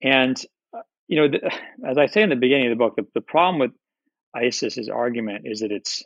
And 0.02 0.42
you 1.10 1.16
know, 1.16 1.28
the, 1.28 1.52
as 1.84 1.98
I 1.98 2.06
say 2.06 2.22
in 2.22 2.30
the 2.30 2.36
beginning 2.36 2.68
of 2.68 2.70
the 2.70 2.82
book, 2.82 2.94
the, 2.94 3.04
the 3.14 3.20
problem 3.20 3.58
with 3.58 3.72
ISIS's 4.36 4.88
argument 4.88 5.42
is 5.44 5.58
that 5.58 5.72
it's 5.72 6.04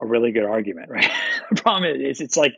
a 0.00 0.06
really 0.06 0.32
good 0.32 0.46
argument, 0.46 0.88
right? 0.90 1.10
the 1.50 1.60
problem 1.60 1.84
is 1.84 2.22
it's 2.22 2.36
like, 2.36 2.56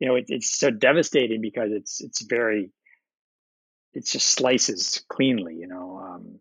you 0.00 0.06
know, 0.06 0.16
it, 0.16 0.26
it's 0.28 0.58
so 0.58 0.70
devastating 0.70 1.40
because 1.40 1.70
it's 1.72 2.02
it's 2.02 2.20
very, 2.20 2.70
it 3.94 4.06
just 4.06 4.28
slices 4.28 5.02
cleanly. 5.08 5.54
You 5.54 5.66
know, 5.66 5.98
um, 5.98 6.40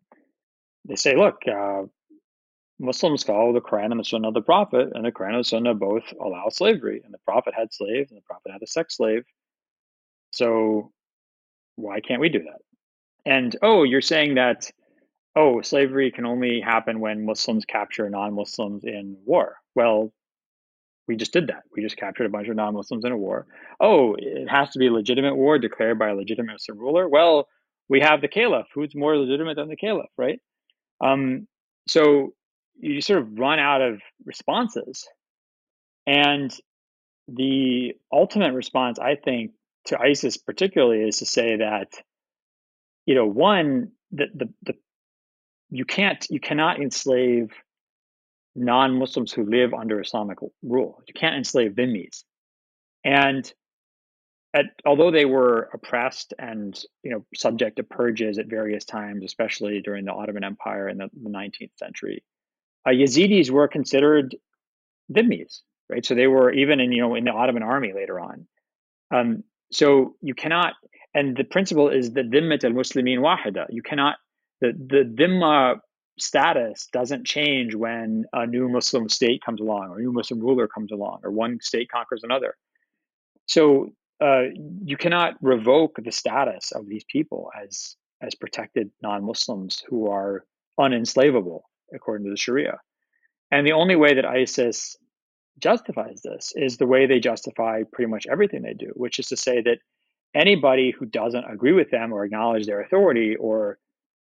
they 0.83 0.97
say, 0.97 1.15
look, 1.15 1.37
uh, 1.47 1.83
Muslims 2.77 3.23
follow 3.23 3.53
the 3.53 3.61
Quran 3.61 3.91
and 3.91 4.01
the 4.01 4.03
Sunnah 4.03 4.27
of 4.27 4.33
the 4.33 4.41
Prophet, 4.41 4.89
and 4.93 5.05
the 5.05 5.13
Quran 5.13 5.29
and 5.29 5.39
the 5.39 5.43
Sunnah 5.45 5.75
both 5.75 6.03
allow 6.21 6.49
slavery, 6.49 7.01
and 7.05 7.13
the 7.13 7.19
Prophet 7.19 7.53
had 7.57 7.73
slaves, 7.73 8.11
and 8.11 8.17
the 8.17 8.25
Prophet 8.25 8.51
had 8.51 8.61
a 8.61 8.67
sex 8.67 8.97
slave. 8.97 9.23
So 10.31 10.91
why 11.77 12.01
can't 12.01 12.19
we 12.19 12.27
do 12.27 12.43
that? 12.43 12.66
And 13.25 13.55
oh, 13.61 13.83
you're 13.83 14.01
saying 14.01 14.35
that 14.35 14.71
oh, 15.37 15.61
slavery 15.61 16.11
can 16.11 16.25
only 16.25 16.59
happen 16.59 16.99
when 16.99 17.25
Muslims 17.25 17.63
capture 17.63 18.09
non-Muslims 18.09 18.83
in 18.83 19.17
war. 19.23 19.57
Well, 19.75 20.11
we 21.07 21.15
just 21.15 21.31
did 21.31 21.47
that. 21.47 21.63
We 21.71 21.83
just 21.83 21.95
captured 21.95 22.25
a 22.25 22.29
bunch 22.29 22.47
of 22.47 22.55
non-Muslims 22.55 23.05
in 23.05 23.11
a 23.11 23.17
war. 23.17 23.45
Oh, 23.79 24.15
it 24.17 24.49
has 24.49 24.71
to 24.71 24.79
be 24.79 24.87
a 24.87 24.91
legitimate 24.91 25.35
war 25.35 25.59
declared 25.59 25.99
by 25.99 26.09
a 26.09 26.15
legitimate 26.15 26.53
Muslim 26.53 26.79
ruler. 26.79 27.07
Well, 27.07 27.47
we 27.87 28.01
have 28.01 28.21
the 28.21 28.27
caliph. 28.27 28.65
Who's 28.73 28.95
more 28.95 29.15
legitimate 29.15 29.55
than 29.55 29.69
the 29.69 29.75
caliph, 29.75 30.09
right? 30.17 30.39
Um, 30.99 31.47
so 31.87 32.33
you 32.79 32.99
sort 33.01 33.19
of 33.19 33.37
run 33.37 33.59
out 33.59 33.81
of 33.81 34.01
responses, 34.25 35.07
and 36.07 36.53
the 37.27 37.93
ultimate 38.11 38.53
response, 38.53 38.97
I 38.99 39.15
think, 39.15 39.51
to 39.85 39.99
ISIS 39.99 40.37
particularly 40.37 41.07
is 41.07 41.17
to 41.17 41.25
say 41.25 41.57
that, 41.57 41.93
you 43.07 43.15
know, 43.15 43.25
one, 43.25 43.91
that 44.11 44.29
the, 44.37 44.49
the 44.61 44.75
you 45.69 45.85
can't 45.85 46.25
you 46.29 46.39
cannot 46.39 46.79
enslave 46.79 47.51
non-Muslims 48.55 49.31
who 49.31 49.45
live 49.45 49.73
under 49.73 49.99
Islamic 49.99 50.37
rule. 50.63 51.01
You 51.07 51.13
can't 51.13 51.35
enslave 51.35 51.71
dhimmis. 51.71 52.23
And 53.03 53.51
at, 54.53 54.65
although 54.85 55.11
they 55.11 55.25
were 55.25 55.69
oppressed 55.73 56.33
and 56.39 56.79
you 57.03 57.11
know 57.11 57.25
subject 57.33 57.77
to 57.77 57.83
purges 57.83 58.37
at 58.37 58.47
various 58.47 58.85
times, 58.85 59.23
especially 59.23 59.81
during 59.81 60.05
the 60.05 60.13
Ottoman 60.13 60.43
Empire 60.43 60.89
in 60.89 60.97
the, 60.97 61.09
the 61.23 61.29
19th 61.29 61.77
century, 61.77 62.23
uh, 62.85 62.91
Yazidis 62.91 63.49
were 63.49 63.67
considered 63.67 64.35
dhimmis, 65.11 65.61
right? 65.89 66.05
So 66.05 66.13
they 66.13 66.27
were 66.27 66.51
even 66.51 66.79
in 66.81 66.91
you 66.91 67.01
know 67.01 67.15
in 67.15 67.23
the 67.23 67.31
Ottoman 67.31 67.63
army 67.63 67.93
later 67.93 68.19
on. 68.19 68.47
Um, 69.11 69.43
so 69.71 70.15
you 70.21 70.33
cannot, 70.33 70.73
and 71.17 71.35
the 71.35 71.43
principle 71.43 71.89
is 71.89 72.11
the 72.13 72.21
dhimmat 72.21 72.63
al 72.63 72.71
muslimin 72.71 73.19
wahida. 73.27 73.65
You 73.69 73.81
cannot 73.81 74.15
the 74.61 74.69
the 74.93 75.03
dhimma 75.19 75.79
status 76.19 76.87
doesn't 76.93 77.25
change 77.25 77.75
when 77.75 78.25
a 78.33 78.45
new 78.45 78.67
Muslim 78.69 79.07
state 79.09 79.41
comes 79.43 79.61
along 79.61 79.89
or 79.89 79.97
a 79.97 80.01
new 80.01 80.11
Muslim 80.11 80.39
ruler 80.39 80.67
comes 80.67 80.91
along 80.91 81.19
or 81.23 81.31
one 81.31 81.59
state 81.61 81.89
conquers 81.91 82.23
another. 82.23 82.55
So 83.45 83.91
uh, 84.19 84.45
you 84.83 84.97
cannot 84.97 85.35
revoke 85.41 85.99
the 86.03 86.11
status 86.11 86.71
of 86.71 86.87
these 86.87 87.05
people 87.15 87.49
as 87.63 87.95
as 88.21 88.33
protected 88.35 88.89
non-Muslims 89.01 89.83
who 89.87 90.09
are 90.09 90.43
unenslavable 90.79 91.61
according 91.93 92.25
to 92.25 92.31
the 92.31 92.37
Sharia. 92.37 92.79
And 93.51 93.65
the 93.65 93.73
only 93.81 93.95
way 93.95 94.15
that 94.15 94.25
ISIS 94.25 94.97
justifies 95.59 96.21
this 96.23 96.53
is 96.55 96.77
the 96.77 96.87
way 96.87 97.05
they 97.05 97.19
justify 97.19 97.83
pretty 97.91 98.09
much 98.09 98.25
everything 98.29 98.61
they 98.63 98.73
do, 98.73 98.91
which 98.95 99.19
is 99.19 99.27
to 99.27 99.37
say 99.37 99.61
that 99.61 99.79
anybody 100.37 100.91
who 100.91 101.05
doesn't 101.05 101.45
agree 101.51 101.73
with 101.73 101.89
them 101.89 102.13
or 102.13 102.23
acknowledge 102.23 102.67
their 102.67 102.81
authority 102.81 103.35
or 103.35 103.79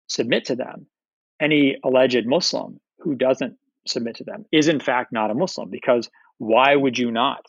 submit 0.07 0.45
to 0.45 0.55
them 0.55 0.87
any 1.39 1.77
alleged 1.83 2.25
Muslim 2.27 2.79
who 2.99 3.15
doesn't 3.15 3.57
submit 3.87 4.17
to 4.17 4.23
them 4.23 4.45
is 4.51 4.67
in 4.67 4.79
fact 4.79 5.11
not 5.11 5.31
a 5.31 5.33
Muslim 5.33 5.69
because 5.69 6.09
why 6.37 6.75
would 6.75 6.97
you 6.97 7.11
not 7.11 7.43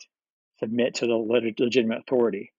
submit 0.59 0.95
to 0.95 1.05
the 1.05 1.15
legitimate 1.15 1.99
authority? 1.99 2.51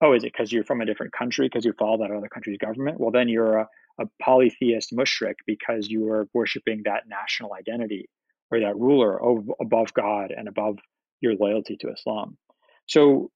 Oh, 0.00 0.14
is 0.14 0.24
it 0.24 0.32
because 0.32 0.52
you're 0.52 0.64
from 0.64 0.80
a 0.80 0.86
different 0.86 1.12
country 1.12 1.46
because 1.46 1.64
you 1.64 1.74
follow 1.78 1.98
that 1.98 2.10
other 2.10 2.28
country's 2.28 2.58
government? 2.58 2.98
Well, 2.98 3.10
then 3.10 3.28
you're 3.28 3.58
a, 3.58 3.68
a 4.00 4.04
polytheist 4.20 4.92
mushrik 4.92 5.34
because 5.46 5.88
you 5.88 6.08
are 6.08 6.28
worshiping 6.32 6.82
that 6.84 7.08
national 7.08 7.54
identity 7.54 8.08
or 8.50 8.60
that 8.60 8.76
ruler 8.76 9.18
above 9.60 9.92
God 9.94 10.32
and 10.36 10.48
above 10.48 10.78
your 11.20 11.34
loyalty 11.34 11.76
to 11.80 11.92
Islam. 11.92 12.36
So 12.86 13.30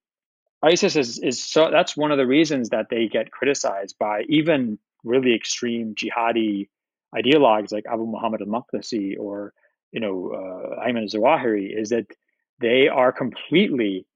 ISIS 0.67 0.97
is, 0.97 1.19
is 1.19 1.43
so 1.43 1.71
that's 1.71 1.97
one 1.97 2.13
of 2.13 2.19
the 2.19 2.27
reasons 2.27 2.71
that 2.71 2.87
they 2.91 3.09
get 3.09 3.31
criticized 3.31 3.97
by 3.99 4.23
even 4.29 4.79
really 5.05 5.35
extreme 5.35 5.95
jihadi 5.95 6.69
ideologues 7.15 7.73
like 7.73 7.85
Abu 7.91 8.07
Muhammad 8.07 8.43
al-Maqdisi 8.43 9.19
or 9.19 9.53
you 9.93 10.01
know 10.01 10.33
uh, 10.33 10.87
Ayman 10.87 11.13
Zawahiri 11.13 11.79
is 11.81 11.91
that 11.91 12.07
they 12.61 12.89
are 12.89 13.13
completely 13.13 14.07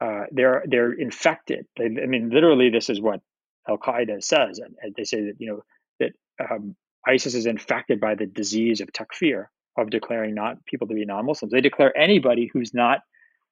uh, 0.00 0.24
they're 0.32 0.62
they're 0.66 0.92
infected. 0.92 1.66
They, 1.76 1.84
I 1.84 2.06
mean, 2.06 2.30
literally, 2.30 2.70
this 2.70 2.90
is 2.90 3.00
what 3.00 3.20
Al 3.68 3.78
Qaeda 3.78 4.22
says, 4.22 4.58
and, 4.58 4.74
and, 4.82 4.94
they 4.96 5.04
say 5.04 5.20
that 5.26 5.34
you 5.38 5.48
know 5.48 5.62
that 6.00 6.12
um, 6.50 6.74
ISIS 7.06 7.34
is 7.34 7.46
infected 7.46 8.00
by 8.00 8.14
the 8.16 8.26
disease 8.26 8.80
of 8.80 8.88
takfir 8.88 9.46
of 9.78 9.90
declaring 9.90 10.34
not 10.34 10.64
people 10.66 10.88
to 10.88 10.94
be 10.94 11.04
non-Muslims. 11.04 11.52
They 11.52 11.60
declare 11.60 11.96
anybody 11.96 12.50
who's 12.52 12.74
not 12.74 13.00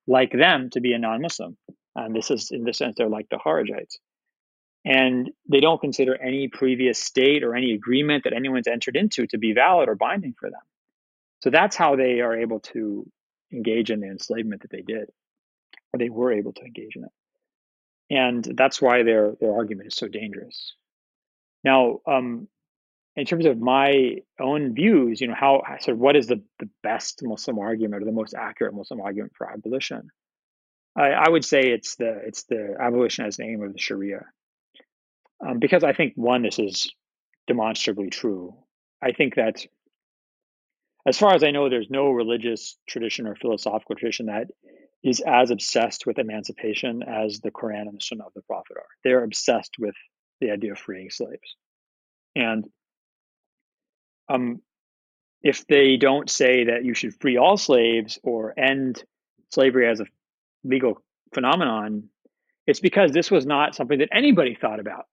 like 0.06 0.32
them 0.32 0.70
to 0.70 0.80
be 0.80 0.92
a 0.92 0.98
non-Muslim, 0.98 1.56
and 1.96 2.14
this 2.14 2.30
is 2.30 2.50
in 2.50 2.64
this 2.64 2.78
sense 2.78 2.94
they're 2.96 3.08
like 3.08 3.28
the 3.30 3.36
Kharijites 3.36 3.96
and 4.84 5.30
they 5.48 5.60
don't 5.60 5.80
consider 5.80 6.20
any 6.20 6.48
previous 6.48 6.98
state 6.98 7.44
or 7.44 7.54
any 7.54 7.74
agreement 7.74 8.24
that 8.24 8.32
anyone's 8.32 8.66
entered 8.66 8.96
into 8.96 9.26
to 9.26 9.38
be 9.38 9.52
valid 9.52 9.88
or 9.88 9.94
binding 9.94 10.34
for 10.38 10.48
them. 10.48 10.60
So 11.42 11.50
that's 11.50 11.76
how 11.76 11.96
they 11.96 12.20
are 12.20 12.36
able 12.36 12.60
to 12.60 13.06
engage 13.52 13.90
in 13.90 14.00
the 14.00 14.08
enslavement 14.08 14.62
that 14.62 14.70
they 14.70 14.82
did, 14.82 15.10
or 15.92 15.98
they 15.98 16.08
were 16.08 16.32
able 16.32 16.52
to 16.54 16.62
engage 16.62 16.96
in 16.96 17.04
it. 17.04 17.10
And 18.10 18.44
that's 18.56 18.80
why 18.80 19.02
their 19.02 19.34
their 19.40 19.52
argument 19.52 19.88
is 19.88 19.96
so 19.96 20.08
dangerous. 20.08 20.74
Now, 21.62 22.00
um, 22.06 22.48
in 23.16 23.26
terms 23.26 23.44
of 23.44 23.58
my 23.58 24.16
own 24.40 24.74
views, 24.74 25.20
you 25.20 25.28
know, 25.28 25.34
how 25.34 25.62
sort 25.80 25.94
of 25.94 25.98
what 25.98 26.16
is 26.16 26.26
the, 26.26 26.42
the 26.58 26.68
best 26.82 27.20
Muslim 27.22 27.58
argument 27.58 28.02
or 28.02 28.06
the 28.06 28.12
most 28.12 28.34
accurate 28.34 28.74
Muslim 28.74 29.00
argument 29.00 29.32
for 29.36 29.50
abolition? 29.50 30.10
I, 31.00 31.10
I 31.10 31.28
would 31.28 31.44
say 31.44 31.60
it's 31.60 31.96
the 31.96 32.20
it's 32.26 32.44
the 32.44 32.76
abolition 32.80 33.24
as 33.24 33.36
the 33.36 33.44
aim 33.44 33.62
of 33.62 33.72
the 33.72 33.78
Sharia 33.78 34.24
um, 35.46 35.58
because 35.58 35.84
I 35.84 35.92
think 35.92 36.14
one, 36.16 36.42
this 36.42 36.58
is 36.58 36.92
demonstrably 37.46 38.10
true. 38.10 38.54
I 39.02 39.12
think 39.12 39.36
that, 39.36 39.64
as 41.06 41.18
far 41.18 41.34
as 41.34 41.42
I 41.42 41.50
know, 41.50 41.68
there's 41.68 41.90
no 41.90 42.10
religious 42.10 42.76
tradition 42.86 43.26
or 43.26 43.34
philosophical 43.34 43.96
tradition 43.96 44.26
that 44.26 44.48
is 45.02 45.22
as 45.26 45.50
obsessed 45.50 46.04
with 46.04 46.18
emancipation 46.18 47.02
as 47.02 47.40
the 47.40 47.50
Quran 47.50 47.88
and 47.88 47.96
the 47.96 48.02
Sunnah 48.02 48.26
of 48.26 48.34
the 48.34 48.42
Prophet 48.42 48.76
are. 48.76 48.86
They're 49.02 49.24
obsessed 49.24 49.76
with 49.78 49.94
the 50.42 50.50
idea 50.50 50.72
of 50.72 50.78
freeing 50.78 51.08
slaves. 51.08 51.56
And 52.36 52.66
um, 54.28 54.60
if 55.42 55.66
they 55.66 55.96
don't 55.96 56.28
say 56.28 56.64
that 56.64 56.84
you 56.84 56.92
should 56.92 57.18
free 57.18 57.38
all 57.38 57.56
slaves 57.56 58.18
or 58.22 58.52
end 58.58 59.02
slavery 59.50 59.88
as 59.88 60.00
a 60.00 60.06
legal 60.64 61.02
phenomenon, 61.32 62.04
it's 62.66 62.80
because 62.80 63.12
this 63.12 63.30
was 63.30 63.46
not 63.46 63.74
something 63.74 63.98
that 63.98 64.08
anybody 64.12 64.54
thought 64.54 64.80
about 64.80 65.06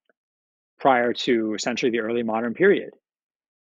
prior 0.79 1.13
to 1.13 1.53
essentially 1.55 1.91
the 1.91 1.99
early 1.99 2.23
modern 2.23 2.53
period. 2.53 2.91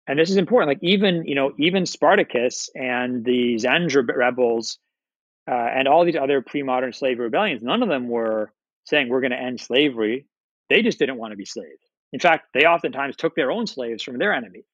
And 0.07 0.17
this 0.17 0.29
is 0.29 0.37
important. 0.37 0.69
Like 0.69 0.83
even 0.83 1.25
you 1.25 1.35
know 1.35 1.51
even 1.57 1.85
Spartacus 1.85 2.69
and 2.75 3.23
the 3.23 3.55
Zenj 3.55 3.95
rebels 4.15 4.79
uh, 5.49 5.53
and 5.53 5.87
all 5.87 6.05
these 6.05 6.15
other 6.15 6.41
pre-modern 6.41 6.93
slave 6.93 7.19
rebellions, 7.19 7.61
none 7.61 7.83
of 7.83 7.89
them 7.89 8.07
were 8.07 8.51
saying 8.85 9.09
we're 9.09 9.21
going 9.21 9.31
to 9.31 9.39
end 9.39 9.59
slavery. 9.59 10.25
They 10.69 10.81
just 10.81 10.99
didn't 10.99 11.17
want 11.17 11.31
to 11.31 11.37
be 11.37 11.45
slaves. 11.45 11.83
In 12.13 12.19
fact, 12.19 12.47
they 12.53 12.65
oftentimes 12.65 13.15
took 13.15 13.35
their 13.35 13.51
own 13.51 13.67
slaves 13.67 14.03
from 14.03 14.17
their 14.17 14.33
enemies. 14.33 14.65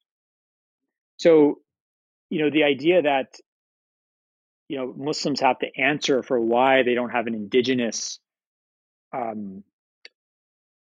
So, 1.17 1.59
you 2.29 2.41
know, 2.41 2.49
the 2.49 2.63
idea 2.63 3.01
that 3.01 3.35
you 4.69 4.77
know 4.77 4.93
Muslims 4.95 5.39
have 5.39 5.59
to 5.59 5.79
answer 5.79 6.23
for 6.23 6.39
why 6.39 6.83
they 6.83 6.93
don't 6.93 7.09
have 7.09 7.27
an 7.27 7.35
indigenous 7.35 8.19
um, 9.13 9.63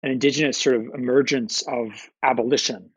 an 0.02 0.10
indigenous 0.10 0.58
sort 0.58 0.76
of 0.76 0.94
emergence 0.94 1.62
of 1.62 2.08
abolition, 2.22 2.90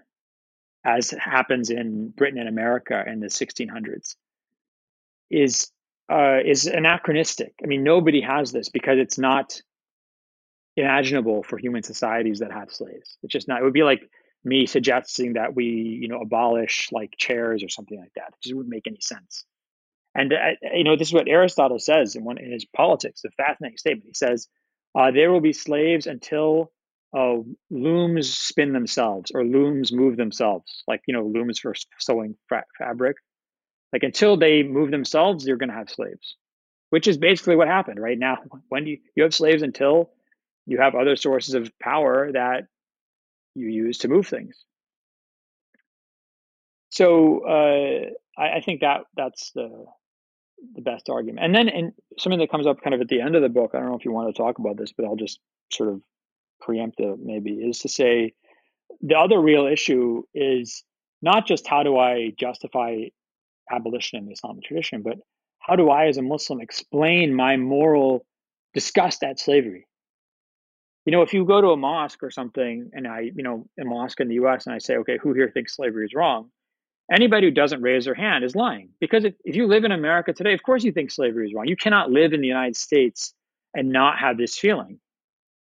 as 0.83 1.11
happens 1.11 1.69
in 1.69 2.09
Britain 2.09 2.39
and 2.39 2.49
America 2.49 3.03
in 3.05 3.19
the 3.19 3.27
1600s, 3.27 4.15
is 5.29 5.71
uh, 6.11 6.39
is 6.45 6.67
anachronistic. 6.67 7.53
I 7.63 7.67
mean, 7.67 7.83
nobody 7.83 8.21
has 8.21 8.51
this 8.51 8.69
because 8.69 8.99
it's 8.99 9.17
not 9.17 9.61
imaginable 10.77 11.41
for 11.41 11.57
human 11.57 11.83
societies 11.83 12.39
that 12.39 12.51
have 12.51 12.71
slaves. 12.71 13.17
It's 13.23 13.31
just 13.31 13.47
not. 13.47 13.61
It 13.61 13.63
would 13.63 13.73
be 13.73 13.83
like 13.83 14.07
me 14.43 14.67
suggesting 14.67 15.33
that 15.33 15.55
we, 15.55 15.65
you 15.65 16.07
know, 16.07 16.21
abolish 16.21 16.89
like 16.91 17.15
chairs 17.17 17.63
or 17.63 17.69
something 17.69 17.99
like 17.99 18.13
that. 18.15 18.29
It 18.29 18.41
just 18.43 18.55
wouldn't 18.55 18.73
make 18.73 18.86
any 18.88 19.01
sense. 19.01 19.45
And 20.16 20.32
uh, 20.34 20.38
you 20.74 20.86
know, 20.86 20.95
this 20.95 21.09
is 21.09 21.13
what 21.13 21.28
Aristotle 21.28 21.80
says 21.80 22.16
in 22.16 22.24
one 22.24 22.38
in 22.38 22.51
his 22.51 22.66
Politics. 22.66 23.22
A 23.26 23.30
fascinating 23.32 23.78
statement. 23.78 24.07
He 24.07 24.13
says, 24.13 24.47
uh, 24.97 25.11
"There 25.11 25.32
will 25.32 25.41
be 25.41 25.53
slaves 25.53 26.07
until 26.07 26.72
uh, 27.16 27.38
looms 27.70 28.36
spin 28.36 28.74
themselves 28.74 29.32
or 29.36 29.43
looms 29.43 29.91
move 29.91 30.18
themselves, 30.18 30.84
like 30.88 31.01
you 31.07 31.13
know, 31.13 31.26
looms 31.26 31.59
for 31.59 31.74
sewing 31.99 32.36
fabric. 32.80 33.18
Like 33.91 34.03
until 34.03 34.38
they 34.38 34.63
move 34.63 34.89
themselves, 34.91 35.45
you're 35.45 35.57
going 35.57 35.70
to 35.70 35.76
have 35.76 35.89
slaves, 35.89 36.36
which 36.89 37.07
is 37.07 37.18
basically 37.18 37.55
what 37.55 37.68
happened 37.68 37.99
right 37.99 38.18
now. 38.18 38.38
When 38.70 38.88
you 38.88 38.99
you 39.16 39.24
have 39.24 39.34
slaves 39.34 39.63
until 39.63 40.11
you 40.66 40.80
have 40.80 40.95
other 40.95 41.16
sources 41.16 41.53
of 41.55 41.72
power 41.80 42.32
that 42.32 42.63
you 43.53 43.68
use 43.68 43.99
to 43.99 44.07
move 44.07 44.28
things. 44.28 44.55
So 46.89 47.45
uh, 47.45 48.41
I, 48.41 48.57
I, 48.57 48.61
think 48.61 48.82
that 48.82 49.01
that's 49.16 49.51
the 49.51 49.86
the 50.73 50.81
best 50.81 51.09
argument. 51.09 51.43
And 51.43 51.53
then 51.53 51.69
and 51.69 51.93
something 52.17 52.39
that 52.39 52.51
comes 52.51 52.67
up 52.67 52.81
kind 52.81 52.93
of 52.93 53.01
at 53.01 53.07
the 53.07 53.21
end 53.21 53.35
of 53.35 53.41
the 53.41 53.49
book. 53.49 53.71
I 53.73 53.79
don't 53.79 53.89
know 53.89 53.97
if 53.97 54.05
you 54.05 54.11
want 54.11 54.33
to 54.33 54.41
talk 54.41 54.59
about 54.59 54.77
this, 54.77 54.93
but 54.95 55.05
I'll 55.05 55.15
just 55.15 55.39
sort 55.71 55.89
of 55.89 56.01
preempt 56.61 56.99
it 56.99 57.19
maybe 57.21 57.51
is 57.51 57.79
to 57.79 57.89
say 57.89 58.33
the 59.01 59.17
other 59.17 59.39
real 59.39 59.67
issue 59.67 60.23
is 60.33 60.83
not 61.21 61.45
just 61.45 61.67
how 61.67 61.83
do 61.83 61.97
I 61.97 62.31
justify 62.39 63.05
abolition 63.71 64.19
in 64.19 64.25
the 64.25 64.33
Islamic 64.33 64.63
tradition, 64.63 65.01
but 65.01 65.17
how 65.59 65.75
do 65.75 65.89
I, 65.89 66.07
as 66.07 66.17
a 66.17 66.21
Muslim, 66.21 66.61
explain 66.61 67.33
my 67.33 67.57
moral 67.57 68.25
disgust 68.73 69.23
at 69.23 69.39
slavery? 69.39 69.87
You 71.05 71.11
know, 71.11 71.21
if 71.21 71.33
you 71.33 71.45
go 71.45 71.61
to 71.61 71.69
a 71.69 71.77
mosque 71.77 72.21
or 72.21 72.31
something, 72.31 72.89
and 72.93 73.07
I, 73.07 73.31
you 73.35 73.43
know, 73.43 73.67
a 73.79 73.85
mosque 73.85 74.19
in 74.19 74.27
the 74.27 74.35
U.S., 74.35 74.65
and 74.65 74.75
I 74.75 74.79
say, 74.79 74.97
okay, 74.97 75.17
who 75.21 75.33
here 75.33 75.49
thinks 75.51 75.75
slavery 75.75 76.05
is 76.05 76.13
wrong? 76.13 76.51
Anybody 77.11 77.47
who 77.47 77.51
doesn't 77.51 77.81
raise 77.81 78.05
their 78.05 78.15
hand 78.15 78.43
is 78.43 78.55
lying 78.55 78.89
because 78.99 79.25
if, 79.25 79.35
if 79.43 79.55
you 79.55 79.67
live 79.67 79.83
in 79.83 79.91
America 79.91 80.33
today, 80.33 80.53
of 80.53 80.63
course 80.63 80.83
you 80.83 80.91
think 80.91 81.11
slavery 81.11 81.47
is 81.47 81.53
wrong. 81.53 81.67
You 81.67 81.75
cannot 81.75 82.09
live 82.09 82.33
in 82.33 82.41
the 82.41 82.47
United 82.47 82.75
States 82.75 83.33
and 83.75 83.91
not 83.91 84.17
have 84.17 84.37
this 84.37 84.57
feeling. 84.57 84.99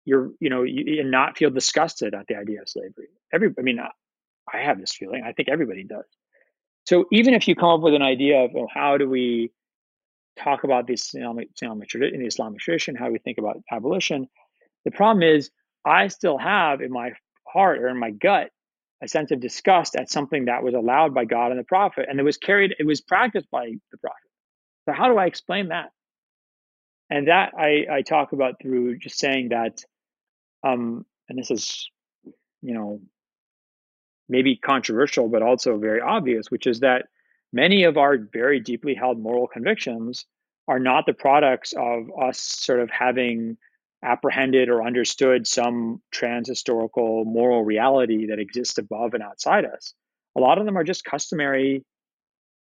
You're, 0.07 0.31
you 0.41 0.49
know, 0.49 0.63
you, 0.63 1.01
and 1.01 1.11
not 1.11 1.37
feel 1.37 1.51
disgusted 1.51 2.15
at 2.15 2.27
the 2.27 2.37
idea 2.37 2.63
of 2.63 2.69
slavery. 2.69 3.09
Every, 3.33 3.53
I 3.59 3.63
mean, 3.63 3.79
I 3.81 4.59
have 4.59 4.81
this 4.81 4.93
feeling. 4.93 5.25
I 5.27 5.33
think 5.33 5.49
everybody 5.49 5.85
does. 5.85 6.05
So 6.87 7.07
even 7.11 7.35
if 7.35 7.49
you 7.49 7.57
come 7.57 7.71
up 7.71 7.81
with 7.81 7.95
an 7.95 8.03
idea 8.03 8.45
of, 8.45 8.53
well, 8.55 8.69
how 8.73 8.97
do 8.97 9.09
we 9.09 9.51
talk 10.39 10.65
about 10.65 10.87
this 10.87 11.15
Islamic, 11.15 11.49
Islamic 11.55 11.93
in 11.95 12.21
the 12.21 12.27
Islamic 12.27 12.61
tradition, 12.61 12.95
how 12.95 13.11
we 13.11 13.19
think 13.19 13.39
about 13.39 13.61
abolition, 13.71 14.29
the 14.85 14.91
problem 14.93 15.23
is 15.23 15.51
I 15.85 16.09
still 16.09 16.39
have 16.39 16.81
in 16.81 16.93
my 16.93 17.13
heart 17.45 17.81
or 17.81 17.89
in 17.89 17.99
my 17.99 18.11
gut 18.11 18.51
a 19.03 19.09
sense 19.09 19.31
of 19.31 19.41
disgust 19.41 19.97
at 19.97 20.11
something 20.11 20.47
that 20.47 20.63
was 20.63 20.75
allowed 20.75 21.15
by 21.15 21.25
God 21.25 21.51
and 21.51 21.61
the 21.61 21.65
prophet, 21.65 22.07
and 22.09 22.19
it 22.19 22.23
was 22.23 22.37
carried, 22.37 22.75
it 22.79 22.87
was 22.87 23.01
practiced 23.01 23.51
by 23.51 23.67
the 23.93 23.99
prophet. 23.99 24.31
So 24.87 24.93
how 24.93 25.09
do 25.09 25.19
I 25.19 25.27
explain 25.27 25.69
that? 25.69 25.91
And 27.11 27.29
that 27.29 27.53
I, 27.59 27.87
I 27.91 28.03
talk 28.03 28.33
about 28.33 28.55
through 28.61 28.99
just 28.99 29.19
saying 29.19 29.51
that, 29.51 29.85
um, 30.65 31.05
and 31.29 31.39
this 31.39 31.51
is, 31.51 31.91
you 32.63 32.75
know, 32.75 33.01
maybe 34.29 34.57
controversial, 34.57 35.29
but 35.29 35.43
also 35.43 35.79
very 35.79 36.01
obvious, 36.01 36.51
which 36.51 36.67
is 36.67 36.81
that 36.81 37.07
many 37.53 37.85
of 37.85 37.97
our 37.97 38.17
very 38.19 38.61
deeply 38.61 38.95
held 38.95 39.21
moral 39.21 39.47
convictions 39.47 40.27
are 40.67 40.81
not 40.81 41.07
the 41.07 41.13
products 41.13 41.75
of 41.77 42.11
us 42.21 42.39
sort 42.39 42.81
of 42.81 42.91
having 42.91 43.57
apprehended 44.05 44.69
or 44.69 44.85
understood 44.85 45.47
some 45.47 46.01
trans-historical 46.13 47.25
moral 47.25 47.65
reality 47.65 48.27
that 48.27 48.39
exists 48.39 48.79
above 48.79 49.15
and 49.15 49.23
outside 49.23 49.65
us. 49.65 49.95
A 50.37 50.41
lot 50.41 50.59
of 50.59 50.67
them 50.67 50.77
are 50.77 50.85
just 50.85 51.05
customary 51.05 51.85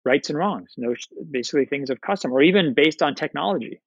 rights 0.05 0.31
and 0.31 0.39
wrongs, 0.39 0.73
no, 0.77 0.95
basically 1.31 1.67
things 1.67 1.91
of 1.91 2.01
custom, 2.01 2.33
or 2.33 2.41
even 2.41 2.73
based 2.75 3.03
on 3.03 3.15
technology. 3.15 3.81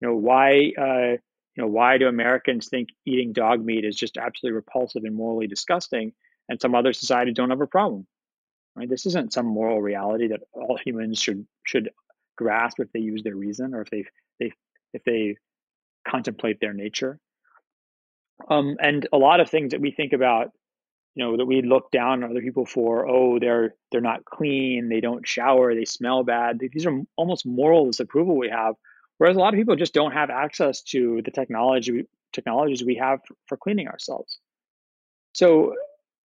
You 0.00 0.08
know, 0.08 0.14
why 0.14 0.72
uh, 0.78 1.16
you 1.54 1.62
know 1.62 1.66
why 1.66 1.98
do 1.98 2.06
Americans 2.06 2.68
think 2.68 2.90
eating 3.06 3.32
dog 3.32 3.64
meat 3.64 3.84
is 3.84 3.96
just 3.96 4.16
absolutely 4.16 4.56
repulsive 4.56 5.04
and 5.04 5.14
morally 5.14 5.46
disgusting, 5.46 6.12
and 6.48 6.60
some 6.60 6.74
other 6.74 6.92
societies 6.92 7.34
don't 7.34 7.50
have 7.50 7.60
a 7.60 7.66
problem? 7.66 8.06
Right? 8.76 8.88
This 8.88 9.06
isn't 9.06 9.32
some 9.32 9.46
moral 9.46 9.82
reality 9.82 10.28
that 10.28 10.42
all 10.52 10.78
humans 10.84 11.18
should 11.18 11.46
should 11.64 11.90
grasp 12.36 12.78
if 12.78 12.92
they 12.92 13.00
use 13.00 13.22
their 13.24 13.34
reason 13.34 13.74
or 13.74 13.80
if 13.80 13.90
they 13.90 14.04
they 14.38 14.52
if 14.92 15.02
they 15.04 15.36
contemplate 16.08 16.60
their 16.60 16.72
nature. 16.72 17.18
Um, 18.48 18.76
and 18.80 19.08
a 19.12 19.18
lot 19.18 19.40
of 19.40 19.50
things 19.50 19.72
that 19.72 19.80
we 19.80 19.90
think 19.90 20.12
about, 20.12 20.52
you 21.14 21.24
know, 21.24 21.36
that 21.36 21.46
we 21.46 21.62
look 21.62 21.90
down 21.90 22.22
on 22.22 22.30
other 22.30 22.40
people 22.40 22.66
for, 22.66 23.08
oh, 23.08 23.38
they're 23.38 23.74
they're 23.90 24.00
not 24.00 24.24
clean, 24.24 24.88
they 24.88 25.00
don't 25.00 25.26
shower, 25.26 25.74
they 25.74 25.84
smell 25.84 26.22
bad. 26.22 26.60
These 26.60 26.86
are 26.86 27.02
almost 27.16 27.46
moral 27.46 27.86
disapproval 27.86 28.36
we 28.36 28.50
have. 28.50 28.74
Whereas 29.18 29.36
a 29.36 29.40
lot 29.40 29.52
of 29.52 29.58
people 29.58 29.74
just 29.74 29.94
don't 29.94 30.12
have 30.12 30.30
access 30.30 30.82
to 30.92 31.20
the 31.24 31.32
technology 31.32 32.06
technologies 32.32 32.84
we 32.84 32.96
have 32.96 33.20
for 33.46 33.56
cleaning 33.56 33.88
ourselves. 33.88 34.38
So 35.32 35.74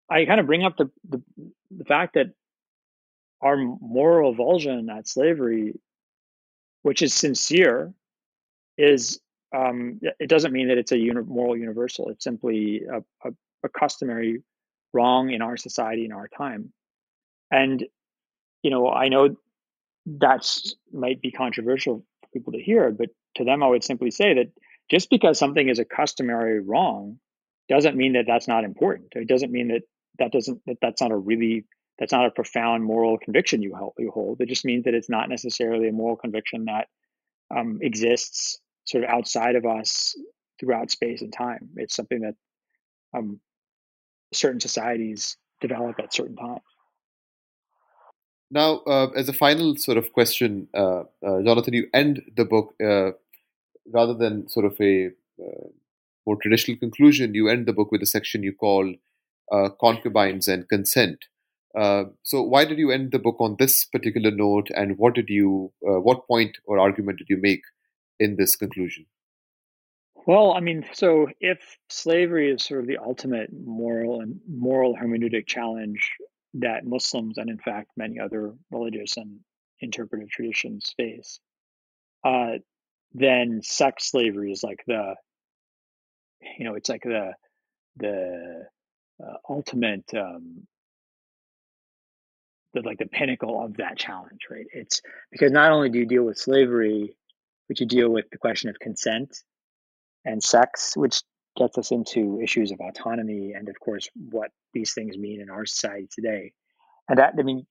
I 0.08 0.24
kind 0.24 0.40
of 0.40 0.46
bring 0.46 0.64
up 0.64 0.76
the, 0.76 0.90
the, 1.08 1.22
the 1.70 1.84
fact 1.84 2.14
that 2.14 2.32
our 3.40 3.56
moral 3.56 4.30
revulsion 4.30 4.90
at 4.90 5.08
slavery, 5.08 5.78
which 6.82 7.02
is 7.02 7.14
sincere, 7.14 7.92
is 8.76 9.20
um, 9.52 10.00
it 10.02 10.28
doesn't 10.28 10.52
mean 10.52 10.68
that 10.68 10.78
it's 10.78 10.92
a 10.92 10.98
uni- 10.98 11.22
moral 11.22 11.56
universal. 11.56 12.08
It's 12.08 12.24
simply 12.24 12.82
a, 12.90 12.98
a, 13.28 13.32
a, 13.64 13.68
customary 13.68 14.42
wrong 14.92 15.30
in 15.30 15.42
our 15.42 15.56
society 15.56 16.04
in 16.04 16.12
our 16.12 16.28
time. 16.28 16.72
And, 17.50 17.84
you 18.62 18.70
know, 18.70 18.88
I 18.88 19.08
know 19.08 19.36
that's 20.06 20.74
might 20.92 21.20
be 21.20 21.32
controversial 21.32 22.04
for 22.22 22.28
people 22.32 22.52
to 22.52 22.62
hear, 22.62 22.90
but 22.90 23.10
to 23.36 23.44
them, 23.44 23.62
I 23.62 23.66
would 23.66 23.84
simply 23.84 24.10
say 24.10 24.34
that 24.34 24.52
just 24.90 25.10
because 25.10 25.38
something 25.38 25.68
is 25.68 25.78
a 25.78 25.84
customary 25.84 26.60
wrong 26.60 27.18
doesn't 27.68 27.96
mean 27.96 28.14
that 28.14 28.24
that's 28.26 28.48
not 28.48 28.64
important. 28.64 29.12
It 29.14 29.28
doesn't 29.28 29.52
mean 29.52 29.68
that 29.68 29.82
that 30.18 30.32
doesn't 30.32 30.60
that 30.66 30.78
that's 30.80 31.00
not 31.00 31.12
a 31.12 31.16
really 31.16 31.64
that's 31.98 32.12
not 32.12 32.26
a 32.26 32.30
profound 32.30 32.84
moral 32.84 33.18
conviction 33.18 33.62
you 33.62 33.74
hold. 33.74 33.94
You 33.98 34.10
hold. 34.10 34.40
It 34.40 34.48
just 34.48 34.64
means 34.64 34.84
that 34.84 34.94
it's 34.94 35.10
not 35.10 35.28
necessarily 35.28 35.88
a 35.88 35.92
moral 35.92 36.16
conviction 36.16 36.64
that 36.64 36.88
um, 37.54 37.78
exists 37.82 38.60
sort 38.90 39.04
of 39.04 39.10
outside 39.10 39.54
of 39.54 39.64
us 39.64 40.16
throughout 40.58 40.90
space 40.90 41.22
and 41.22 41.32
time. 41.32 41.70
It's 41.76 41.94
something 41.94 42.20
that 42.20 42.34
um, 43.16 43.40
certain 44.34 44.60
societies 44.60 45.36
develop 45.60 46.00
at 46.00 46.12
certain 46.12 46.36
times. 46.36 46.60
Now, 48.50 48.78
uh, 48.78 49.10
as 49.16 49.28
a 49.28 49.32
final 49.32 49.76
sort 49.76 49.96
of 49.96 50.12
question, 50.12 50.66
uh, 50.74 51.04
uh, 51.24 51.42
Jonathan, 51.44 51.74
you 51.74 51.86
end 51.94 52.22
the 52.36 52.44
book 52.44 52.74
uh, 52.82 53.12
rather 53.86 54.14
than 54.14 54.48
sort 54.48 54.66
of 54.66 54.76
a 54.80 55.06
uh, 55.40 55.68
more 56.26 56.36
traditional 56.42 56.76
conclusion. 56.76 57.32
You 57.32 57.48
end 57.48 57.66
the 57.66 57.72
book 57.72 57.92
with 57.92 58.02
a 58.02 58.06
section 58.06 58.42
you 58.42 58.52
call 58.52 58.92
uh, 59.52 59.68
concubines 59.80 60.48
and 60.48 60.68
consent. 60.68 61.26
So, 62.24 62.42
why 62.42 62.64
did 62.64 62.78
you 62.78 62.90
end 62.90 63.12
the 63.12 63.20
book 63.20 63.36
on 63.38 63.54
this 63.60 63.84
particular 63.84 64.32
note, 64.32 64.68
and 64.74 64.98
what 64.98 65.14
did 65.14 65.28
you, 65.28 65.72
what 65.80 66.26
point 66.26 66.58
or 66.64 66.80
argument 66.80 67.18
did 67.18 67.28
you 67.28 67.38
make 67.40 67.62
in 68.20 68.36
this 68.36 68.54
conclusion? 68.54 69.06
Well, 70.26 70.52
I 70.52 70.60
mean, 70.60 70.84
so 70.92 71.28
if 71.40 71.58
slavery 71.88 72.52
is 72.52 72.62
sort 72.62 72.80
of 72.80 72.86
the 72.86 72.98
ultimate 72.98 73.50
moral 73.52 74.20
and 74.20 74.38
moral 74.48 74.94
hermeneutic 74.94 75.46
challenge 75.46 76.12
that 76.54 76.84
Muslims 76.84 77.38
and 77.38 77.48
in 77.48 77.58
fact 77.58 77.90
many 77.96 78.20
other 78.20 78.52
religious 78.70 79.16
and 79.16 79.40
interpretive 79.80 80.28
traditions 80.28 80.92
face, 80.96 81.40
uh, 82.24 82.58
then 83.14 83.60
sex 83.62 84.10
slavery 84.10 84.52
is 84.52 84.62
like 84.62 84.84
the, 84.86 85.14
you 86.58 86.64
know, 86.64 86.74
it's 86.74 86.88
like 86.88 87.02
the 87.02 87.32
the 87.96 88.66
uh, 89.22 89.36
ultimate, 89.48 90.04
um, 90.14 90.66
the 92.74 92.82
like 92.82 92.98
the 92.98 93.06
pinnacle 93.06 93.64
of 93.64 93.78
that 93.78 93.98
challenge, 93.98 94.42
right? 94.50 94.66
It's 94.72 95.00
because 95.32 95.50
not 95.50 95.72
only 95.72 95.88
do 95.88 95.98
you 95.98 96.06
deal 96.06 96.24
with 96.24 96.38
slavery, 96.38 97.16
but 97.70 97.78
you 97.78 97.86
deal 97.86 98.10
with 98.10 98.28
the 98.32 98.36
question 98.36 98.68
of 98.68 98.80
consent 98.80 99.44
and 100.24 100.42
sex, 100.42 100.96
which 100.96 101.22
gets 101.56 101.78
us 101.78 101.92
into 101.92 102.40
issues 102.42 102.72
of 102.72 102.80
autonomy 102.80 103.52
and, 103.52 103.68
of 103.68 103.78
course, 103.78 104.08
what 104.28 104.50
these 104.74 104.92
things 104.92 105.16
mean 105.16 105.40
in 105.40 105.48
our 105.48 105.64
society 105.64 106.08
today. 106.12 106.52
And 107.08 107.20
that, 107.20 107.34
I 107.38 107.42
mean, 107.44 107.64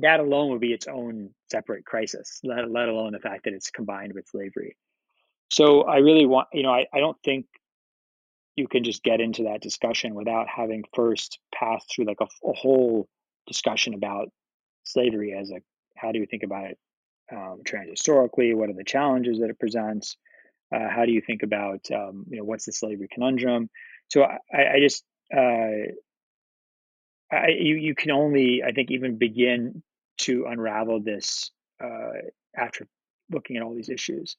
that 0.00 0.20
alone 0.20 0.50
would 0.50 0.60
be 0.60 0.74
its 0.74 0.86
own 0.86 1.30
separate 1.50 1.86
crisis, 1.86 2.38
let, 2.44 2.70
let 2.70 2.90
alone 2.90 3.14
the 3.14 3.18
fact 3.18 3.44
that 3.44 3.54
it's 3.54 3.70
combined 3.70 4.12
with 4.14 4.28
slavery. 4.28 4.76
So 5.50 5.84
I 5.84 6.00
really 6.00 6.26
want, 6.26 6.48
you 6.52 6.62
know, 6.62 6.72
I, 6.72 6.84
I 6.92 6.98
don't 6.98 7.16
think 7.24 7.46
you 8.56 8.68
can 8.68 8.84
just 8.84 9.02
get 9.02 9.22
into 9.22 9.44
that 9.44 9.62
discussion 9.62 10.14
without 10.14 10.48
having 10.54 10.84
first 10.94 11.38
passed 11.54 11.90
through 11.94 12.04
like 12.04 12.20
a, 12.20 12.26
a 12.46 12.52
whole 12.52 13.08
discussion 13.46 13.94
about 13.94 14.28
slavery 14.84 15.32
as 15.32 15.50
a 15.50 15.60
how 15.96 16.12
do 16.12 16.18
you 16.18 16.26
think 16.26 16.42
about 16.42 16.66
it 16.66 16.78
um, 17.32 17.60
transhistorically? 17.64 18.54
What 18.54 18.70
are 18.70 18.74
the 18.74 18.84
challenges 18.84 19.40
that 19.40 19.50
it 19.50 19.58
presents? 19.58 20.16
Uh, 20.74 20.88
how 20.88 21.04
do 21.04 21.12
you 21.12 21.20
think 21.20 21.42
about 21.42 21.88
um, 21.92 22.24
you 22.28 22.38
know 22.38 22.44
what's 22.44 22.66
the 22.66 22.72
slavery 22.72 23.08
conundrum? 23.10 23.70
So 24.08 24.22
I, 24.24 24.38
I 24.74 24.80
just 24.80 25.04
uh, 25.34 25.92
I, 27.32 27.48
you 27.58 27.76
you 27.76 27.94
can 27.94 28.10
only 28.10 28.62
I 28.62 28.72
think 28.72 28.90
even 28.90 29.18
begin 29.18 29.82
to 30.18 30.46
unravel 30.48 31.00
this 31.00 31.50
uh, 31.82 32.12
after 32.56 32.86
looking 33.30 33.56
at 33.56 33.62
all 33.62 33.74
these 33.74 33.88
issues. 33.88 34.36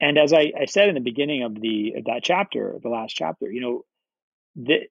And 0.00 0.16
as 0.16 0.32
I, 0.32 0.52
I 0.58 0.64
said 0.64 0.88
in 0.88 0.94
the 0.94 1.00
beginning 1.00 1.42
of 1.42 1.60
the 1.60 1.94
of 1.98 2.04
that 2.04 2.22
chapter, 2.22 2.78
the 2.82 2.88
last 2.88 3.14
chapter, 3.14 3.50
you 3.50 3.60
know, 3.60 3.84
the, 4.56 4.88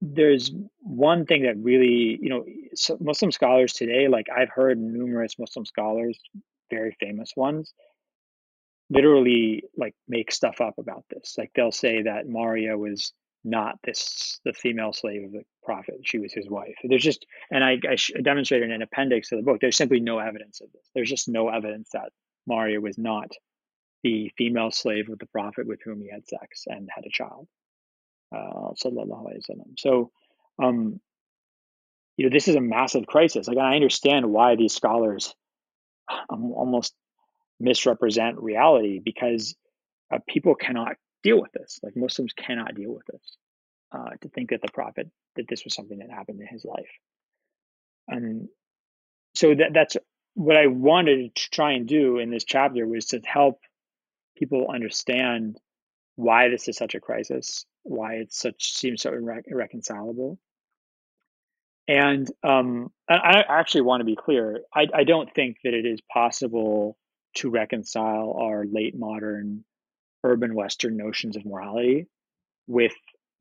there's 0.00 0.50
one 0.80 1.26
thing 1.26 1.42
that 1.42 1.56
really, 1.58 2.18
you 2.20 2.28
know, 2.28 2.44
Muslim 3.00 3.32
scholars 3.32 3.72
today, 3.72 4.08
like 4.08 4.26
I've 4.34 4.50
heard 4.50 4.78
numerous 4.78 5.38
Muslim 5.38 5.64
scholars, 5.64 6.18
very 6.70 6.96
famous 7.00 7.32
ones, 7.36 7.72
literally 8.90 9.64
like 9.76 9.94
make 10.06 10.30
stuff 10.30 10.60
up 10.60 10.74
about 10.78 11.04
this. 11.10 11.34
Like 11.36 11.50
they'll 11.54 11.72
say 11.72 12.02
that 12.02 12.28
Maria 12.28 12.76
was 12.76 13.12
not 13.44 13.78
this 13.84 14.40
the 14.44 14.52
female 14.52 14.92
slave 14.92 15.24
of 15.24 15.32
the 15.32 15.42
prophet; 15.64 16.00
she 16.04 16.18
was 16.18 16.32
his 16.32 16.48
wife. 16.48 16.76
There's 16.84 17.02
just, 17.02 17.26
and 17.50 17.64
I, 17.64 17.78
I 17.88 17.96
demonstrated 18.20 18.68
in 18.68 18.74
an 18.74 18.82
appendix 18.82 19.28
to 19.30 19.36
the 19.36 19.42
book. 19.42 19.58
There's 19.60 19.76
simply 19.76 20.00
no 20.00 20.18
evidence 20.18 20.60
of 20.60 20.70
this. 20.72 20.88
There's 20.94 21.10
just 21.10 21.28
no 21.28 21.48
evidence 21.48 21.90
that 21.92 22.10
Maria 22.46 22.80
was 22.80 22.98
not 22.98 23.30
the 24.02 24.30
female 24.36 24.70
slave 24.70 25.08
of 25.08 25.18
the 25.18 25.26
prophet 25.26 25.66
with 25.66 25.80
whom 25.84 26.00
he 26.00 26.08
had 26.08 26.26
sex 26.28 26.64
and 26.66 26.88
had 26.94 27.04
a 27.04 27.10
child. 27.10 27.48
Uh, 28.34 28.72
so, 28.76 30.10
um, 30.62 31.00
you 32.16 32.24
know, 32.24 32.30
this 32.30 32.48
is 32.48 32.56
a 32.56 32.60
massive 32.60 33.06
crisis. 33.06 33.48
Like, 33.48 33.58
I 33.58 33.76
understand 33.76 34.30
why 34.30 34.56
these 34.56 34.74
scholars 34.74 35.34
um, 36.30 36.52
almost 36.52 36.94
misrepresent 37.60 38.38
reality 38.38 39.00
because 39.04 39.54
uh, 40.12 40.18
people 40.28 40.54
cannot 40.54 40.96
deal 41.22 41.40
with 41.40 41.52
this. 41.52 41.80
Like 41.82 41.96
Muslims 41.96 42.32
cannot 42.32 42.74
deal 42.74 42.92
with 42.92 43.06
this. 43.06 43.36
Uh, 43.90 44.10
to 44.20 44.28
think 44.28 44.50
that 44.50 44.60
the 44.60 44.70
prophet 44.70 45.10
that 45.36 45.48
this 45.48 45.64
was 45.64 45.74
something 45.74 45.98
that 46.00 46.10
happened 46.10 46.38
in 46.42 46.46
his 46.46 46.62
life, 46.62 46.90
and 48.06 48.48
so 49.34 49.54
that 49.54 49.70
that's 49.72 49.96
what 50.34 50.58
I 50.58 50.66
wanted 50.66 51.34
to 51.34 51.50
try 51.50 51.72
and 51.72 51.88
do 51.88 52.18
in 52.18 52.30
this 52.30 52.44
chapter 52.44 52.86
was 52.86 53.06
to 53.06 53.20
help 53.24 53.60
people 54.36 54.66
understand 54.70 55.56
why 56.16 56.50
this 56.50 56.68
is 56.68 56.76
such 56.76 56.94
a 56.94 57.00
crisis, 57.00 57.64
why 57.88 58.14
it 58.14 58.32
such 58.32 58.74
seems 58.74 59.02
so 59.02 59.10
irre- 59.10 59.42
irreconcilable. 59.46 60.38
And 61.86 62.30
um, 62.42 62.92
I, 63.08 63.44
I 63.48 63.58
actually 63.58 63.80
want 63.82 64.00
to 64.00 64.04
be 64.04 64.16
clear. 64.16 64.60
I, 64.74 64.86
I 64.94 65.04
don't 65.04 65.32
think 65.34 65.56
that 65.64 65.72
it 65.72 65.86
is 65.86 66.00
possible 66.12 66.98
to 67.36 67.50
reconcile 67.50 68.36
our 68.40 68.66
late 68.66 68.96
modern 68.96 69.64
urban 70.22 70.54
Western 70.54 70.96
notions 70.96 71.36
of 71.36 71.46
morality 71.46 72.06
with 72.66 72.92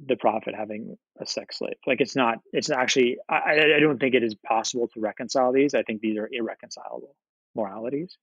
the 0.06 0.16
prophet 0.16 0.54
having 0.56 0.98
a 1.20 1.26
sex 1.26 1.58
slave. 1.58 1.76
Like 1.86 2.00
it's 2.00 2.16
not, 2.16 2.38
it's 2.54 2.70
actually, 2.70 3.18
I, 3.28 3.76
I 3.76 3.80
don't 3.80 4.00
think 4.00 4.16
it 4.16 4.24
is 4.24 4.36
possible 4.36 4.88
to 4.94 5.00
reconcile 5.00 5.52
these. 5.52 5.74
I 5.74 5.84
think 5.84 6.02
these 6.02 6.18
are 6.18 6.30
irreconcilable 6.32 7.16
moralities. 7.56 8.16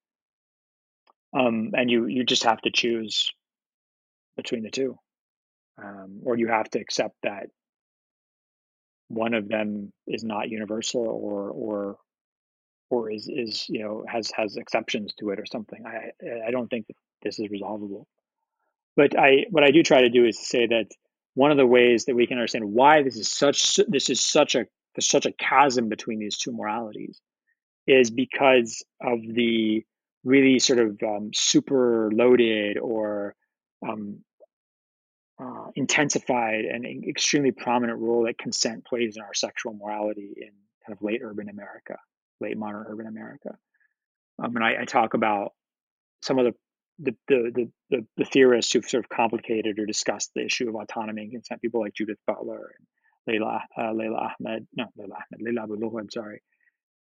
Um, 1.37 1.73
and 1.75 1.91
you, 1.91 2.07
you 2.07 2.25
just 2.25 2.45
have 2.45 2.61
to 2.63 2.71
choose 2.71 3.31
between 4.37 4.63
the 4.63 4.71
two. 4.71 4.99
Um, 5.83 6.21
or 6.25 6.37
you 6.37 6.49
have 6.49 6.71
to 6.71 6.79
accept 6.79 7.17
that 7.25 7.47
one 9.09 9.35
of 9.35 9.49
them 9.49 9.93
is 10.07 10.25
not 10.25 10.49
universal 10.49 11.03
or, 11.03 11.51
or 11.51 11.99
or 12.91 13.11
is 13.11 13.29
is 13.29 13.67
you 13.69 13.83
know 13.83 14.05
has 14.09 14.31
has 14.37 14.57
exceptions 14.57 15.15
to 15.15 15.31
it 15.31 15.41
or 15.41 15.47
something. 15.47 15.85
I 15.87 16.11
I 16.47 16.51
don't 16.51 16.69
think 16.69 16.87
that 16.87 16.97
this 17.23 17.39
is 17.39 17.51
resolvable. 17.51 18.07
But 18.97 19.19
I 19.19 19.47
what 19.51 19.65
I 19.65 19.71
do 19.71 19.83
try 19.83 20.03
to 20.03 20.11
do 20.11 20.25
is 20.25 20.39
say 20.39 20.67
that 20.67 20.87
one 21.35 21.51
of 21.51 21.57
the 21.57 21.67
ways 21.67 22.05
that 22.05 22.15
we 22.15 22.27
can 22.27 22.39
understand 22.39 22.65
why 22.65 23.03
this 23.03 23.17
is 23.17 23.31
such 23.31 23.81
this 23.89 24.11
is 24.11 24.21
such 24.21 24.55
a 24.55 24.67
there's 24.95 25.09
such 25.09 25.27
a 25.27 25.33
chasm 25.33 25.89
between 25.89 26.21
these 26.21 26.39
two 26.39 26.53
moralities 26.53 27.21
is 27.87 28.11
because 28.11 28.85
of 29.01 29.19
the 29.23 29.85
really 30.23 30.59
sort 30.59 30.79
of 30.79 30.99
um, 31.03 31.31
super 31.35 32.11
loaded 32.15 32.79
or 32.79 33.35
um, 33.87 34.21
uh, 35.39 35.67
intensified 35.75 36.65
and 36.65 36.85
extremely 37.07 37.51
prominent 37.51 37.99
role 37.99 38.25
that 38.25 38.39
consent 38.39 38.85
plays 38.85 39.17
in 39.17 39.23
our 39.23 39.35
sexual 39.35 39.75
morality 39.75 40.33
in 40.37 40.51
kind 40.87 40.97
of 40.97 41.03
late 41.03 41.21
urban 41.23 41.49
America 41.49 41.99
late 42.41 42.57
modern 42.57 42.85
urban 42.89 43.07
America. 43.07 43.57
Um, 44.43 44.57
and 44.57 44.65
I, 44.65 44.83
I, 44.83 44.85
talk 44.85 45.15
about 45.15 45.53
some 46.23 46.39
of 46.39 46.47
the 46.47 46.55
the, 46.99 47.17
the 47.29 47.71
the, 47.91 48.07
the 48.17 48.25
theorists 48.25 48.73
who've 48.73 48.85
sort 48.85 49.05
of 49.05 49.09
complicated 49.09 49.79
or 49.79 49.87
discussed 49.87 50.31
the 50.35 50.45
issue 50.45 50.69
of 50.69 50.75
autonomy 50.75 51.23
and 51.23 51.33
consent, 51.33 51.63
people 51.63 51.81
like 51.81 51.95
Judith 51.95 52.19
Butler 52.27 52.73
and 52.79 52.87
Leila 53.27 53.63
uh, 53.79 53.93
Leila 53.93 54.33
Ahmed, 54.41 54.67
no 54.77 54.87
Leila 54.97 55.15
Ahmed, 55.15 55.43
Leila 55.43 55.63
Abu 55.63 55.99
I'm 55.99 56.11
sorry, 56.11 56.43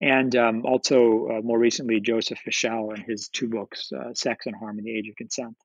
and 0.01 0.35
um, 0.37 0.65
also 0.65 1.29
uh, 1.29 1.41
more 1.43 1.59
recently 1.59 2.01
Joseph 2.01 2.41
Fischel 2.47 2.95
and 2.95 3.05
his 3.05 3.29
two 3.29 3.49
books, 3.49 3.91
uh, 3.93 4.15
Sex 4.15 4.47
and 4.47 4.57
Harm 4.57 4.79
in 4.79 4.85
the 4.85 4.97
Age 4.97 5.09
of 5.09 5.17
Consent, 5.17 5.57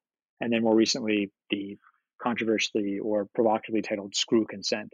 and 0.42 0.52
then 0.52 0.64
more 0.64 0.76
recently 0.76 1.32
the 1.50 1.78
controversially 2.22 3.00
or 3.00 3.26
provocatively 3.34 3.82
titled 3.82 4.16
Screw 4.16 4.46
Consent, 4.46 4.94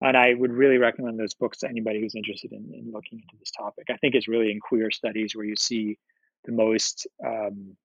and 0.00 0.16
I 0.16 0.34
would 0.34 0.52
really 0.52 0.78
recommend 0.78 1.18
those 1.18 1.34
books 1.34 1.58
to 1.58 1.68
anybody 1.68 2.00
who's 2.00 2.14
interested 2.14 2.52
in, 2.52 2.72
in 2.74 2.90
looking 2.92 3.20
into 3.20 3.36
this 3.38 3.50
topic. 3.50 3.86
I 3.90 3.96
think 3.98 4.14
it's 4.14 4.28
really 4.28 4.50
in 4.50 4.60
queer 4.60 4.90
studies 4.90 5.34
where 5.34 5.44
you 5.44 5.56
see 5.56 5.98
the 6.44 6.52
most 6.52 7.06
um, 7.24 7.76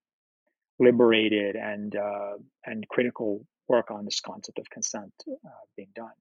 liberated 0.80 1.56
and 1.56 1.96
uh, 1.96 2.34
and 2.66 2.88
critical 2.90 3.46
work 3.68 3.92
on 3.92 4.06
this 4.06 4.22
concept 4.22 4.60
of 4.60 4.70
consent 4.70 5.12
uh, 5.30 5.50
being 5.76 5.90
done. 5.96 6.14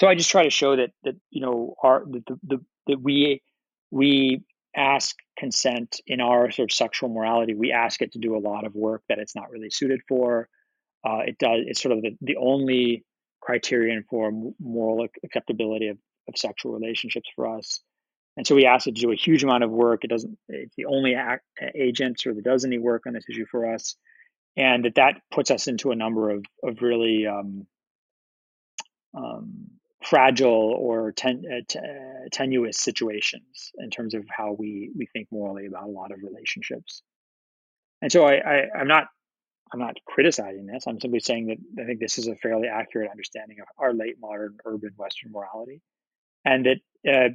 So 0.00 0.06
I 0.06 0.14
just 0.14 0.30
try 0.30 0.44
to 0.44 0.50
show 0.50 0.76
that 0.76 0.90
that 1.04 1.16
you 1.30 1.40
know 1.40 1.74
our 1.82 2.04
the, 2.04 2.22
the, 2.42 2.60
that 2.88 3.00
we 3.00 3.42
we 3.90 4.42
ask 4.76 5.16
consent 5.38 6.00
in 6.06 6.20
our 6.20 6.50
sort 6.50 6.70
of 6.70 6.74
sexual 6.74 7.08
morality. 7.08 7.54
We 7.54 7.72
ask 7.72 8.02
it 8.02 8.12
to 8.12 8.18
do 8.18 8.36
a 8.36 8.38
lot 8.38 8.64
of 8.64 8.74
work 8.74 9.02
that 9.08 9.18
it's 9.18 9.34
not 9.34 9.50
really 9.50 9.70
suited 9.70 10.00
for. 10.08 10.48
Uh, 11.04 11.20
it 11.26 11.38
does. 11.38 11.60
It's 11.66 11.80
sort 11.80 11.92
of 11.92 12.02
the, 12.02 12.16
the 12.20 12.36
only 12.36 13.04
criterion 13.40 14.04
for 14.10 14.32
moral 14.60 15.06
acceptability 15.24 15.88
of, 15.88 15.98
of 16.28 16.36
sexual 16.36 16.72
relationships 16.72 17.28
for 17.34 17.56
us. 17.56 17.80
And 18.36 18.46
so 18.46 18.54
we 18.54 18.66
asked 18.66 18.86
it 18.86 18.94
to 18.96 19.00
do 19.00 19.12
a 19.12 19.16
huge 19.16 19.42
amount 19.42 19.64
of 19.64 19.70
work. 19.70 20.04
It 20.04 20.10
doesn't, 20.10 20.38
it's 20.48 20.74
the 20.76 20.86
only 20.86 21.14
act, 21.14 21.44
agent 21.74 22.24
or 22.26 22.34
that 22.34 22.44
does 22.44 22.64
any 22.64 22.78
work 22.78 23.06
on 23.06 23.12
this 23.12 23.24
issue 23.28 23.46
for 23.50 23.74
us. 23.74 23.96
And 24.56 24.84
that 24.84 24.96
that 24.96 25.22
puts 25.30 25.50
us 25.50 25.66
into 25.66 25.92
a 25.92 25.96
number 25.96 26.30
of, 26.30 26.44
of 26.62 26.82
really 26.82 27.26
um, 27.26 27.66
um, 29.16 29.68
fragile 30.04 30.74
or 30.78 31.12
ten, 31.12 31.42
uh, 31.46 31.60
t- 31.68 31.78
uh, 31.78 32.28
tenuous 32.30 32.78
situations 32.78 33.72
in 33.78 33.90
terms 33.90 34.14
of 34.14 34.24
how 34.28 34.52
we, 34.58 34.90
we 34.96 35.06
think 35.06 35.28
morally 35.30 35.66
about 35.66 35.84
a 35.84 35.90
lot 35.90 36.12
of 36.12 36.18
relationships. 36.22 37.02
And 38.02 38.12
so 38.12 38.24
I, 38.24 38.34
I, 38.34 38.66
I'm 38.78 38.88
not 38.88 39.08
I'm 39.72 39.80
not 39.80 39.96
criticizing 40.06 40.66
this. 40.66 40.86
I'm 40.86 41.00
simply 41.00 41.20
saying 41.20 41.46
that 41.46 41.82
I 41.82 41.86
think 41.86 42.00
this 42.00 42.18
is 42.18 42.26
a 42.26 42.36
fairly 42.36 42.68
accurate 42.68 43.10
understanding 43.10 43.58
of 43.60 43.66
our 43.78 43.92
late 43.92 44.16
modern 44.20 44.56
urban 44.64 44.92
Western 44.96 45.32
morality, 45.32 45.80
and 46.44 46.66
that 46.66 46.80
uh, 47.08 47.34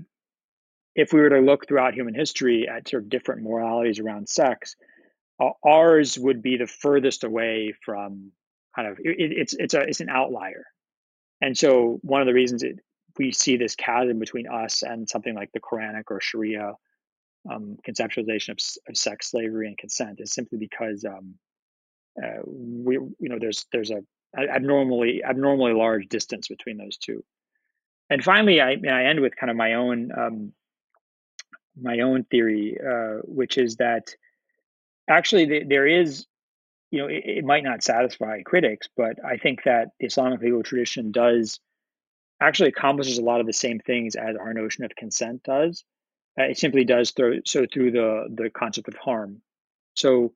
if 0.96 1.14
we 1.14 1.22
were 1.22 1.30
to 1.30 1.40
look 1.40 1.68
throughout 1.68 1.94
human 1.94 2.14
history 2.14 2.68
at 2.68 2.88
sort 2.88 3.04
of 3.04 3.10
different 3.10 3.44
moralities 3.44 4.00
around 4.00 4.30
sex, 4.30 4.76
uh, 5.40 5.50
ours 5.64 6.18
would 6.18 6.42
be 6.42 6.58
the 6.58 6.68
furthest 6.68 7.24
away 7.24 7.74
from 7.84 8.32
kind 8.76 8.88
of 8.88 8.98
it, 9.00 9.16
it's 9.18 9.54
it's 9.54 9.74
a 9.74 9.82
it's 9.82 10.02
an 10.02 10.10
outlier, 10.10 10.66
and 11.42 11.58
so 11.58 12.00
one 12.02 12.22
of 12.22 12.28
the 12.28 12.34
reasons 12.34 12.64
it, 12.64 12.80
we 13.18 13.32
see 13.32 13.58
this 13.58 13.76
chasm 13.76 14.20
between 14.20 14.48
us 14.48 14.82
and 14.82 15.08
something 15.08 15.36
like 15.36 15.52
the 15.54 15.60
Quranic 15.60 16.06
or 16.10 16.20
Sharia 16.20 16.74
um, 17.52 17.78
conceptualization 17.88 18.50
of, 18.50 18.58
of, 18.88 18.98
sex 18.98 19.32
slavery 19.32 19.68
and 19.68 19.78
consent 19.78 20.20
is 20.20 20.34
simply 20.34 20.58
because 20.58 21.06
um, 21.06 21.36
uh, 22.22 22.42
we 22.46 22.96
you 22.96 23.30
know 23.30 23.38
there's 23.40 23.66
there's 23.72 23.92
a 23.92 24.04
abnormally 24.38 25.24
abnormally 25.24 25.74
large 25.74 26.08
distance 26.08 26.48
between 26.48 26.78
those 26.78 26.98
two. 26.98 27.24
And 28.10 28.24
finally, 28.24 28.62
I 28.62 28.78
I 28.90 29.06
end 29.06 29.20
with 29.20 29.36
kind 29.36 29.50
of 29.50 29.58
my 29.58 29.74
own 29.74 30.12
um, 30.16 30.54
my 31.80 32.00
own 32.00 32.24
theory, 32.26 32.78
uh, 32.80 33.20
which 33.24 33.58
is 33.58 33.78
that 33.78 34.16
actually 35.10 35.64
there 35.64 35.88
is 35.88 36.26
you 36.92 37.00
know 37.00 37.08
it, 37.08 37.24
it, 37.26 37.46
might 37.46 37.64
not 37.64 37.84
satisfy 37.84 38.42
critics, 38.44 38.88
but 38.96 39.24
I 39.26 39.38
think 39.38 39.64
that 39.64 39.90
the 40.00 40.08
Islamic 40.08 40.42
legal 40.42 40.64
tradition 40.64 41.12
does 41.12 41.60
actually 42.42 42.70
accomplishes 42.70 43.18
a 43.18 43.24
lot 43.24 43.40
of 43.40 43.48
the 43.48 43.54
same 43.54 43.80
things 43.80 44.16
as 44.16 44.36
our 44.36 44.54
notion 44.54 44.84
of 44.84 44.96
consent 44.96 45.44
does. 45.44 45.84
Uh, 46.40 46.44
it 46.44 46.58
simply 46.58 46.84
does 46.84 47.12
through, 47.12 47.42
so 47.46 47.66
through 47.72 47.92
the 47.92 48.28
the 48.34 48.50
concept 48.50 48.88
of 48.88 48.96
harm. 48.96 49.42
So 49.96 50.34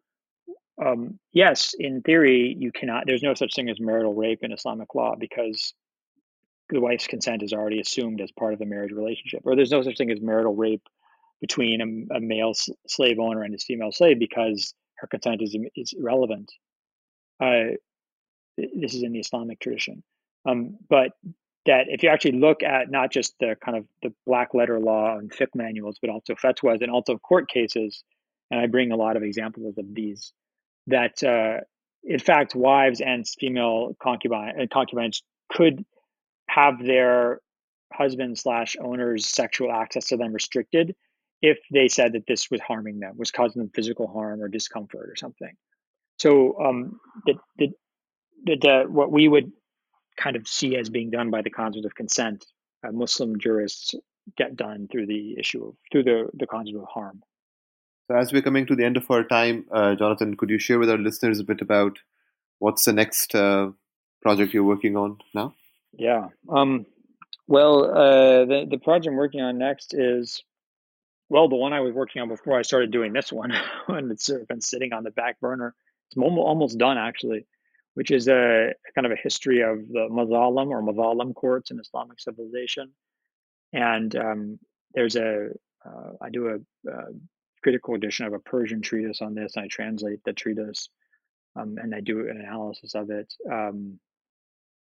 um, 0.83 1.19
yes, 1.33 1.73
in 1.77 2.01
theory, 2.01 2.55
you 2.57 2.71
cannot. 2.71 3.05
There's 3.07 3.23
no 3.23 3.33
such 3.33 3.55
thing 3.55 3.69
as 3.69 3.79
marital 3.79 4.13
rape 4.13 4.39
in 4.43 4.51
Islamic 4.51 4.93
law 4.93 5.15
because 5.17 5.73
the 6.69 6.81
wife's 6.81 7.07
consent 7.07 7.43
is 7.43 7.53
already 7.53 7.79
assumed 7.79 8.21
as 8.21 8.31
part 8.31 8.53
of 8.53 8.59
the 8.59 8.65
marriage 8.65 8.91
relationship. 8.91 9.41
Or 9.45 9.55
there's 9.55 9.71
no 9.71 9.81
such 9.81 9.97
thing 9.97 10.11
as 10.11 10.21
marital 10.21 10.55
rape 10.55 10.83
between 11.41 12.07
a, 12.11 12.17
a 12.17 12.19
male 12.19 12.53
slave 12.87 13.19
owner 13.19 13.43
and 13.43 13.53
his 13.53 13.63
female 13.63 13.91
slave 13.91 14.19
because 14.19 14.73
her 14.97 15.07
consent 15.07 15.41
is 15.41 15.55
is 15.75 15.93
irrelevant. 15.97 16.51
Uh, 17.39 17.75
this 18.57 18.93
is 18.93 19.03
in 19.03 19.13
the 19.13 19.19
Islamic 19.19 19.59
tradition, 19.59 20.03
um, 20.47 20.77
but 20.89 21.11
that 21.65 21.85
if 21.89 22.01
you 22.01 22.09
actually 22.09 22.39
look 22.39 22.63
at 22.63 22.89
not 22.89 23.11
just 23.11 23.35
the 23.39 23.55
kind 23.63 23.77
of 23.77 23.85
the 24.01 24.11
black 24.25 24.53
letter 24.53 24.79
law 24.79 25.17
and 25.17 25.31
fiqh 25.31 25.53
manuals, 25.53 25.97
but 26.01 26.09
also 26.09 26.33
fatwas 26.33 26.81
and 26.81 26.91
also 26.91 27.17
court 27.17 27.49
cases, 27.49 28.03
and 28.49 28.59
I 28.59 28.67
bring 28.67 28.91
a 28.91 28.95
lot 28.95 29.17
of 29.17 29.23
examples 29.23 29.77
of 29.77 29.85
these 29.93 30.33
that 30.87 31.21
uh, 31.23 31.61
in 32.03 32.19
fact 32.19 32.55
wives 32.55 33.01
and 33.01 33.27
female 33.27 33.95
concubine 34.01 34.59
uh, 34.59 34.65
concubines 34.71 35.21
could 35.51 35.85
have 36.49 36.83
their 36.83 37.41
husband 37.93 38.37
slash 38.37 38.75
owners 38.81 39.25
sexual 39.25 39.71
access 39.71 40.07
to 40.07 40.17
them 40.17 40.33
restricted 40.33 40.95
if 41.41 41.59
they 41.71 41.87
said 41.87 42.13
that 42.13 42.25
this 42.27 42.49
was 42.49 42.61
harming 42.61 42.99
them 42.99 43.13
was 43.17 43.31
causing 43.31 43.61
them 43.61 43.71
physical 43.73 44.07
harm 44.07 44.41
or 44.41 44.47
discomfort 44.47 45.09
or 45.09 45.15
something. 45.15 45.53
So 46.17 46.59
um 46.63 46.99
that 47.25 47.35
the, 47.57 47.73
the, 48.45 48.85
what 48.87 49.11
we 49.11 49.27
would 49.27 49.51
kind 50.15 50.35
of 50.35 50.47
see 50.47 50.77
as 50.77 50.89
being 50.89 51.09
done 51.09 51.29
by 51.29 51.41
the 51.41 51.49
concept 51.49 51.85
of 51.85 51.95
consent 51.95 52.45
uh, 52.85 52.91
muslim 52.91 53.39
jurists 53.39 53.93
get 54.35 54.55
done 54.55 54.87
through 54.91 55.05
the 55.05 55.37
issue 55.37 55.67
of 55.67 55.75
through 55.91 56.03
the 56.03 56.27
the 56.33 56.47
concept 56.47 56.77
of 56.77 56.85
harm 56.85 57.21
so, 58.07 58.15
as 58.15 58.31
we're 58.31 58.41
coming 58.41 58.65
to 58.67 58.75
the 58.75 58.85
end 58.85 58.97
of 58.97 59.09
our 59.11 59.23
time, 59.23 59.65
uh, 59.71 59.95
Jonathan, 59.95 60.37
could 60.37 60.49
you 60.49 60.59
share 60.59 60.79
with 60.79 60.89
our 60.89 60.97
listeners 60.97 61.39
a 61.39 61.43
bit 61.43 61.61
about 61.61 61.99
what's 62.59 62.85
the 62.85 62.93
next 62.93 63.35
uh, 63.35 63.71
project 64.21 64.53
you're 64.53 64.63
working 64.63 64.95
on 64.95 65.17
now? 65.33 65.53
Yeah. 65.93 66.29
Um, 66.49 66.85
well, 67.47 67.85
uh, 67.85 68.45
the 68.45 68.67
the 68.69 68.77
project 68.77 69.07
I'm 69.07 69.17
working 69.17 69.41
on 69.41 69.57
next 69.57 69.93
is 69.93 70.43
well, 71.29 71.49
the 71.49 71.55
one 71.55 71.73
I 71.73 71.81
was 71.81 71.93
working 71.93 72.21
on 72.21 72.29
before 72.29 72.57
I 72.57 72.61
started 72.61 72.91
doing 72.91 73.13
this 73.13 73.31
one, 73.31 73.51
and 73.87 74.11
it's 74.11 74.25
sort 74.25 74.41
of 74.41 74.47
been 74.47 74.61
sitting 74.61 74.93
on 74.93 75.03
the 75.03 75.11
back 75.11 75.39
burner. 75.39 75.75
It's 76.09 76.17
almost 76.17 76.77
done 76.77 76.97
actually, 76.97 77.45
which 77.95 78.11
is 78.11 78.29
a 78.29 78.73
kind 78.95 79.05
of 79.05 79.11
a 79.11 79.21
history 79.21 79.61
of 79.61 79.87
the 79.89 80.07
Mazalim 80.09 80.69
or 80.69 80.81
Mazalim 80.81 81.35
courts 81.35 81.71
in 81.71 81.79
Islamic 81.79 82.19
civilization. 82.19 82.93
And 83.73 84.15
um, 84.15 84.59
there's 84.93 85.17
a 85.17 85.49
uh, 85.85 86.11
I 86.21 86.29
do 86.29 86.47
a, 86.47 86.89
a 86.89 87.03
critical 87.63 87.95
edition 87.95 88.25
of 88.25 88.33
a 88.33 88.39
Persian 88.39 88.81
treatise 88.81 89.21
on 89.21 89.33
this. 89.33 89.55
and 89.55 89.65
I 89.65 89.67
translate 89.67 90.23
the 90.23 90.33
treatise 90.33 90.89
um, 91.57 91.77
and 91.81 91.93
I 91.93 92.01
do 92.01 92.27
an 92.29 92.39
analysis 92.39 92.95
of 92.95 93.09
it. 93.09 93.33
Um, 93.51 93.99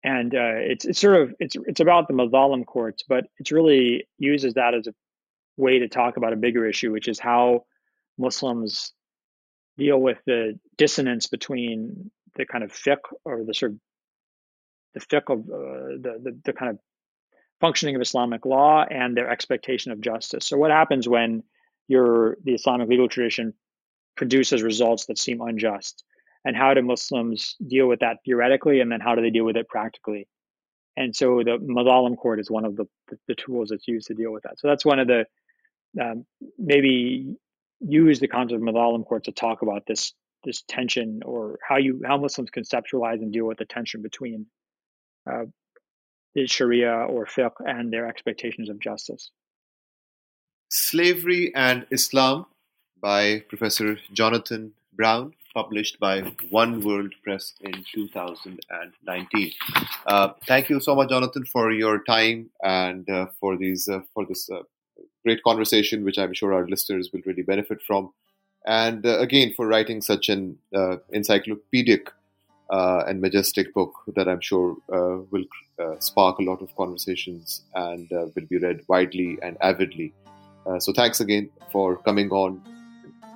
and 0.04 0.34
uh, 0.34 0.56
it's 0.56 0.86
it's 0.86 1.00
sort 1.00 1.22
of 1.22 1.36
it's 1.40 1.56
it's 1.66 1.82
about 1.82 2.08
the 2.08 2.14
Mazalim 2.14 2.66
courts, 2.66 3.04
but 3.08 3.26
it's 3.38 3.52
really 3.52 4.08
uses 4.18 4.54
that 4.54 4.74
as 4.74 4.88
a 4.88 4.94
way 5.58 5.80
to 5.80 5.90
talk 5.90 6.16
about 6.16 6.32
a 6.32 6.38
bigger 6.38 6.66
issue, 6.66 6.92
which 6.92 7.10
is 7.10 7.20
how 7.20 7.66
Muslims 8.18 8.94
deal 9.78 10.00
with 10.00 10.18
the 10.26 10.58
dissonance 10.78 11.28
between 11.28 12.12
the 12.36 12.46
kind 12.46 12.64
of 12.64 12.72
fiqh 12.72 13.00
or 13.26 13.44
the 13.44 13.54
sort 13.54 13.74
of 13.74 13.78
the 14.94 15.00
fiqh 15.02 15.30
of 15.30 15.40
uh, 15.40 15.98
the, 16.02 16.20
the 16.24 16.40
the 16.46 16.54
kind 16.54 16.72
of 16.72 16.80
functioning 17.60 17.96
of 17.96 18.02
Islamic 18.02 18.46
law 18.46 18.86
and 18.90 19.18
their 19.18 19.30
expectation 19.30 19.92
of 19.92 20.00
justice. 20.00 20.46
So 20.46 20.58
what 20.58 20.72
happens 20.72 21.10
when 21.10 21.44
your 21.90 22.38
the 22.44 22.54
Islamic 22.54 22.88
legal 22.88 23.10
tradition 23.10 23.54
produces 24.16 24.64
results 24.64 25.08
that 25.08 25.18
seem 25.18 25.42
unjust? 25.42 26.06
And 26.46 26.56
how 26.56 26.74
do 26.74 26.82
Muslims 26.82 27.58
deal 27.66 27.88
with 27.88 28.00
that 28.00 28.20
theoretically, 28.24 28.80
and 28.80 28.90
then 28.90 29.02
how 29.02 29.16
do 29.16 29.22
they 29.22 29.30
deal 29.30 29.44
with 29.44 29.58
it 29.58 29.68
practically? 29.68 30.30
And 30.96 31.14
so 31.16 31.44
the 31.44 31.58
Mazalim 31.58 32.18
court 32.18 32.40
is 32.40 32.50
one 32.50 32.66
of 32.66 32.76
the, 32.76 32.86
the, 33.28 33.36
tools 33.36 33.70
that's 33.70 33.88
used 33.88 34.08
to 34.08 34.14
deal 34.14 34.32
with 34.32 34.44
that. 34.44 34.60
So 34.60 34.68
that's 34.68 34.86
one 34.86 35.00
of 35.00 35.08
the 35.08 35.26
um, 36.00 36.26
maybe 36.58 37.36
use 37.80 38.20
the 38.20 38.28
concept 38.28 38.62
of 38.62 38.68
Mazalim 38.68 39.06
court 39.06 39.26
to 39.26 39.32
talk 39.32 39.62
about 39.62 39.86
this 39.86 40.14
this 40.44 40.64
tension 40.68 41.22
or 41.26 41.60
how 41.68 41.78
you 41.78 42.02
how 42.06 42.18
Muslims 42.18 42.50
conceptualize 42.52 43.22
and 43.22 43.34
deal 43.34 43.46
with 43.46 43.58
the 43.58 43.66
tension 43.66 44.02
between 44.02 44.46
uh, 45.30 45.46
Sharia 46.46 46.94
or 46.94 47.26
fiqh 47.26 47.56
and 47.66 47.92
their 47.92 48.08
expectations 48.08 48.70
of 48.70 48.80
justice. 48.80 49.32
Slavery 50.70 51.52
and 51.56 51.88
Islam 51.90 52.46
by 53.02 53.40
Professor 53.50 53.98
Jonathan 54.14 54.74
Brown, 54.94 55.34
published 55.56 56.00
by 56.00 56.22
One 56.52 56.84
World 56.84 57.12
Press 57.24 57.56
in 57.62 57.84
2019. 57.92 59.52
Uh, 60.06 60.30
thank 60.46 60.70
you 60.70 60.80
so 60.80 60.94
much, 60.94 61.10
Jonathan, 61.10 61.46
for 61.46 61.72
your 61.72 62.04
time 62.04 62.52
and 62.62 63.10
uh, 63.10 63.26
for 63.40 63.58
these 63.58 63.90
uh, 63.90 64.02
for 64.14 64.28
this 64.28 64.48
uh, 64.52 64.62
great 65.26 65.42
conversation, 65.44 66.06
which 66.06 66.20
I'm 66.20 66.36
sure 66.36 66.54
our 66.54 66.68
listeners 66.68 67.10
will 67.12 67.22
really 67.26 67.42
benefit 67.42 67.82
from. 67.82 68.14
And 68.64 69.04
uh, 69.04 69.18
again, 69.18 69.54
for 69.56 69.66
writing 69.66 70.02
such 70.02 70.30
an 70.30 70.60
uh, 70.76 70.98
encyclopedic 71.12 72.12
and 72.70 73.20
majestic 73.20 73.74
book 73.74 73.94
that 74.16 74.28
I'm 74.28 74.42
sure 74.42 74.78
will 75.32 75.46
spark 75.98 76.38
a 76.38 76.44
lot 76.44 76.62
of 76.62 76.76
conversations 76.76 77.64
and 77.74 78.08
will 78.12 78.46
be 78.48 78.60
read 78.60 78.82
widely 78.88 79.40
and 79.42 79.58
avidly. 79.62 80.14
Uh, 80.66 80.80
so 80.80 80.94
thanks 80.94 81.20
again 81.20 81.50
for 81.72 81.98
coming 81.98 82.30
on 82.32 82.62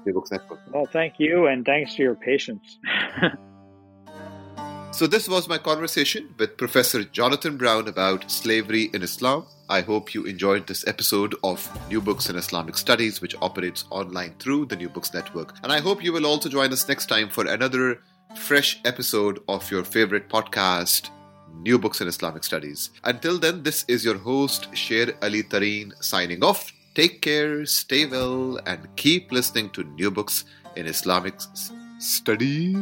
the 0.05 0.11
Books 0.11 0.31
Network. 0.31 0.59
Well, 0.71 0.85
thank 0.85 1.19
you, 1.19 1.47
and 1.47 1.65
thanks 1.65 1.95
for 1.95 2.01
your 2.01 2.15
patience. 2.15 2.77
so 4.91 5.07
this 5.07 5.27
was 5.27 5.47
my 5.47 5.57
conversation 5.57 6.33
with 6.37 6.57
Professor 6.57 7.03
Jonathan 7.03 7.57
Brown 7.57 7.87
about 7.87 8.29
slavery 8.29 8.89
in 8.93 9.01
Islam. 9.01 9.45
I 9.69 9.81
hope 9.81 10.13
you 10.13 10.25
enjoyed 10.25 10.67
this 10.67 10.85
episode 10.87 11.35
of 11.43 11.67
New 11.89 12.01
Books 12.01 12.29
in 12.29 12.35
Islamic 12.35 12.77
Studies, 12.77 13.21
which 13.21 13.35
operates 13.41 13.85
online 13.89 14.35
through 14.39 14.65
the 14.65 14.75
New 14.75 14.89
Books 14.89 15.13
Network. 15.13 15.55
And 15.63 15.71
I 15.71 15.79
hope 15.79 16.03
you 16.03 16.13
will 16.13 16.25
also 16.25 16.49
join 16.49 16.71
us 16.73 16.87
next 16.87 17.07
time 17.07 17.29
for 17.29 17.47
another 17.47 18.01
fresh 18.35 18.81
episode 18.83 19.39
of 19.47 19.69
your 19.71 19.83
favorite 19.83 20.27
podcast, 20.27 21.09
New 21.61 21.79
Books 21.79 22.01
in 22.01 22.07
Islamic 22.07 22.43
Studies. 22.43 22.89
Until 23.03 23.39
then, 23.39 23.63
this 23.63 23.85
is 23.87 24.03
your 24.03 24.17
host, 24.17 24.67
Sher 24.75 25.13
Ali 25.21 25.43
Tareen, 25.43 25.93
signing 26.03 26.43
off. 26.43 26.71
Take 26.93 27.21
care, 27.21 27.65
stay 27.65 28.05
well, 28.05 28.59
and 28.67 28.87
keep 28.95 29.31
listening 29.31 29.71
to 29.71 29.83
new 29.83 30.11
books 30.11 30.45
in 30.75 30.85
Islamic 30.85 31.33
studies. 31.97 32.77